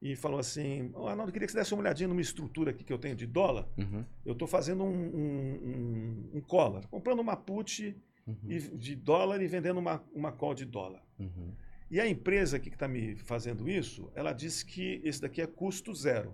e 0.01 0.15
falou 0.15 0.39
assim: 0.39 0.91
oh, 0.93 1.07
Arnaldo, 1.07 1.29
eu 1.29 1.33
queria 1.33 1.45
que 1.45 1.51
você 1.51 1.59
desse 1.59 1.73
uma 1.73 1.81
olhadinha 1.81 2.07
numa 2.07 2.21
estrutura 2.21 2.71
aqui 2.71 2.83
que 2.83 2.93
eu 2.93 2.99
tenho 2.99 3.15
de 3.15 3.25
dólar. 3.25 3.67
Uhum. 3.77 4.05
Eu 4.25 4.33
estou 4.33 4.47
fazendo 4.47 4.83
um, 4.83 4.87
um, 4.87 6.29
um, 6.33 6.37
um 6.37 6.41
collar, 6.41 6.87
comprando 6.87 7.19
uma 7.19 7.35
put 7.35 7.95
Uhum. 8.25 8.77
de 8.77 8.95
dólar 8.95 9.41
e 9.41 9.47
vendendo 9.47 9.79
uma, 9.81 10.01
uma 10.13 10.31
call 10.31 10.53
de 10.53 10.63
dólar. 10.63 11.03
Uhum. 11.19 11.51
E 11.91 11.99
a 11.99 12.07
empresa 12.07 12.57
que 12.57 12.69
está 12.69 12.87
me 12.87 13.15
fazendo 13.17 13.69
isso, 13.69 14.09
ela 14.15 14.31
disse 14.31 14.65
que 14.65 15.01
esse 15.03 15.21
daqui 15.21 15.41
é 15.41 15.45
custo 15.45 15.93
zero. 15.93 16.33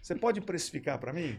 Você 0.00 0.14
pode 0.14 0.40
precificar 0.40 0.98
para 0.98 1.12
mim? 1.12 1.36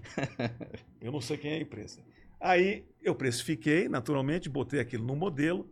Eu 0.99 1.11
não 1.11 1.21
sei 1.21 1.37
quem 1.37 1.51
é 1.51 1.55
a 1.55 1.61
empresa. 1.61 2.01
Aí 2.39 2.85
eu 3.01 3.15
precifiquei, 3.15 3.87
naturalmente, 3.87 4.49
botei 4.49 4.79
aquilo 4.79 5.05
no 5.05 5.15
modelo. 5.15 5.67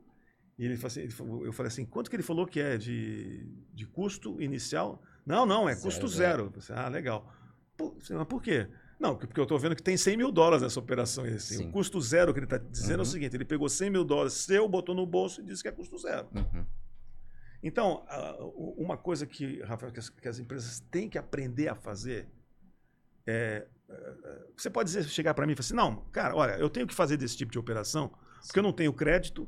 E 0.57 0.65
ele 0.65 0.75
falou 0.75 0.87
assim, 0.87 0.99
ele 1.01 1.11
falou- 1.11 1.45
eu 1.45 1.53
falei 1.53 1.67
assim, 1.67 1.85
quanto 1.85 2.09
que 2.09 2.15
ele 2.15 2.23
falou 2.23 2.45
que 2.45 2.59
é 2.59 2.77
de, 2.77 3.43
de 3.73 3.85
custo 3.87 4.39
inicial? 4.41 5.01
Não, 5.25 5.45
não, 5.45 5.67
é 5.67 5.73
Zero, 5.73 5.83
custo 5.85 6.07
zero. 6.07 6.43
zero. 6.43 6.53
Eu 6.55 6.61
falei, 6.61 6.83
ah, 6.83 6.87
legal. 6.89 7.33
Por, 7.75 7.95
mas 8.11 8.27
por 8.27 8.41
quê? 8.41 8.67
Não, 8.99 9.15
porque 9.17 9.39
eu 9.39 9.43
estou 9.43 9.57
vendo 9.57 9.75
que 9.75 9.81
tem 9.83 9.97
100 9.97 10.15
mil 10.17 10.31
dólares 10.31 10.61
nessa 10.61 10.79
operação. 10.79 11.23
Assim, 11.25 11.57
Sim. 11.57 11.69
o 11.69 11.71
custo 11.71 11.99
zero 11.99 12.31
que 12.33 12.39
ele 12.39 12.45
está 12.45 12.57
dizendo 12.57 12.93
é 12.93 12.95
Uhum. 12.97 13.01
o 13.01 13.05
seguinte, 13.05 13.35
ele 13.35 13.43
pegou 13.45 13.67
100 13.67 13.89
mil 13.89 14.03
dólares 14.05 14.33
seu, 14.33 14.67
botou 14.69 14.93
no 14.93 15.05
bolso 15.05 15.41
e 15.41 15.43
disse 15.43 15.61
que 15.63 15.67
é 15.67 15.71
custo 15.71 15.97
zero. 15.97 16.27
Uhum. 16.33 16.65
Então, 17.61 18.05
uma 18.77 18.97
coisa 18.97 19.25
que, 19.25 19.61
Rafael, 19.61 19.91
que 19.91 19.99
as, 19.99 20.09
que 20.09 20.27
as 20.27 20.37
empresas 20.39 20.79
têm 20.91 21.09
que 21.09 21.17
aprender 21.17 21.69
a 21.69 21.75
fazer 21.75 22.29
é. 23.25 23.65
eh, 23.89 24.45
Você 24.55 24.69
pode 24.69 24.87
dizer, 24.89 25.03
chegar 25.05 25.33
para 25.33 25.45
mim 25.47 25.53
e 25.53 25.55
falar 25.55 25.65
assim: 25.65 25.73
não, 25.73 25.95
cara, 26.11 26.35
olha, 26.35 26.57
eu 26.57 26.69
tenho 26.69 26.85
que 26.85 26.93
fazer 26.93 27.15
desse 27.17 27.37
tipo 27.37 27.51
de 27.51 27.57
operação 27.59 28.11
porque 28.45 28.59
eu 28.59 28.63
não 28.63 28.73
tenho 28.73 28.91
crédito 28.91 29.47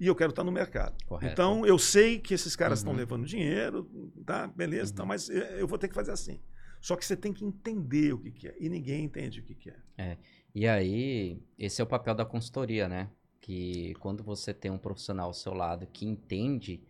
e 0.00 0.06
eu 0.06 0.16
quero 0.16 0.30
estar 0.30 0.42
no 0.42 0.50
mercado. 0.50 0.96
Correto. 1.06 1.32
Então, 1.32 1.64
eu 1.66 1.78
sei 1.78 2.18
que 2.18 2.32
esses 2.34 2.56
caras 2.56 2.78
estão 2.80 2.92
Uhum. 2.92 2.98
levando 2.98 3.26
dinheiro, 3.26 3.88
tá? 4.24 4.46
Beleza, 4.48 4.94
tá, 4.94 5.02
Uhum. 5.02 5.08
mas 5.08 5.28
eh, 5.30 5.56
eu 5.60 5.68
vou 5.68 5.78
ter 5.78 5.86
que 5.88 5.94
fazer 5.94 6.10
assim. 6.12 6.40
Só 6.80 6.96
que 6.96 7.04
você 7.04 7.14
tem 7.16 7.32
que 7.32 7.44
entender 7.44 8.14
o 8.14 8.18
que, 8.18 8.30
que 8.30 8.48
é. 8.48 8.56
E 8.58 8.68
ninguém 8.70 9.04
entende 9.04 9.40
o 9.40 9.42
que, 9.42 9.54
que 9.54 9.70
é. 9.98 10.16
E 10.54 10.66
aí, 10.66 11.42
esse 11.58 11.80
é 11.80 11.84
o 11.84 11.86
papel 11.86 12.14
da 12.14 12.24
consultoria, 12.24 12.88
né? 12.88 13.10
Que 13.40 13.94
quando 14.00 14.24
você 14.24 14.54
tem 14.54 14.70
um 14.70 14.78
profissional 14.78 15.26
ao 15.26 15.34
seu 15.34 15.52
lado 15.52 15.86
que 15.86 16.06
entende, 16.06 16.82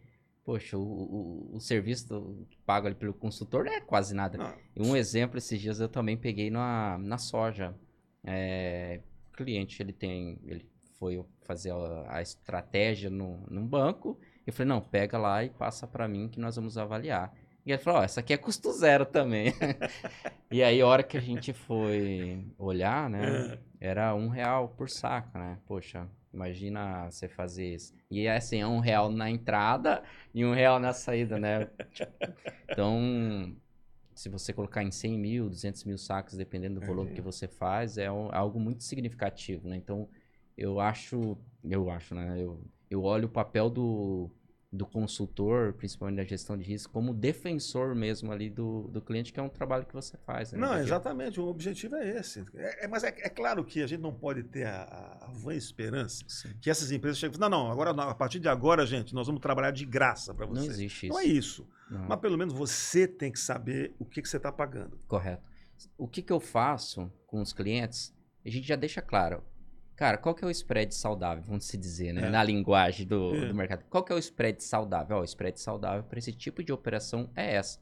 poxa, 0.45 0.79
o, 0.79 0.83
o, 0.83 1.57
o 1.57 1.61
serviço 1.61 2.47
pago 2.65 2.87
ali 2.87 2.95
pelo 2.95 3.13
consultor 3.13 3.65
não 3.65 3.73
é 3.73 3.81
quase 3.81 4.15
nada. 4.15 4.39
Não, 4.39 4.55
um 4.91 4.95
exemplo, 4.97 5.37
esses 5.39 5.61
dias 5.61 5.81
eu 5.81 5.89
também 5.89 6.17
peguei 6.17 6.51
na, 6.51 6.97
na 6.99 7.19
soja. 7.19 7.75
É, 8.23 9.01
cliente, 9.33 9.83
ele 9.83 9.93
tem, 9.93 10.39
ele 10.45 10.67
foi 11.01 11.25
fazer 11.41 11.73
a, 11.73 12.07
a 12.09 12.23
estratégia 12.23 13.09
no, 13.09 13.43
num 13.51 13.67
banco. 13.67 14.21
Eu 14.47 14.53
falei, 14.53 14.69
não, 14.69 14.81
pega 14.81 15.17
lá 15.17 15.43
e 15.43 15.49
passa 15.49 15.87
para 15.87 16.07
mim 16.07 16.29
que 16.29 16.39
nós 16.39 16.55
vamos 16.57 16.77
avaliar. 16.77 17.35
E 17.65 17.73
ele 17.73 17.83
falou, 17.83 18.01
ó, 18.01 18.05
essa 18.05 18.21
aqui 18.21 18.33
é 18.33 18.37
custo 18.37 18.71
zero 18.73 19.07
também. 19.07 19.53
e 20.51 20.63
aí, 20.63 20.81
a 20.81 20.87
hora 20.87 21.03
que 21.03 21.17
a 21.17 21.21
gente 21.21 21.53
foi 21.53 22.45
olhar, 22.59 23.09
né, 23.09 23.59
era 23.81 24.15
um 24.15 24.29
real 24.29 24.69
por 24.69 24.89
saco, 24.89 25.39
né? 25.39 25.59
Poxa, 25.67 26.07
imagina 26.33 27.11
você 27.11 27.29
fazer 27.29 27.75
isso. 27.75 27.95
E 28.11 28.27
é 28.27 28.37
assim, 28.37 28.61
é 28.61 28.67
um 28.67 28.81
real 28.81 29.11
na 29.11 29.31
entrada 29.31 30.03
e 30.35 30.45
um 30.45 30.53
real 30.53 30.79
na 30.79 30.93
saída, 30.93 31.39
né? 31.39 31.69
Então, 32.73 33.57
se 34.15 34.29
você 34.29 34.53
colocar 34.53 34.85
em 34.85 34.93
100 34.93 35.19
mil, 35.19 35.49
200 35.49 35.83
mil 35.85 35.99
sacos, 35.99 36.37
dependendo 36.37 36.79
do 36.79 36.87
volume 36.87 37.11
É. 37.11 37.15
que 37.15 37.21
você 37.21 37.49
faz, 37.49 37.99
é 37.99 38.07
algo 38.07 38.61
muito 38.61 38.85
significativo, 38.85 39.69
né? 39.69 39.77
Então, 39.77 40.09
eu 40.61 40.79
acho, 40.79 41.39
eu 41.65 41.91
acho, 41.91 42.15
né? 42.15 42.37
Eu, 42.39 42.63
eu 42.91 43.03
olho 43.03 43.25
o 43.25 43.31
papel 43.31 43.71
do, 43.71 44.31
do 44.71 44.85
consultor, 44.85 45.73
principalmente 45.73 46.19
na 46.19 46.25
gestão 46.25 46.55
de 46.55 46.63
risco, 46.63 46.93
como 46.93 47.15
defensor 47.15 47.95
mesmo 47.95 48.31
ali 48.31 48.51
do, 48.51 48.83
do 48.89 49.01
cliente, 49.01 49.33
que 49.33 49.41
é 49.41 49.43
um 49.43 49.49
trabalho 49.49 49.87
que 49.87 49.95
você 49.95 50.19
faz. 50.19 50.53
Né? 50.53 50.59
Não, 50.59 50.79
exatamente, 50.79 51.41
o 51.41 51.47
objetivo 51.47 51.97
é 51.97 52.19
esse. 52.19 52.45
É, 52.55 52.85
é 52.85 52.89
mas 52.89 53.03
é, 53.03 53.09
é, 53.09 53.31
claro 53.31 53.65
que 53.65 53.83
a 53.83 53.87
gente 53.87 54.03
não 54.03 54.13
pode 54.13 54.43
ter 54.43 54.67
a, 54.67 54.83
a, 55.23 55.33
vã 55.33 55.55
esperança 55.55 56.23
Sim. 56.29 56.51
que 56.61 56.69
essas 56.69 56.93
empresas 56.93 57.17
chegam 57.17 57.41
não, 57.41 57.49
não, 57.49 57.73
agora, 57.73 57.91
a 57.91 58.15
partir 58.15 58.39
de 58.39 58.49
agora, 58.49 58.85
gente, 58.85 59.15
nós 59.15 59.27
vamos 59.27 59.41
trabalhar 59.41 59.71
de 59.71 59.87
graça 59.87 60.35
para 60.35 60.45
você. 60.45 60.61
Não 60.61 60.67
existe 60.67 61.07
isso. 61.07 61.15
Não 61.15 61.21
é 61.21 61.25
isso. 61.25 61.67
Não. 61.91 62.07
Mas 62.07 62.21
pelo 62.21 62.37
menos 62.37 62.53
você 62.53 63.09
tem 63.09 63.33
que 63.33 63.41
saber 63.41 63.95
o 63.99 64.05
que, 64.05 64.21
que 64.21 64.29
você 64.29 64.37
está 64.37 64.53
pagando. 64.53 65.01
Correto. 65.09 65.49
O 65.97 66.07
que, 66.07 66.21
que 66.21 66.33
eu 66.33 66.39
faço 66.39 67.11
com 67.27 67.41
os 67.41 67.55
clientes, 67.55 68.15
a 68.45 68.51
gente 68.51 68.69
já 68.69 68.77
deixa 68.77 69.01
claro, 69.01 69.43
Cara, 70.01 70.17
qual 70.17 70.35
que 70.35 70.43
é 70.43 70.47
o 70.47 70.51
spread 70.51 70.95
saudável, 70.95 71.45
vamos 71.47 71.67
se 71.67 71.77
dizer, 71.77 72.15
né? 72.15 72.29
É. 72.29 72.31
Na 72.31 72.43
linguagem 72.43 73.07
do, 73.07 73.35
é. 73.35 73.49
do, 73.49 73.55
mercado. 73.55 73.85
Qual 73.91 74.03
que 74.03 74.11
é 74.11 74.15
o 74.15 74.19
spread 74.19 74.65
saudável? 74.65 75.19
Ó, 75.19 75.21
o 75.21 75.25
spread 75.25 75.61
saudável 75.61 76.03
para 76.03 76.19
esse 76.19 76.33
tipo 76.33 76.65
de 76.65 76.73
operação 76.73 77.29
é 77.37 77.57
essa. 77.57 77.79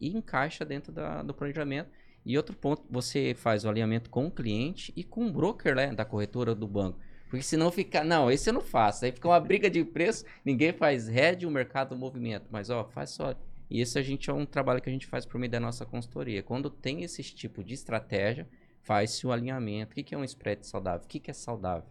E 0.00 0.16
encaixa 0.16 0.64
dentro 0.64 0.92
da, 0.92 1.24
do 1.24 1.34
planejamento. 1.34 1.90
E 2.24 2.36
outro 2.36 2.54
ponto, 2.54 2.84
você 2.88 3.34
faz 3.36 3.64
o 3.64 3.68
alinhamento 3.68 4.10
com 4.10 4.28
o 4.28 4.30
cliente 4.30 4.92
e 4.94 5.02
com 5.02 5.26
o 5.26 5.32
broker 5.32 5.74
né, 5.74 5.92
da 5.92 6.04
corretora 6.04 6.54
do 6.54 6.68
banco. 6.68 7.00
Porque 7.28 7.42
senão 7.42 7.72
fica, 7.72 8.04
não, 8.04 8.30
esse 8.30 8.48
eu 8.48 8.54
não 8.54 8.60
faço. 8.60 9.04
Aí 9.04 9.10
fica 9.10 9.26
uma 9.26 9.40
briga 9.40 9.68
de 9.68 9.84
preço, 9.84 10.24
ninguém 10.44 10.72
faz 10.72 11.08
head, 11.08 11.44
o 11.44 11.50
mercado 11.50 11.96
movimento. 11.96 12.46
Mas, 12.48 12.70
ó, 12.70 12.84
faz 12.84 13.10
só. 13.10 13.34
E 13.68 13.80
esse 13.80 13.98
a 13.98 14.02
gente 14.02 14.30
é 14.30 14.32
um 14.32 14.46
trabalho 14.46 14.80
que 14.80 14.88
a 14.88 14.92
gente 14.92 15.08
faz 15.08 15.26
por 15.26 15.36
meio 15.36 15.50
da 15.50 15.58
nossa 15.58 15.84
consultoria. 15.84 16.44
Quando 16.44 16.70
tem 16.70 17.02
esse 17.02 17.24
tipo 17.24 17.64
de 17.64 17.74
estratégia, 17.74 18.48
faz-se 18.90 19.24
o 19.24 19.30
alinhamento. 19.30 19.92
O 19.92 19.94
que, 19.94 20.02
que 20.02 20.16
é 20.16 20.18
um 20.18 20.24
spread 20.24 20.66
saudável? 20.66 21.04
O 21.04 21.08
que, 21.08 21.20
que 21.20 21.30
é 21.30 21.34
saudável 21.34 21.88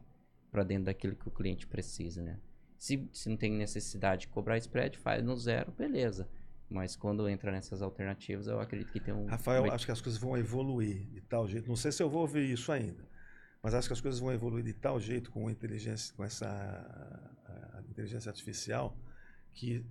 para 0.52 0.66
dentro 0.66 0.86
daquilo 0.86 1.16
que 1.16 1.30
o 1.30 1.32
cliente 1.32 1.66
precisa, 1.66 2.22
né? 2.22 2.38
Se, 2.78 3.08
se 3.14 3.30
não 3.30 3.38
tem 3.38 3.54
necessidade 3.54 4.24
de 4.24 4.28
cobrar 4.28 4.58
spread, 4.58 4.98
faz 4.98 5.24
no 5.24 5.34
zero, 5.38 5.72
beleza. 5.72 6.28
Mas 6.70 6.98
quando 6.98 7.30
entra 7.30 7.54
nessas 7.54 7.82
alternativas, 7.82 8.48
eu 8.48 8.60
acredito 8.60 8.92
que 8.92 9.00
tem 9.00 9.14
um. 9.14 9.28
Rafael, 9.28 9.72
acho 9.72 9.86
que 9.86 9.94
as 9.94 10.02
coisas 10.02 10.20
vão 10.20 10.38
evoluir 10.38 11.08
de 11.08 11.22
tal 11.22 11.48
jeito. 11.48 11.70
Não 11.70 11.78
sei 11.78 11.94
se 11.94 12.04
eu 12.04 12.10
vou 12.10 12.20
ouvir 12.20 12.52
isso 12.52 12.70
ainda, 12.70 13.08
mas 13.64 13.74
acho 13.74 13.88
que 13.88 13.94
as 13.94 14.02
coisas 14.02 14.20
vão 14.20 14.34
evoluir 14.34 14.66
de 14.66 14.74
tal 14.74 15.00
jeito 15.00 15.32
com 15.32 15.50
inteligência, 15.50 16.14
com 16.14 16.26
essa 16.26 16.48
a, 16.48 17.78
a 17.78 17.82
inteligência 17.90 18.30
artificial, 18.30 18.98
que 19.54 19.86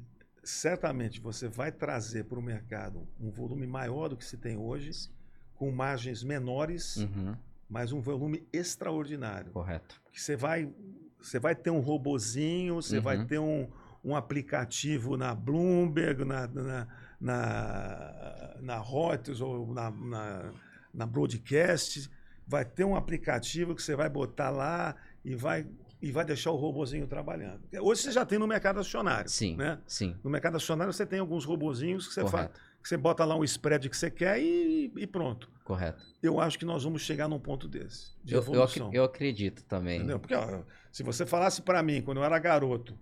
certamente 0.44 1.22
você 1.22 1.48
vai 1.48 1.72
trazer 1.72 2.24
para 2.24 2.38
o 2.38 2.42
mercado 2.42 3.09
um 3.18 3.30
volume 3.30 3.66
maior 3.66 4.09
do 4.09 4.16
que 4.16 4.26
se 4.26 4.36
tem 4.36 4.59
hoje. 4.59 4.92
Sim 4.92 5.17
com 5.59 5.70
margens 5.72 6.22
menores, 6.22 6.96
uhum. 6.96 7.34
mas 7.68 7.92
um 7.92 8.00
volume 8.00 8.46
extraordinário. 8.52 9.50
Correto. 9.50 10.00
Que 10.12 10.22
você 10.22 10.36
vai, 10.36 10.72
você 11.20 11.38
vai 11.40 11.54
ter 11.54 11.70
um 11.70 11.80
robozinho, 11.80 12.76
você 12.76 12.98
uhum. 12.98 13.02
vai 13.02 13.24
ter 13.24 13.40
um, 13.40 13.68
um 14.04 14.14
aplicativo 14.14 15.16
na 15.16 15.34
Bloomberg, 15.34 16.24
na, 16.24 16.46
na, 16.46 16.86
na, 17.20 18.56
na 18.61 18.80
Reuters 18.80 19.40
ou 19.40 19.74
na, 19.74 19.90
na, 19.90 20.52
na 20.94 21.06
Broadcast, 21.06 22.09
vai 22.46 22.64
ter 22.64 22.84
um 22.84 22.94
aplicativo 22.94 23.74
que 23.74 23.82
você 23.82 23.96
vai 23.96 24.09
botar 24.09 24.50
lá 24.50 24.94
e 25.24 25.34
vai 25.34 25.66
e 26.00 26.12
vai 26.12 26.24
deixar 26.24 26.52
o 26.52 26.56
robozinho 26.56 27.09
trabalhando. 27.09 27.61
Hoje 27.80 28.02
você 28.02 28.12
já 28.12 28.24
tem 28.24 28.38
no 28.38 28.46
mercado 28.46 28.78
acionário. 28.78 29.28
Sim, 29.28 29.56
né? 29.56 29.80
sim. 29.84 30.14
No 30.22 30.30
mercado 30.30 30.56
acionário 30.56 30.92
você 30.92 31.04
tem 31.04 31.18
alguns 31.18 31.44
robozinhos 31.44 32.06
que 32.06 32.14
você 32.14 32.28
faz 32.28 32.48
que 32.48 32.52
você 32.89 32.97
bota 32.97 33.22
lá 33.24 33.36
um 33.36 33.45
spread 33.45 33.89
que 33.89 33.97
você 33.97 34.11
quer 34.11 34.41
e, 34.41 34.91
e, 34.97 35.07
pronto. 35.07 35.51
Correto. 35.62 36.03
Eu 36.22 36.41
acho 36.41 36.59
que 36.59 36.64
nós 36.64 36.84
vamos 36.84 37.03
chegar 37.03 37.28
num 37.28 37.39
ponto 37.39 37.68
desse, 37.68 38.16
de 38.24 38.32
eu, 38.34 38.41
evolução. 38.41 38.91
Eu, 38.95 39.05
acredito 39.05 39.62
também. 39.64 39.99
Entendeu? 39.99 40.18
Porque 40.18 40.34
ó, 40.34 40.62
se 40.91 41.03
você 41.03 41.26
falasse 41.26 41.61
para 41.61 41.82
mim, 41.82 42.01
quando 42.01 42.18
eu 42.18 42.24
era 42.24 42.39
garoto, 42.39 42.99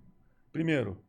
primeiro, 0.51 1.01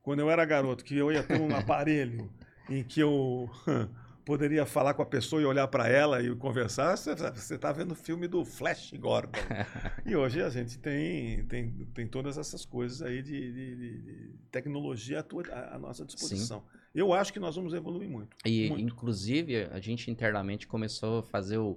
quando 0.00 0.20
eu 0.20 0.30
era 0.30 0.42
garoto, 0.46 0.82
que 0.82 0.96
eu 0.96 1.12
ia 1.12 1.22
ter 1.22 1.38
um 1.38 1.52
aparelho 1.54 2.32
em 2.70 2.82
que 2.82 3.00
eu 3.00 3.50
poderia 4.24 4.64
falar 4.64 4.94
com 4.94 5.02
a 5.02 5.06
pessoa 5.06 5.42
e 5.42 5.44
olhar 5.44 5.68
para 5.68 5.86
ela 5.86 6.22
e 6.22 6.34
conversar, 6.34 6.96
você 6.96 7.12
está 7.54 7.72
vendo 7.72 7.92
o 7.92 7.94
filme 7.94 8.26
do 8.26 8.42
Flash 8.42 8.94
Gordon. 8.94 9.38
e 10.06 10.16
hoje 10.16 10.42
a 10.42 10.48
gente 10.48 10.78
tem, 10.78 11.44
tem, 11.44 11.70
tem 11.92 12.08
todas 12.08 12.38
essas 12.38 12.64
coisas 12.64 13.02
aí 13.02 13.22
de, 13.22 13.52
de, 13.52 13.76
de 13.76 14.34
tecnologia 14.50 15.20
à, 15.20 15.22
tua, 15.22 15.42
à, 15.52 15.78
nossa 15.78 16.06
disposição. 16.06 16.60
Sim. 16.60 16.83
Eu 16.94 17.12
acho 17.12 17.32
que 17.32 17.40
nós 17.40 17.56
vamos 17.56 17.74
evoluir 17.74 18.08
muito. 18.08 18.36
E, 18.46 18.68
muito. 18.68 18.84
inclusive, 18.84 19.68
a 19.72 19.80
gente 19.80 20.10
internamente 20.10 20.66
começou 20.66 21.18
a 21.18 21.22
fazer 21.24 21.58
o, 21.58 21.76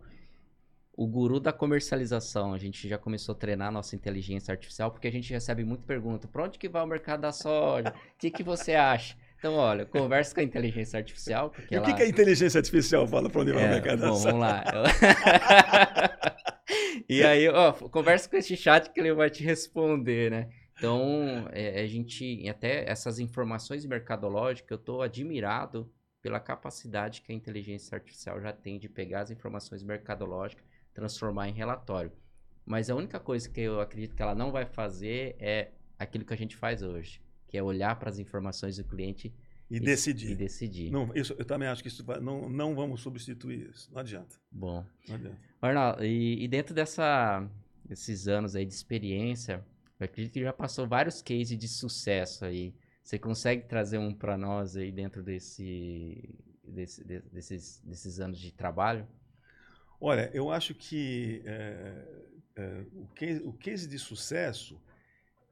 o 0.96 1.08
guru 1.08 1.40
da 1.40 1.52
comercialização. 1.52 2.54
A 2.54 2.58
gente 2.60 2.88
já 2.88 3.00
começou 3.00 3.34
a 3.34 3.38
treinar 3.38 3.70
a 3.70 3.72
nossa 3.72 3.96
inteligência 3.96 4.52
artificial, 4.52 4.92
porque 4.92 5.08
a 5.08 5.12
gente 5.12 5.34
recebe 5.34 5.64
muita 5.64 5.84
pergunta. 5.84 6.28
Para 6.28 6.44
onde 6.44 6.60
que 6.60 6.70
vai 6.70 6.84
o 6.84 6.88
mercado 6.88 7.22
da 7.22 7.32
soja? 7.32 7.90
O 7.90 8.18
que, 8.20 8.30
que 8.30 8.44
você 8.44 8.76
acha? 8.76 9.18
Então, 9.40 9.56
olha, 9.56 9.86
conversa 9.86 10.34
com 10.34 10.42
a 10.42 10.44
inteligência 10.44 10.98
artificial. 10.98 11.54
e 11.70 11.76
ela... 11.76 11.84
o 11.84 11.88
que, 11.88 11.96
que 11.96 12.04
a 12.04 12.08
inteligência 12.08 12.60
artificial 12.60 13.08
fala 13.08 13.30
para 13.30 13.42
onde 13.42 13.54
vai 13.54 13.64
é, 13.64 13.68
o 13.68 13.70
mercado 13.70 14.00
bom, 14.00 14.16
Vamos 14.16 14.40
lá. 14.40 14.64
e 17.10 17.24
aí, 17.24 17.48
ó, 17.48 17.72
conversa 17.72 18.30
com 18.30 18.36
esse 18.36 18.56
chat 18.56 18.92
que 18.92 19.00
ele 19.00 19.14
vai 19.14 19.30
te 19.30 19.44
responder, 19.44 20.32
né? 20.32 20.50
Então, 20.78 21.48
é, 21.52 21.82
a 21.82 21.88
gente, 21.88 22.48
até 22.48 22.90
essas 22.90 23.20
informações 23.20 23.86
mercadológicas, 23.86 24.72
eu 24.72 24.78
estou 24.78 25.02
admirado 25.02 25.92
pela 26.22 26.40
capacidade 26.40 27.22
que 27.22 27.32
a 27.32 27.36
inteligência 27.36 27.96
artificial 27.96 28.40
já 28.40 28.54
tem 28.54 28.78
de 28.78 28.88
pegar 28.88 29.22
as 29.22 29.32
informações 29.32 29.84
mercadológicas, 29.84 30.66
transformar 30.94 31.50
em 31.50 31.54
relatório. 31.54 32.12
Mas 32.66 32.90
a 32.90 32.96
única 32.96 33.20
coisa 33.20 33.50
que 33.50 33.62
eu 33.62 33.80
acredito 33.80 34.16
que 34.16 34.22
ela 34.22 34.36
não 34.36 34.52
vai 34.52 34.66
fazer 34.66 35.36
é 35.40 35.72
aquilo 35.98 36.26
que 36.26 36.34
a 36.34 36.38
gente 36.38 36.56
faz 36.56 36.82
hoje 36.84 37.22
que 37.48 37.58
é 37.58 37.64
olhar 37.64 37.98
para 37.98 38.10
as 38.10 38.20
informações 38.20 38.78
do 38.78 38.84
cliente 38.84 39.34
e, 39.70 39.78
e 39.78 39.80
decidir. 39.80 40.32
E 40.32 40.36
decidir. 40.36 40.92
Não, 40.92 41.10
isso, 41.16 41.34
eu 41.38 41.46
também 41.46 41.68
acho 41.68 41.82
que 41.82 41.88
isso 41.88 42.04
vai, 42.04 42.20
não, 42.20 42.50
não 42.50 42.76
vamos 42.76 43.02
substituir 43.02 43.70
isso. 43.70 43.90
Não 43.92 44.00
adianta. 44.00 44.36
Bom. 44.52 44.86
Não 45.08 45.16
adianta. 45.16 45.38
Arnaldo, 45.62 46.06
e, 46.06 46.44
e 46.44 46.48
dentro 46.48 46.74
dessa, 46.74 47.50
desses 47.84 48.28
anos 48.28 48.56
aí 48.56 48.66
de 48.66 48.74
experiência, 48.74 49.66
eu 50.00 50.06
acredito 50.06 50.34
que 50.34 50.42
já 50.42 50.54
passou 50.54 50.88
vários 50.88 51.22
cases 51.22 51.58
de 51.58 51.68
sucesso 51.68 52.46
aí. 52.46 52.76
Você 53.04 53.18
consegue 53.18 53.64
trazer 53.68 53.98
um 53.98 54.14
para 54.14 54.38
nós 54.38 54.76
aí 54.76 54.92
dentro 54.92 55.24
desse, 55.24 56.36
desse, 56.64 57.04
desses, 57.04 57.80
desses 57.80 58.20
anos 58.20 58.40
de 58.40 58.52
trabalho? 58.52 59.08
Olha, 60.00 60.30
eu 60.34 60.52
acho 60.52 60.76
que 60.76 61.42
é, 61.46 62.06
é, 62.56 62.86
o, 62.94 63.08
case, 63.08 63.44
o 63.44 63.54
case 63.54 63.88
de 63.88 63.98
sucesso 63.98 64.80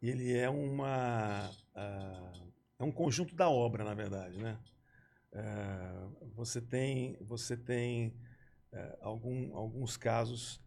ele 0.01 0.37
é 0.37 0.49
uma 0.49 1.49
uh, 1.49 2.51
é 2.77 2.83
um 2.83 2.91
conjunto 2.91 3.33
da 3.33 3.49
obra, 3.49 3.83
na 3.83 3.95
verdade, 3.95 4.37
né? 4.37 4.59
Uh, 5.33 6.29
você 6.35 6.61
tem 6.61 7.17
você 7.21 7.57
tem 7.57 8.13
algum, 8.99 9.55
alguns 9.55 9.95
casos 9.95 10.61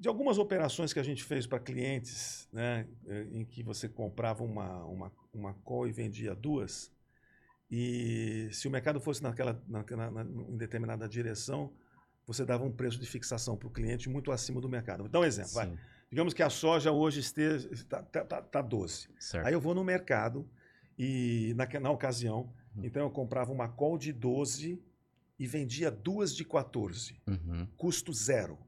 de 0.00 0.08
algumas 0.08 0.38
operações 0.38 0.94
que 0.94 0.98
a 0.98 1.02
gente 1.02 1.22
fez 1.22 1.46
para 1.46 1.60
clientes, 1.60 2.48
né, 2.50 2.88
em 3.30 3.44
que 3.44 3.62
você 3.62 3.86
comprava 3.86 4.42
uma, 4.42 4.82
uma, 4.86 5.12
uma 5.30 5.54
call 5.62 5.86
e 5.86 5.92
vendia 5.92 6.34
duas, 6.34 6.90
e 7.70 8.48
se 8.50 8.66
o 8.66 8.70
mercado 8.70 8.98
fosse 8.98 9.22
naquela, 9.22 9.62
naquela 9.68 10.10
na, 10.10 10.22
em 10.22 10.56
determinada 10.56 11.06
direção, 11.06 11.70
você 12.26 12.46
dava 12.46 12.64
um 12.64 12.72
preço 12.72 12.98
de 12.98 13.06
fixação 13.06 13.58
para 13.58 13.68
o 13.68 13.70
cliente 13.70 14.08
muito 14.08 14.32
acima 14.32 14.58
do 14.58 14.68
mercado. 14.68 15.06
Dar 15.06 15.20
um 15.20 15.24
exemplo, 15.24 15.50
Sim. 15.50 15.56
vai. 15.56 15.78
Digamos 16.10 16.34
que 16.34 16.42
a 16.42 16.50
soja 16.50 16.90
hoje 16.90 17.20
esteja 17.20 17.68
está 17.70 18.02
tá, 18.02 18.24
tá, 18.24 18.42
tá 18.42 18.62
12. 18.62 19.08
Certo. 19.20 19.46
Aí 19.46 19.52
eu 19.52 19.60
vou 19.60 19.74
no 19.74 19.84
mercado 19.84 20.48
e 20.98 21.54
na, 21.56 21.68
na 21.78 21.90
ocasião, 21.90 22.52
uhum. 22.74 22.84
então 22.84 23.02
eu 23.02 23.10
comprava 23.10 23.52
uma 23.52 23.68
call 23.68 23.98
de 23.98 24.12
12 24.12 24.82
e 25.38 25.46
vendia 25.46 25.90
duas 25.90 26.34
de 26.34 26.44
14. 26.44 27.20
Uhum. 27.28 27.68
Custo 27.76 28.12
zero. 28.12 28.58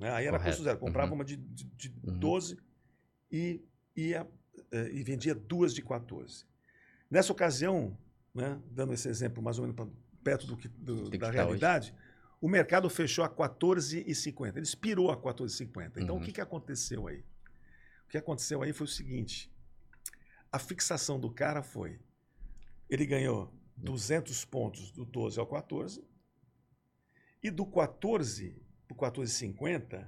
Né? 0.00 0.10
Aí 0.10 0.26
era 0.26 0.38
Correto. 0.38 0.56
custo 0.56 0.64
zero. 0.64 0.78
Comprava 0.78 1.10
uhum. 1.10 1.18
uma 1.18 1.24
de, 1.24 1.36
de, 1.36 1.64
de 1.64 1.94
uhum. 2.02 2.18
12 2.18 2.58
e, 3.30 3.62
ia, 3.94 4.26
eh, 4.72 4.90
e 4.92 5.02
vendia 5.02 5.34
duas 5.34 5.74
de 5.74 5.82
14. 5.82 6.44
Nessa 7.10 7.32
ocasião, 7.32 7.96
né, 8.34 8.60
dando 8.70 8.94
esse 8.94 9.08
exemplo 9.08 9.42
mais 9.42 9.58
ou 9.58 9.66
menos 9.66 9.76
pra, 9.76 9.86
perto 10.24 10.46
do 10.46 10.56
que, 10.56 10.68
do, 10.68 11.10
da 11.10 11.18
tá 11.18 11.30
realidade, 11.30 11.92
hoje 11.92 12.10
o 12.40 12.48
mercado 12.48 12.88
fechou 12.88 13.22
a 13.22 13.28
14,50. 13.28 14.56
Ele 14.56 14.60
expirou 14.60 15.10
a 15.10 15.16
14,50. 15.16 15.98
Então, 15.98 16.16
uhum. 16.16 16.22
o 16.22 16.24
que, 16.24 16.32
que 16.32 16.40
aconteceu 16.40 17.06
aí? 17.06 17.22
O 18.06 18.08
que 18.08 18.16
aconteceu 18.16 18.62
aí 18.62 18.72
foi 18.72 18.86
o 18.86 18.88
seguinte: 18.88 19.52
a 20.50 20.58
fixação 20.58 21.20
do 21.20 21.30
cara 21.30 21.62
foi. 21.62 22.00
Ele 22.88 23.04
ganhou 23.04 23.54
200 23.76 24.44
pontos 24.46 24.90
do 24.90 25.04
12 25.04 25.38
ao 25.38 25.46
14. 25.46 26.02
E 27.42 27.50
do 27.50 27.66
14 27.66 28.60
o 28.92 28.96
14,50, 28.96 30.06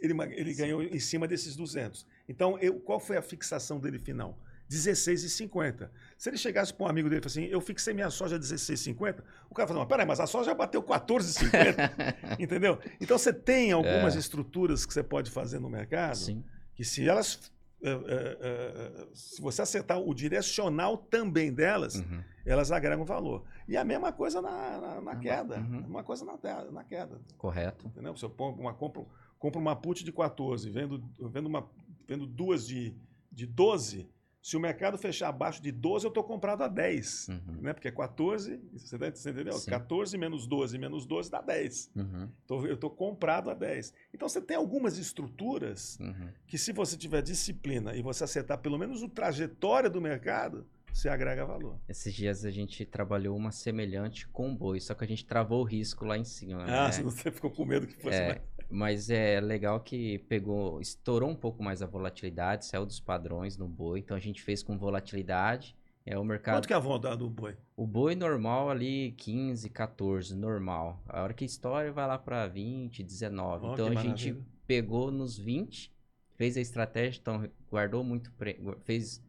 ele, 0.00 0.14
ele 0.32 0.54
ganhou 0.54 0.82
em 0.82 0.98
cima 0.98 1.28
desses 1.28 1.54
200. 1.56 2.06
Então, 2.28 2.58
eu, 2.58 2.80
qual 2.80 2.98
foi 2.98 3.16
a 3.16 3.22
fixação 3.22 3.78
dele 3.78 3.98
final? 3.98 4.38
16,50. 4.70 5.90
Se 6.16 6.30
ele 6.30 6.38
chegasse 6.38 6.72
para 6.72 6.86
um 6.86 6.88
amigo 6.88 7.08
dele 7.08 7.20
e 7.20 7.22
falasse 7.22 7.40
assim, 7.40 7.48
eu 7.50 7.60
fixei 7.60 7.92
minha 7.92 8.08
soja 8.10 8.36
a 8.36 8.38
16,50, 8.38 9.22
o 9.50 9.54
cara 9.54 9.68
fala, 9.68 9.86
peraí, 9.86 10.06
mas 10.06 10.18
a 10.18 10.26
soja 10.26 10.46
já 10.46 10.54
bateu 10.54 10.82
14,50. 10.82 12.40
Entendeu? 12.40 12.78
Então 13.00 13.18
você 13.18 13.32
tem 13.32 13.72
algumas 13.72 14.16
é. 14.16 14.18
estruturas 14.18 14.86
que 14.86 14.94
você 14.94 15.02
pode 15.02 15.30
fazer 15.30 15.58
no 15.58 15.68
mercado 15.68 16.16
Sim. 16.16 16.44
que 16.74 16.84
se 16.84 17.06
elas. 17.08 17.52
Uh, 17.82 17.88
uh, 17.88 19.02
uh, 19.10 19.16
se 19.16 19.42
você 19.42 19.60
acertar 19.60 19.98
o 19.98 20.14
direcional 20.14 20.96
também 20.96 21.52
delas, 21.52 21.96
uhum. 21.96 22.22
Elas 22.44 22.72
agregam 22.72 23.04
valor. 23.04 23.44
E 23.68 23.76
a 23.76 23.84
mesma 23.84 24.12
coisa 24.12 24.42
na, 24.42 24.80
na, 24.80 25.00
na 25.00 25.16
queda. 25.16 25.58
Uhum. 25.58 25.84
Uma 25.86 26.02
coisa 26.02 26.24
na, 26.24 26.38
na 26.70 26.84
queda. 26.84 27.20
Correto. 27.38 27.86
Entendeu? 27.86 28.16
Se 28.16 28.24
eu 28.24 28.34
uma, 28.38 28.74
compro, 28.74 29.08
compro 29.38 29.60
uma 29.60 29.76
put 29.76 30.04
de 30.04 30.12
14, 30.12 30.68
vendo, 30.70 31.02
vendo, 31.18 31.46
uma, 31.46 31.68
vendo 32.06 32.26
duas 32.26 32.66
de, 32.66 32.94
de 33.30 33.46
12, 33.46 34.08
se 34.42 34.56
o 34.56 34.60
mercado 34.60 34.98
fechar 34.98 35.28
abaixo 35.28 35.62
de 35.62 35.70
12, 35.70 36.04
eu 36.04 36.08
estou 36.08 36.24
comprado 36.24 36.62
a 36.64 36.68
10. 36.68 37.28
Uhum. 37.28 37.62
Né? 37.62 37.72
Porque 37.72 37.86
é 37.86 37.92
14, 37.92 38.60
você, 38.72 38.98
tá, 38.98 39.08
você 39.08 39.30
entendeu? 39.30 39.52
Sim. 39.52 39.70
14 39.70 40.18
menos 40.18 40.48
12 40.48 40.78
menos 40.78 41.06
12 41.06 41.30
dá 41.30 41.40
10. 41.40 41.92
Uhum. 41.94 42.28
Então, 42.44 42.66
eu 42.66 42.74
estou 42.74 42.90
comprado 42.90 43.50
a 43.50 43.54
10. 43.54 43.94
Então 44.12 44.28
você 44.28 44.40
tem 44.40 44.56
algumas 44.56 44.98
estruturas 44.98 45.96
uhum. 46.00 46.28
que, 46.44 46.58
se 46.58 46.72
você 46.72 46.96
tiver 46.96 47.22
disciplina 47.22 47.94
e 47.94 48.02
você 48.02 48.24
acertar 48.24 48.58
pelo 48.58 48.76
menos 48.76 49.00
o 49.00 49.08
trajetória 49.08 49.88
do 49.88 50.00
mercado, 50.00 50.66
você 50.92 51.08
agrega 51.08 51.44
valor. 51.44 51.78
Esses 51.88 52.12
dias 52.12 52.44
a 52.44 52.50
gente 52.50 52.84
trabalhou 52.84 53.36
uma 53.36 53.50
semelhante 53.50 54.28
com 54.28 54.52
o 54.52 54.54
boi, 54.54 54.80
só 54.80 54.94
que 54.94 55.04
a 55.04 55.06
gente 55.06 55.24
travou 55.24 55.62
o 55.62 55.64
risco 55.64 56.04
lá 56.04 56.18
em 56.18 56.24
cima. 56.24 56.64
Ah, 56.64 56.88
né? 56.88 56.92
você 57.02 57.30
ficou 57.30 57.50
com 57.50 57.64
medo 57.64 57.86
que 57.86 57.94
fosse. 57.94 58.16
É, 58.16 58.42
mas 58.68 59.10
é 59.10 59.40
legal 59.40 59.80
que 59.80 60.18
pegou, 60.28 60.80
estourou 60.80 61.30
um 61.30 61.36
pouco 61.36 61.62
mais 61.62 61.82
a 61.82 61.86
volatilidade, 61.86 62.66
saiu 62.66 62.86
dos 62.86 63.00
padrões 63.00 63.56
no 63.56 63.66
boi. 63.66 64.00
Então 64.00 64.16
a 64.16 64.20
gente 64.20 64.42
fez 64.42 64.62
com 64.62 64.78
volatilidade. 64.78 65.76
É 66.04 66.18
o 66.18 66.24
mercado. 66.24 66.56
Quanto 66.56 66.66
que 66.66 66.72
é 66.72 66.76
a 66.76 66.80
volta 66.80 67.16
do 67.16 67.30
boi? 67.30 67.56
O 67.76 67.86
boi 67.86 68.16
normal 68.16 68.68
ali 68.68 69.12
15, 69.12 69.70
14, 69.70 70.34
normal. 70.34 71.00
A 71.08 71.22
hora 71.22 71.32
que 71.32 71.44
estoura 71.44 71.92
vai 71.92 72.08
lá 72.08 72.18
para 72.18 72.48
20, 72.48 73.04
19. 73.04 73.66
Oh, 73.66 73.72
então 73.72 73.86
a 73.86 73.90
maravilha. 73.90 74.16
gente 74.16 74.42
pegou 74.66 75.12
nos 75.12 75.38
20, 75.38 75.92
fez 76.34 76.56
a 76.56 76.60
estratégia, 76.60 77.20
então 77.20 77.48
guardou 77.70 78.02
muito, 78.02 78.32
pre... 78.32 78.58
fez 78.84 79.22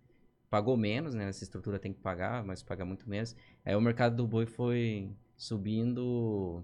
pagou 0.54 0.78
menos, 0.78 1.16
né? 1.16 1.30
Essa 1.30 1.44
estrutura 1.44 1.80
tem 1.80 1.92
que 1.92 2.00
pagar, 2.00 2.44
mas 2.44 2.62
paga 2.62 2.86
muito 2.86 3.10
menos. 3.10 3.36
Aí 3.66 3.76
o 3.76 3.82
mercado 3.82 4.16
do 4.16 4.28
boi 4.28 4.46
foi 4.46 5.12
subindo 5.36 6.64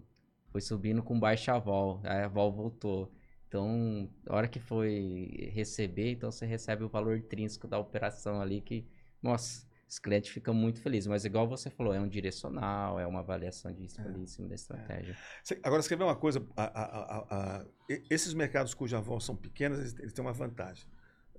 foi 0.52 0.62
subindo 0.62 1.02
com 1.02 1.20
baixa 1.20 1.58
vol, 1.58 2.00
aí 2.04 2.22
a 2.22 2.28
vol 2.28 2.52
voltou. 2.52 3.12
Então, 3.48 4.08
a 4.28 4.36
hora 4.36 4.48
que 4.48 4.60
foi 4.60 5.50
receber, 5.56 6.12
então 6.12 6.32
você 6.32 6.46
recebe 6.46 6.84
o 6.84 6.88
valor 6.88 7.18
intrínseco 7.18 7.68
da 7.68 7.80
operação 7.80 8.40
ali 8.40 8.62
que, 8.62 8.88
nossa, 9.24 9.66
os 9.88 9.98
clientes 9.98 10.30
ficam 10.30 10.54
muito 10.54 10.80
felizes. 10.80 11.08
Mas 11.08 11.26
igual 11.26 11.48
você 11.48 11.72
falou, 11.72 11.92
é 11.92 12.00
um 12.00 12.08
direcional, 12.08 13.00
é 13.00 13.08
uma 13.08 13.22
avaliação 13.22 13.74
de 13.74 13.88
é. 14.00 14.20
em 14.20 14.28
cima 14.28 14.48
da 14.48 14.54
estratégia. 14.54 15.18
É. 15.52 15.58
Agora, 15.64 15.82
você 15.82 15.90
quer 15.90 15.98
ver 15.98 16.04
uma 16.04 16.16
coisa? 16.16 16.46
A, 16.56 16.64
a, 16.64 17.18
a, 17.32 17.66
esses 18.08 18.36
mercados 18.36 18.76
cuja 18.76 19.02
vol 19.02 19.20
são 19.20 19.36
pequenas, 19.36 19.80
eles, 19.80 19.98
eles 19.98 20.14
têm 20.14 20.24
uma 20.24 20.34
vantagem. 20.34 20.86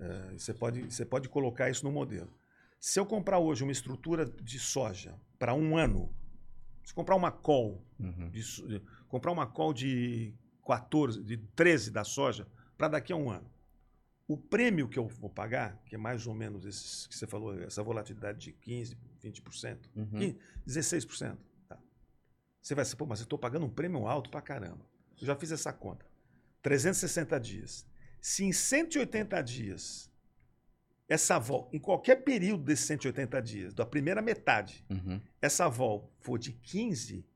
Uh, 0.01 0.36
você, 0.36 0.53
pode, 0.53 0.82
você 0.82 1.05
pode 1.05 1.28
colocar 1.28 1.70
isso 1.70 1.84
no 1.84 1.92
modelo. 1.92 2.39
Se 2.80 2.98
eu 2.98 3.04
comprar 3.04 3.38
hoje 3.38 3.62
uma 3.62 3.72
estrutura 3.72 4.24
de 4.24 4.58
soja 4.58 5.14
para 5.38 5.52
um 5.52 5.76
ano, 5.76 6.10
se 6.82 6.94
comprar 6.94 7.14
uma 7.14 7.30
call 7.30 7.84
uhum. 7.98 8.30
de, 8.30 8.82
comprar 9.06 9.30
uma 9.30 9.46
call 9.46 9.74
de 9.74 10.32
14, 10.66 11.22
de 11.22 11.36
13 11.36 11.90
da 11.90 12.04
soja 12.04 12.48
para 12.78 12.88
daqui 12.88 13.12
a 13.12 13.16
um 13.16 13.30
ano. 13.30 13.52
O 14.26 14.34
prêmio 14.34 14.88
que 14.88 14.98
eu 14.98 15.06
vou 15.06 15.28
pagar, 15.28 15.76
que 15.84 15.94
é 15.94 15.98
mais 15.98 16.26
ou 16.26 16.34
menos 16.34 16.64
esses 16.64 17.06
que 17.06 17.14
você 17.14 17.26
falou, 17.26 17.60
essa 17.60 17.82
volatilidade 17.82 18.38
de 18.38 18.52
15%, 18.52 18.96
20%, 19.22 19.78
uhum. 19.94 20.06
15, 20.06 20.38
16%. 20.66 21.36
Tá. 21.68 21.78
Você 22.62 22.74
vai 22.74 22.84
dizer, 22.84 22.96
pô, 22.96 23.04
mas 23.04 23.20
eu 23.20 23.24
estou 23.24 23.38
pagando 23.38 23.66
um 23.66 23.70
prêmio 23.70 24.06
alto 24.06 24.30
para 24.30 24.40
caramba. 24.40 24.86
Eu 25.20 25.26
já 25.26 25.36
fiz 25.36 25.52
essa 25.52 25.70
conta. 25.70 26.06
360 26.62 27.38
dias. 27.40 27.86
Se 28.20 28.44
em 28.44 28.52
180 28.52 29.42
dias, 29.42 30.09
essa 31.11 31.40
vol, 31.40 31.68
em 31.72 31.78
qualquer 31.80 32.22
período 32.22 32.62
desses 32.62 32.86
180 32.86 33.42
dias, 33.42 33.74
da 33.74 33.84
primeira 33.84 34.22
metade, 34.22 34.86
uhum. 34.88 35.20
essa 35.42 35.68
vol 35.68 36.08
for 36.20 36.38
de 36.38 36.52
15 36.52 37.26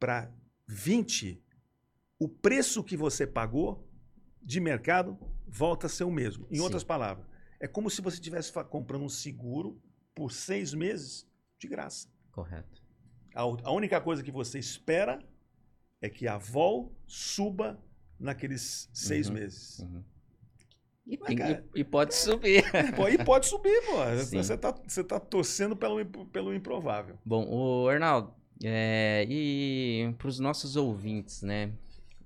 para 0.00 0.28
20, 0.66 1.40
o 2.18 2.28
preço 2.28 2.82
que 2.82 2.96
você 2.96 3.28
pagou 3.28 3.88
de 4.42 4.58
mercado 4.58 5.16
volta 5.46 5.86
a 5.86 5.88
ser 5.88 6.02
o 6.02 6.10
mesmo. 6.10 6.44
Em 6.50 6.56
Sim. 6.56 6.62
outras 6.62 6.82
palavras, 6.82 7.24
é 7.60 7.68
como 7.68 7.88
se 7.88 8.02
você 8.02 8.16
estivesse 8.16 8.52
comprando 8.68 9.04
um 9.04 9.08
seguro 9.08 9.80
por 10.12 10.32
seis 10.32 10.74
meses 10.74 11.24
de 11.56 11.68
graça. 11.68 12.08
Correto. 12.32 12.82
A, 13.32 13.42
a 13.42 13.70
única 13.70 14.00
coisa 14.00 14.24
que 14.24 14.32
você 14.32 14.58
espera 14.58 15.22
é 16.02 16.08
que 16.08 16.26
a 16.26 16.36
vol 16.36 16.92
suba 17.06 17.80
naqueles 18.18 18.90
seis 18.92 19.28
uhum. 19.28 19.34
meses. 19.34 19.78
Uhum. 19.78 20.02
E, 21.06 21.16
tem, 21.16 21.36
cara, 21.36 21.64
e, 21.74 21.82
pode 21.82 22.14
subir. 22.14 22.62
e 23.12 23.24
pode 23.24 23.46
subir, 23.46 23.82
pô. 23.86 23.96
Você 24.16 24.54
está 24.54 24.70
você 24.70 25.02
tá 25.02 25.18
torcendo 25.18 25.74
pelo, 25.76 26.04
pelo 26.26 26.54
improvável. 26.54 27.18
Bom, 27.24 27.46
o 27.48 27.88
Arnaldo, 27.88 28.32
é, 28.62 29.26
e 29.28 30.14
para 30.18 30.28
os 30.28 30.38
nossos 30.38 30.76
ouvintes, 30.76 31.42
né, 31.42 31.72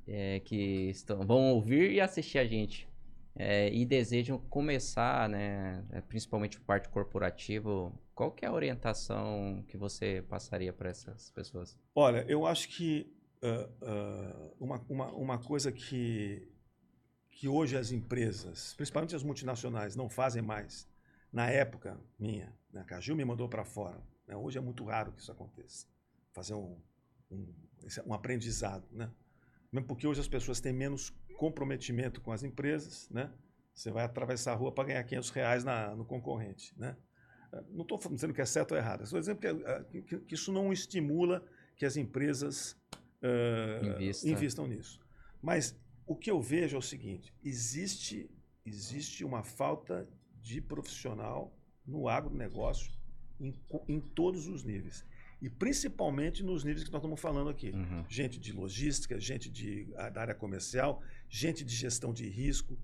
é, 0.07 0.41
que 0.41 0.91
estão, 0.91 1.25
vão 1.27 1.51
ouvir 1.53 1.93
e 1.93 2.01
assistir 2.01 2.39
a 2.39 2.45
gente 2.45 2.89
é, 3.37 3.73
e 3.73 3.85
desejam 3.85 4.39
começar, 4.39 5.29
né, 5.29 5.85
é, 5.91 6.01
principalmente 6.01 6.61
parte 6.61 6.89
corporativa, 6.89 7.93
qual 8.15 8.31
que 8.31 8.45
é 8.45 8.49
a 8.49 8.53
orientação 8.53 9.65
que 9.67 9.77
você 9.77 10.25
passaria 10.29 10.73
para 10.73 10.91
essas 10.91 11.31
pessoas? 11.31 11.77
Olha, 11.95 12.25
eu 12.29 12.47
acho 12.47 12.69
que 12.69 13.13
uh, 13.43 13.85
uh, 13.85 14.55
uma, 14.61 14.81
uma, 14.89 15.13
uma 15.13 15.39
coisa 15.39 15.73
que, 15.73 16.49
que 17.35 17.49
hoje 17.49 17.77
as 17.77 17.91
empresas, 17.91 18.75
principalmente 18.75 19.15
as 19.15 19.23
multinacionais, 19.23 19.97
não 19.97 20.09
fazem 20.09 20.43
mais, 20.43 20.89
na 21.33 21.51
época 21.51 21.99
minha, 22.19 22.53
né, 22.73 22.81
a 22.81 22.85
Caju 22.85 23.15
me 23.15 23.25
mandou 23.25 23.49
para 23.49 23.65
fora, 23.65 24.01
né, 24.27 24.37
hoje 24.37 24.59
é 24.59 24.61
muito 24.61 24.85
raro 24.85 25.13
que 25.13 25.21
isso 25.21 25.33
aconteça 25.33 25.87
fazer 26.33 26.55
um, 26.55 26.77
um, 27.31 27.55
um 28.07 28.13
aprendizado, 28.13 28.85
né? 28.91 29.11
Mesmo 29.73 29.87
porque 29.87 30.07
hoje 30.07 30.21
as 30.21 30.29
pessoas 30.29 30.61
têm 30.61 30.73
menos 30.73 31.11
comprometimento 31.37 32.21
com 32.21 32.33
as 32.33 32.43
empresas, 32.43 33.09
né? 33.09 33.31
Você 33.73 33.91
vai 33.91 34.05
atravessar 34.05 34.53
a 34.53 34.55
rua 34.55 34.73
para 34.73 34.85
ganhar 34.85 35.05
500 35.05 35.31
reais 35.31 35.65
na, 35.65 35.95
no 35.95 36.05
concorrente, 36.05 36.75
né? 36.77 36.97
Não 37.71 37.83
estou 37.83 38.01
dizendo 38.11 38.35
que 38.35 38.41
é 38.41 38.45
certo 38.45 38.73
ou 38.73 38.79
errado, 38.79 39.05
estou 39.05 39.19
dizendo 39.19 39.39
que, 39.39 39.47
ah, 39.47 39.85
que, 39.89 40.03
que, 40.03 40.35
isso 40.35 40.53
não 40.53 40.73
estimula 40.73 41.45
que 41.77 41.87
as 41.87 41.97
empresas 41.97 42.77
uh, 43.23 44.01
invistam 44.25 44.67
nisso. 44.67 45.01
Mas 45.41 45.77
o 46.07 46.15
que 46.15 46.31
eu 46.31 46.41
vejo 46.41 46.77
é 46.77 46.79
o 46.79 46.83
seguinte: 46.83 47.35
existe, 47.43 48.31
existe 48.65 49.25
uma 49.25 49.43
falta 49.43 50.09
de 50.41 50.61
profissional 50.61 51.57
no 51.87 52.09
agronegócio 52.09 52.93
em, 53.41 53.55
em 53.89 54.01
todos 54.01 54.47
os 54.47 54.65
níveis. 54.65 55.05
E 55.41 55.51
principalmente 55.51 56.43
nos 56.43 56.65
níveis 56.65 56.85
que 56.85 56.91
nós 56.91 57.01
estamos 57.01 57.21
falando 57.21 57.51
aqui. 57.51 57.71
Uhum. 57.71 58.05
Gente 58.09 58.39
de 58.39 58.53
logística, 58.53 59.19
gente 59.21 59.51
de, 59.51 59.85
da 60.13 60.21
área 60.21 60.35
comercial, 60.35 61.03
gente 61.29 61.65
de 61.65 61.75
gestão 61.75 62.13
de 62.13 62.29
risco. 62.29 62.79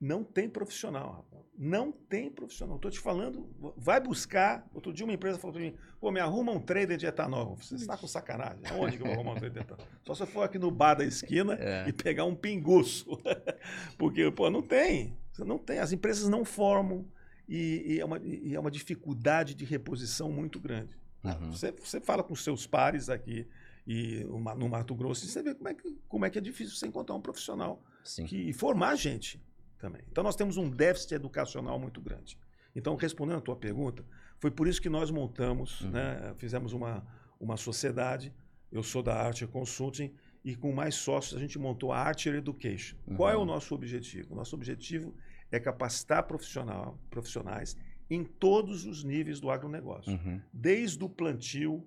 Não 0.00 0.24
tem 0.24 0.48
profissional, 0.48 1.12
rapaz. 1.12 1.45
Não 1.58 1.90
tem 1.90 2.30
profissional. 2.30 2.76
Estou 2.76 2.90
te 2.90 3.00
falando, 3.00 3.48
vai 3.76 3.98
buscar. 3.98 4.68
Outro 4.74 4.92
dia 4.92 5.06
uma 5.06 5.14
empresa 5.14 5.38
falou 5.38 5.54
para 5.54 5.62
mim, 5.62 5.74
pô, 5.98 6.10
me 6.10 6.20
arruma 6.20 6.52
um 6.52 6.60
trader 6.60 6.96
de 6.96 7.06
etanol. 7.06 7.56
Você 7.56 7.76
está 7.76 7.96
com 7.96 8.06
sacanagem. 8.06 8.60
Onde 8.78 8.96
que 8.96 9.02
eu 9.02 9.06
vou 9.06 9.14
arrumar 9.14 9.32
um 9.32 9.36
trader 9.36 9.52
de 9.52 9.72
etanol? 9.72 9.86
Só 10.04 10.14
se 10.14 10.22
eu 10.22 10.26
for 10.26 10.42
aqui 10.42 10.58
no 10.58 10.70
bar 10.70 10.94
da 10.94 11.04
esquina 11.04 11.54
é. 11.54 11.88
e 11.88 11.92
pegar 11.92 12.24
um 12.24 12.34
pinguço. 12.34 13.18
Porque, 13.96 14.30
pô, 14.30 14.50
não 14.50 14.62
tem. 14.62 15.16
Não 15.38 15.58
tem. 15.58 15.78
As 15.78 15.92
empresas 15.92 16.28
não 16.28 16.44
formam 16.44 17.06
e, 17.48 17.94
e, 17.94 18.00
é, 18.00 18.04
uma, 18.04 18.18
e 18.18 18.54
é 18.54 18.60
uma 18.60 18.70
dificuldade 18.70 19.54
de 19.54 19.64
reposição 19.64 20.30
muito 20.30 20.60
grande. 20.60 20.96
Uhum. 21.24 21.52
Você, 21.52 21.72
você 21.72 22.00
fala 22.00 22.22
com 22.22 22.34
seus 22.34 22.66
pares 22.66 23.08
aqui 23.08 23.46
e 23.86 24.24
no 24.24 24.68
Mato 24.68 24.94
Grosso 24.94 25.24
e 25.24 25.28
você 25.28 25.42
vê 25.42 25.54
como 25.54 25.68
é 25.68 25.74
que, 25.74 25.98
como 26.08 26.24
é, 26.24 26.30
que 26.30 26.38
é 26.38 26.40
difícil 26.40 26.76
você 26.76 26.86
encontrar 26.86 27.14
um 27.14 27.20
profissional 27.20 27.82
Sim. 28.04 28.24
que 28.24 28.52
formar 28.52 28.96
gente 28.96 29.40
também. 29.78 30.02
Então 30.10 30.22
nós 30.24 30.36
temos 30.36 30.56
um 30.56 30.68
déficit 30.68 31.14
educacional 31.14 31.78
muito 31.78 32.00
grande. 32.00 32.38
Então, 32.74 32.94
respondendo 32.94 33.38
a 33.38 33.40
tua 33.40 33.56
pergunta, 33.56 34.04
foi 34.38 34.50
por 34.50 34.68
isso 34.68 34.82
que 34.82 34.90
nós 34.90 35.10
montamos, 35.10 35.80
uhum. 35.80 35.90
né, 35.92 36.34
fizemos 36.36 36.74
uma, 36.74 37.06
uma 37.40 37.56
sociedade, 37.56 38.34
eu 38.70 38.82
sou 38.82 39.02
da 39.02 39.14
Arte 39.14 39.46
Consulting, 39.46 40.12
e 40.44 40.54
com 40.54 40.72
mais 40.72 40.94
sócios 40.94 41.34
a 41.34 41.40
gente 41.40 41.58
montou 41.58 41.90
a 41.90 41.98
Archer 41.98 42.34
Education. 42.34 42.96
Uhum. 43.06 43.16
Qual 43.16 43.30
é 43.30 43.36
o 43.36 43.44
nosso 43.44 43.74
objetivo? 43.74 44.34
O 44.34 44.36
nosso 44.36 44.54
objetivo 44.54 45.14
é 45.50 45.58
capacitar 45.58 46.22
profissional, 46.24 46.98
profissionais 47.08 47.76
em 48.08 48.22
todos 48.22 48.84
os 48.84 49.02
níveis 49.02 49.40
do 49.40 49.50
agronegócio. 49.50 50.12
Uhum. 50.12 50.40
Desde 50.52 51.02
o 51.02 51.08
plantio 51.08 51.84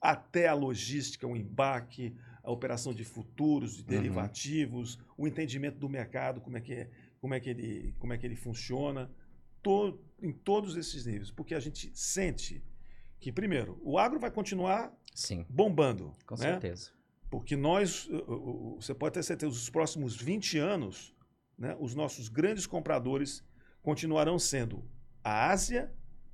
até 0.00 0.46
a 0.46 0.54
logística, 0.54 1.26
o 1.26 1.36
embarque, 1.36 2.14
a 2.44 2.50
operação 2.50 2.94
de 2.94 3.04
futuros, 3.04 3.74
de 3.74 3.82
uhum. 3.82 3.88
derivativos. 3.88 4.98
O 5.16 5.26
entendimento 5.26 5.78
do 5.78 5.88
mercado, 5.88 6.40
como 6.40 6.56
é 6.56 6.60
que, 6.60 6.72
é, 6.72 6.90
como 7.20 7.34
é 7.34 7.40
que, 7.40 7.50
ele, 7.50 7.94
como 7.98 8.12
é 8.12 8.18
que 8.18 8.26
ele 8.26 8.36
funciona. 8.36 9.10
to 9.62 9.98
em 10.22 10.32
todos 10.32 10.76
esses 10.76 11.04
níveis, 11.04 11.30
porque 11.30 11.54
a 11.54 11.60
gente 11.60 11.90
sente 11.94 12.64
que, 13.20 13.30
primeiro, 13.30 13.78
o 13.82 13.98
agro 13.98 14.18
vai 14.18 14.30
continuar 14.30 14.90
Sim, 15.14 15.44
bombando. 15.48 16.12
com 16.24 16.34
né? 16.36 16.52
certeza. 16.52 16.90
Porque 17.28 17.54
nós, 17.56 18.06
uh, 18.06 18.16
uh, 18.16 18.74
uh, 18.74 18.80
você 18.80 18.94
pode 18.94 19.14
ter 19.14 19.22
certeza, 19.22 19.52
os 19.52 19.68
próximos 19.68 20.16
20 20.16 20.58
anos, 20.58 21.14
né, 21.58 21.76
os 21.80 21.94
nossos 21.94 22.28
grandes 22.28 22.66
compradores 22.66 23.44
continuarão 23.82 24.38
sendo 24.38 24.84
a 25.22 25.50
Ásia 25.50 25.92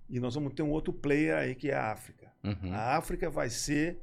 e 0.08 0.20
nós 0.20 0.34
vamos 0.34 0.52
ter 0.52 0.62
um 0.62 0.70
outro 0.70 0.92
player 0.92 1.36
aí 1.36 1.54
que 1.54 1.70
é 1.70 1.74
a 1.74 1.90
África. 1.90 2.32
Uhum. 2.44 2.72
A 2.72 2.96
África 2.96 3.30
vai 3.30 3.48
ser, 3.48 3.98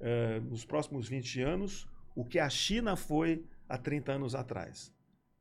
eh, 0.00 0.40
nos 0.40 0.64
próximos 0.64 1.08
20 1.08 1.40
anos, 1.42 1.86
o 2.14 2.24
que 2.24 2.38
a 2.38 2.48
China 2.48 2.96
foi 2.96 3.44
há 3.72 3.78
30 3.78 4.12
anos 4.12 4.34
atrás. 4.34 4.92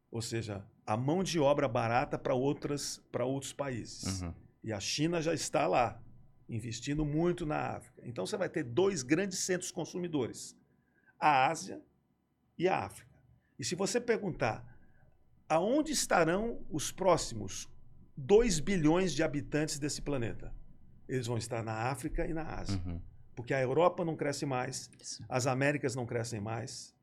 Ou 0.10 0.22
seja, 0.22 0.64
a 0.86 0.96
mão 0.96 1.22
de 1.22 1.38
obra 1.38 1.68
barata 1.68 2.18
para 2.18 2.34
outras 2.34 3.02
para 3.12 3.26
outros 3.26 3.52
países. 3.52 4.22
Uhum. 4.22 4.34
E 4.64 4.72
a 4.72 4.80
China 4.80 5.22
já 5.22 5.34
está 5.34 5.68
lá, 5.68 6.02
investindo 6.48 7.06
muito 7.06 7.46
na 7.46 7.76
África. 7.76 8.02
Então 8.06 8.26
você 8.26 8.38
vai 8.38 8.48
ter 8.48 8.64
dois 8.64 9.04
grandes 9.04 9.40
centros 9.40 9.70
consumidores: 9.70 10.56
a 11.20 11.48
Ásia 11.48 11.82
e 12.58 12.70
a 12.70 12.86
África. 12.86 13.12
E 13.60 13.66
se 13.66 13.76
você 13.76 14.00
perguntar 14.00 14.66
aonde 15.50 15.92
estarão 15.92 16.66
os 16.70 16.90
próximos 16.90 17.70
2 18.16 18.62
bilhões 18.62 19.14
de 19.14 19.24
habitantes 19.24 19.78
desse 19.78 20.02
planeta, 20.02 20.54
eles 21.08 21.28
vão 21.28 21.38
estar 21.38 21.62
na 21.62 21.74
África 21.74 22.26
e 22.26 22.34
na 22.34 22.44
Ásia. 22.44 22.82
Uhum. 22.86 23.02
Porque 23.36 23.54
a 23.54 23.62
Europa 23.62 24.06
não 24.06 24.16
cresce 24.16 24.46
mais, 24.46 24.90
Isso. 25.02 25.24
as 25.28 25.48
Américas 25.48 25.96
não 25.96 26.06
crescem 26.06 26.40
mais, 26.40 26.96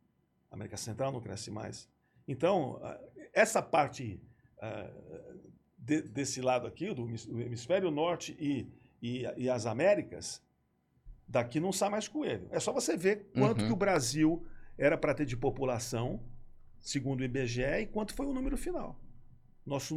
a 0.50 0.54
América 0.54 0.76
Central 0.76 1.12
não 1.12 1.20
cresce 1.20 1.50
mais. 1.50 1.88
Então, 2.26 2.78
ah, 2.82 3.00
essa 3.32 3.62
parte 3.62 4.20
ah, 4.60 4.90
de- 5.78 6.02
desse 6.02 6.40
lado 6.40 6.66
aqui, 6.66 6.92
do 6.94 7.02
hemis- 7.06 7.26
do 7.26 7.40
hemisfério 7.40 7.90
norte 7.90 8.36
e, 8.38 8.66
e, 9.02 9.22
e 9.36 9.48
as 9.50 9.66
Américas, 9.66 10.42
daqui 11.26 11.60
não 11.60 11.72
sai 11.72 11.90
mais 11.90 12.08
coelho. 12.08 12.48
É 12.50 12.58
só 12.60 12.72
você 12.72 12.96
ver 12.96 13.30
quanto 13.32 13.60
Uhum. 13.62 13.66
que 13.68 13.72
o 13.72 13.76
Brasil 13.76 14.46
era 14.76 14.96
para 14.96 15.14
ter 15.14 15.26
de 15.26 15.36
população, 15.36 16.22
segundo 16.80 17.20
o 17.20 17.24
IBGE, 17.24 17.62
e 17.82 17.86
quanto 17.86 18.14
foi 18.14 18.26
o 18.26 18.32
número 18.32 18.56
final. 18.56 18.98
Nosso, 19.66 19.96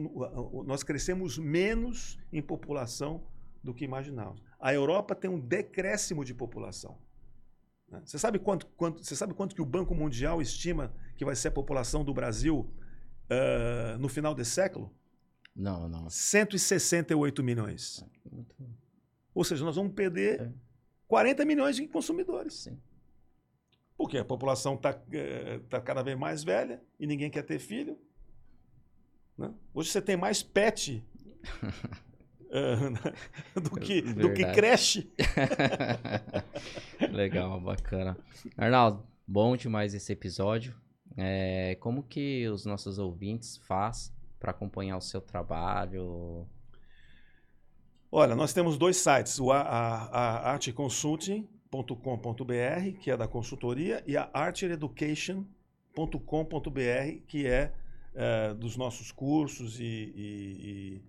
nós 0.66 0.84
crescemos 0.84 1.38
menos 1.38 2.20
em 2.34 2.41
população 2.41 3.24
do 3.64 3.74
que 3.74 3.86
imaginávamos. 3.86 4.41
A 4.60 4.74
Europa 4.74 5.16
tem 5.16 5.30
um 5.30 5.39
decréscimo 5.39 6.26
de 6.26 6.34
população. 6.34 6.97
Né? 7.92 8.02
Você 8.06 8.18
sabe 8.18 8.39
quanto, 8.39 8.66
quanto, 8.78 9.04
você 9.04 9.16
sabe 9.16 9.34
quanto 9.34 9.54
que 9.54 9.62
o 9.62 9.66
Banco 9.66 9.94
Mundial 9.94 10.42
estima 10.42 10.94
que 11.18 11.26
vai 11.26 11.36
ser 11.36 11.50
a 11.50 11.52
população 11.52 12.04
do 12.04 12.14
Brasil 12.14 12.74
ah, 13.30 13.98
no 14.00 14.08
final 14.10 14.34
desse 14.34 14.52
século? 14.52 14.92
Não, 15.56 15.88
não. 15.89 16.10
168 16.10 17.44
milhões. 17.44 18.04
Muito- 18.32 18.56
Ou 19.36 19.44
seja, 19.44 19.64
nós 19.66 19.76
vamos 19.76 19.94
perder 19.94 20.42
É. 20.42 20.52
40 21.08 21.44
milhões 21.46 21.76
de 21.76 21.86
consumidores. 21.88 22.54
Sim. 22.54 22.80
Porque 23.98 24.18
a 24.18 24.26
população 24.26 24.76
está 24.76 24.94
tá 25.70 25.82
cada 25.82 26.02
vez 26.02 26.18
mais 26.18 26.44
velha 26.44 26.82
e 27.00 27.06
ninguém 27.06 27.30
quer 27.30 27.44
ter 27.44 27.60
filho. 27.60 28.00
né? 29.38 29.54
Hoje 29.74 29.89
você 29.92 30.02
tem 30.02 30.16
mais 30.18 30.42
pet 30.42 31.04
do, 33.56 33.72
que, 33.80 34.02
do 34.02 34.34
que 34.34 34.43
Verdade. 34.43 34.56
creche. 34.56 35.10
Legal, 37.12 37.62
bacana. 37.62 38.18
Arnaldo, 38.58 39.08
bom 39.26 39.56
demais 39.56 39.93
esse 39.93 40.12
episódio. 40.12 40.76
É, 41.18 41.78
como 41.80 42.04
que 42.04 42.47
os 42.49 42.66
nossos 42.66 42.99
ouvintes 42.99 43.56
faz 43.58 44.14
para 44.39 44.52
acompanhar 44.52 44.97
o 44.97 45.02
seu 45.02 45.22
trabalho? 45.22 46.45
Olha, 48.12 48.36
nós 48.36 48.52
temos 48.52 48.78
dois 48.78 48.97
sites, 48.97 49.39
o 49.39 49.49
a, 49.52 49.62
a, 49.62 50.06
a 50.12 50.52
arteconsulting.com.br, 50.52 52.99
que 52.99 53.10
é 53.10 53.16
da 53.16 53.28
consultoria, 53.28 54.04
e 54.06 54.18
a 54.18 54.30
artereducation.com.br, 54.34 57.22
que 57.28 57.47
é, 57.47 57.72
eh, 58.14 58.54
dos 58.56 58.76
nossos 58.76 59.14
cursos 59.14 59.80
e, 59.80 59.84
e, 59.84 60.97
e, 60.97 61.02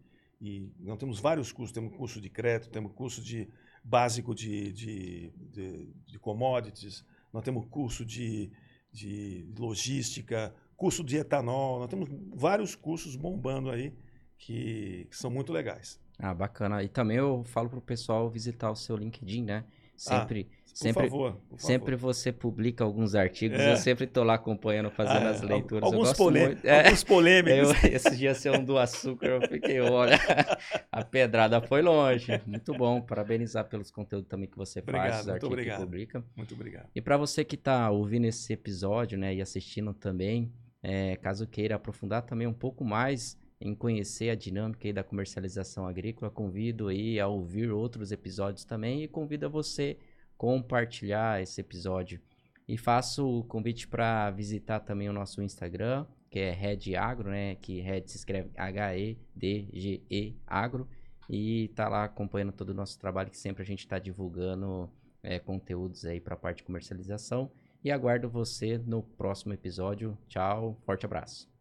e 0.42 0.68
nós 0.80 0.98
temos 0.98 1.20
vários 1.20 1.52
cursos, 1.52 1.72
temos 1.72 1.96
curso 1.96 2.20
de 2.20 2.28
crédito, 2.28 2.68
temos 2.68 2.92
curso 2.92 3.22
de 3.22 3.48
básico 3.84 4.34
de, 4.34 4.72
de, 4.72 5.32
de, 5.36 5.94
de 6.04 6.18
commodities, 6.18 7.06
nós 7.32 7.44
temos 7.44 7.64
curso 7.66 8.04
de, 8.04 8.50
de 8.92 9.48
logística, 9.56 10.52
curso 10.76 11.04
de 11.04 11.16
etanol, 11.16 11.78
nós 11.78 11.88
temos 11.88 12.08
vários 12.34 12.74
cursos 12.74 13.14
bombando 13.14 13.70
aí 13.70 13.94
que, 14.36 15.06
que 15.08 15.16
são 15.16 15.30
muito 15.30 15.52
legais. 15.52 16.00
Ah, 16.18 16.34
bacana. 16.34 16.82
E 16.82 16.88
também 16.88 17.18
eu 17.18 17.44
falo 17.44 17.70
pro 17.70 17.80
pessoal 17.80 18.28
visitar 18.28 18.72
o 18.72 18.76
seu 18.76 18.96
LinkedIn, 18.96 19.44
né? 19.44 19.64
Sempre, 20.02 20.44
Por 20.44 20.50
sempre, 20.76 21.02
favor, 21.04 21.36
por 21.48 21.60
sempre 21.60 21.96
favor. 21.96 22.12
você 22.14 22.32
publica 22.32 22.82
alguns 22.82 23.14
artigos. 23.14 23.60
É. 23.60 23.72
Eu 23.72 23.76
sempre 23.76 24.04
tô 24.06 24.24
lá 24.24 24.34
acompanhando, 24.34 24.90
fazendo 24.90 25.26
Ah, 25.26 25.30
as 25.30 25.40
leituras. 25.42 25.84
Alguns, 25.84 26.12
polê- 26.14 26.46
muito. 26.46 26.64
É. 26.66 26.84
alguns 26.86 27.04
polêmicos. 27.04 27.84
Eu, 27.84 27.90
esse 27.92 28.16
dia 28.16 28.34
ser 28.34 28.50
um 28.50 28.64
do 28.64 28.76
açúcar, 28.78 29.26
eu 29.28 29.48
fiquei, 29.48 29.80
olha, 29.80 30.18
a 30.90 31.04
pedrada 31.04 31.60
foi 31.60 31.82
longe. 31.82 32.40
Muito 32.46 32.74
bom, 32.74 33.00
parabenizar 33.00 33.64
pelos 33.68 33.90
conteúdos 33.92 34.28
também 34.28 34.48
que 34.48 34.56
você 34.56 34.82
faz, 34.82 34.88
Obrigado, 34.96 35.20
os 35.20 35.26
muito 35.26 35.32
artigos 35.34 35.52
obrigado. 35.52 35.78
que 35.78 35.84
publica. 35.84 36.24
Muito 36.36 36.54
obrigado. 36.54 36.88
E 36.94 37.00
para 37.00 37.16
você 37.16 37.44
que 37.44 37.54
está 37.54 37.88
ouvindo 37.90 38.24
esse 38.24 38.52
episódio, 38.52 39.16
né, 39.16 39.32
e 39.34 39.40
assistindo 39.40 39.94
também, 39.94 40.52
é, 40.82 41.14
caso 41.16 41.46
queira 41.46 41.76
aprofundar 41.76 42.22
também 42.22 42.48
um 42.48 42.52
pouco 42.52 42.84
mais 42.84 43.38
em 43.64 43.76
conhecer 43.76 44.28
a 44.28 44.34
dinâmica 44.34 44.92
da 44.92 45.04
comercialização 45.04 45.86
agrícola, 45.86 46.30
convido 46.30 46.88
aí 46.88 47.20
a 47.20 47.28
ouvir 47.28 47.70
outros 47.70 48.10
episódios 48.10 48.64
também 48.64 49.04
e 49.04 49.08
convido 49.08 49.46
a 49.46 49.48
você 49.48 49.96
compartilhar 50.36 51.40
esse 51.40 51.60
episódio. 51.60 52.20
E 52.66 52.76
faço 52.76 53.38
o 53.38 53.44
convite 53.44 53.86
para 53.86 54.30
visitar 54.32 54.80
também 54.80 55.08
o 55.08 55.12
nosso 55.12 55.40
Instagram, 55.40 56.04
que 56.28 56.40
é 56.40 56.50
Red 56.50 56.96
Agro, 56.96 57.30
né? 57.30 57.54
Que 57.54 57.80
Red 57.80 58.02
se 58.06 58.16
escreve 58.16 58.50
H-E-D-G-E 58.56 60.36
Agro. 60.44 60.88
E 61.30 61.68
tá 61.76 61.88
lá 61.88 62.04
acompanhando 62.04 62.52
todo 62.52 62.70
o 62.70 62.74
nosso 62.74 62.98
trabalho, 62.98 63.30
que 63.30 63.38
sempre 63.38 63.62
a 63.62 63.66
gente 63.66 63.80
está 63.80 63.98
divulgando 64.00 64.90
é, 65.22 65.38
conteúdos 65.38 66.04
aí 66.04 66.20
para 66.20 66.34
a 66.34 66.38
parte 66.38 66.58
de 66.58 66.64
comercialização. 66.64 67.50
E 67.84 67.92
aguardo 67.92 68.28
você 68.28 68.76
no 68.78 69.02
próximo 69.02 69.52
episódio. 69.52 70.18
Tchau, 70.28 70.76
forte 70.84 71.06
abraço. 71.06 71.51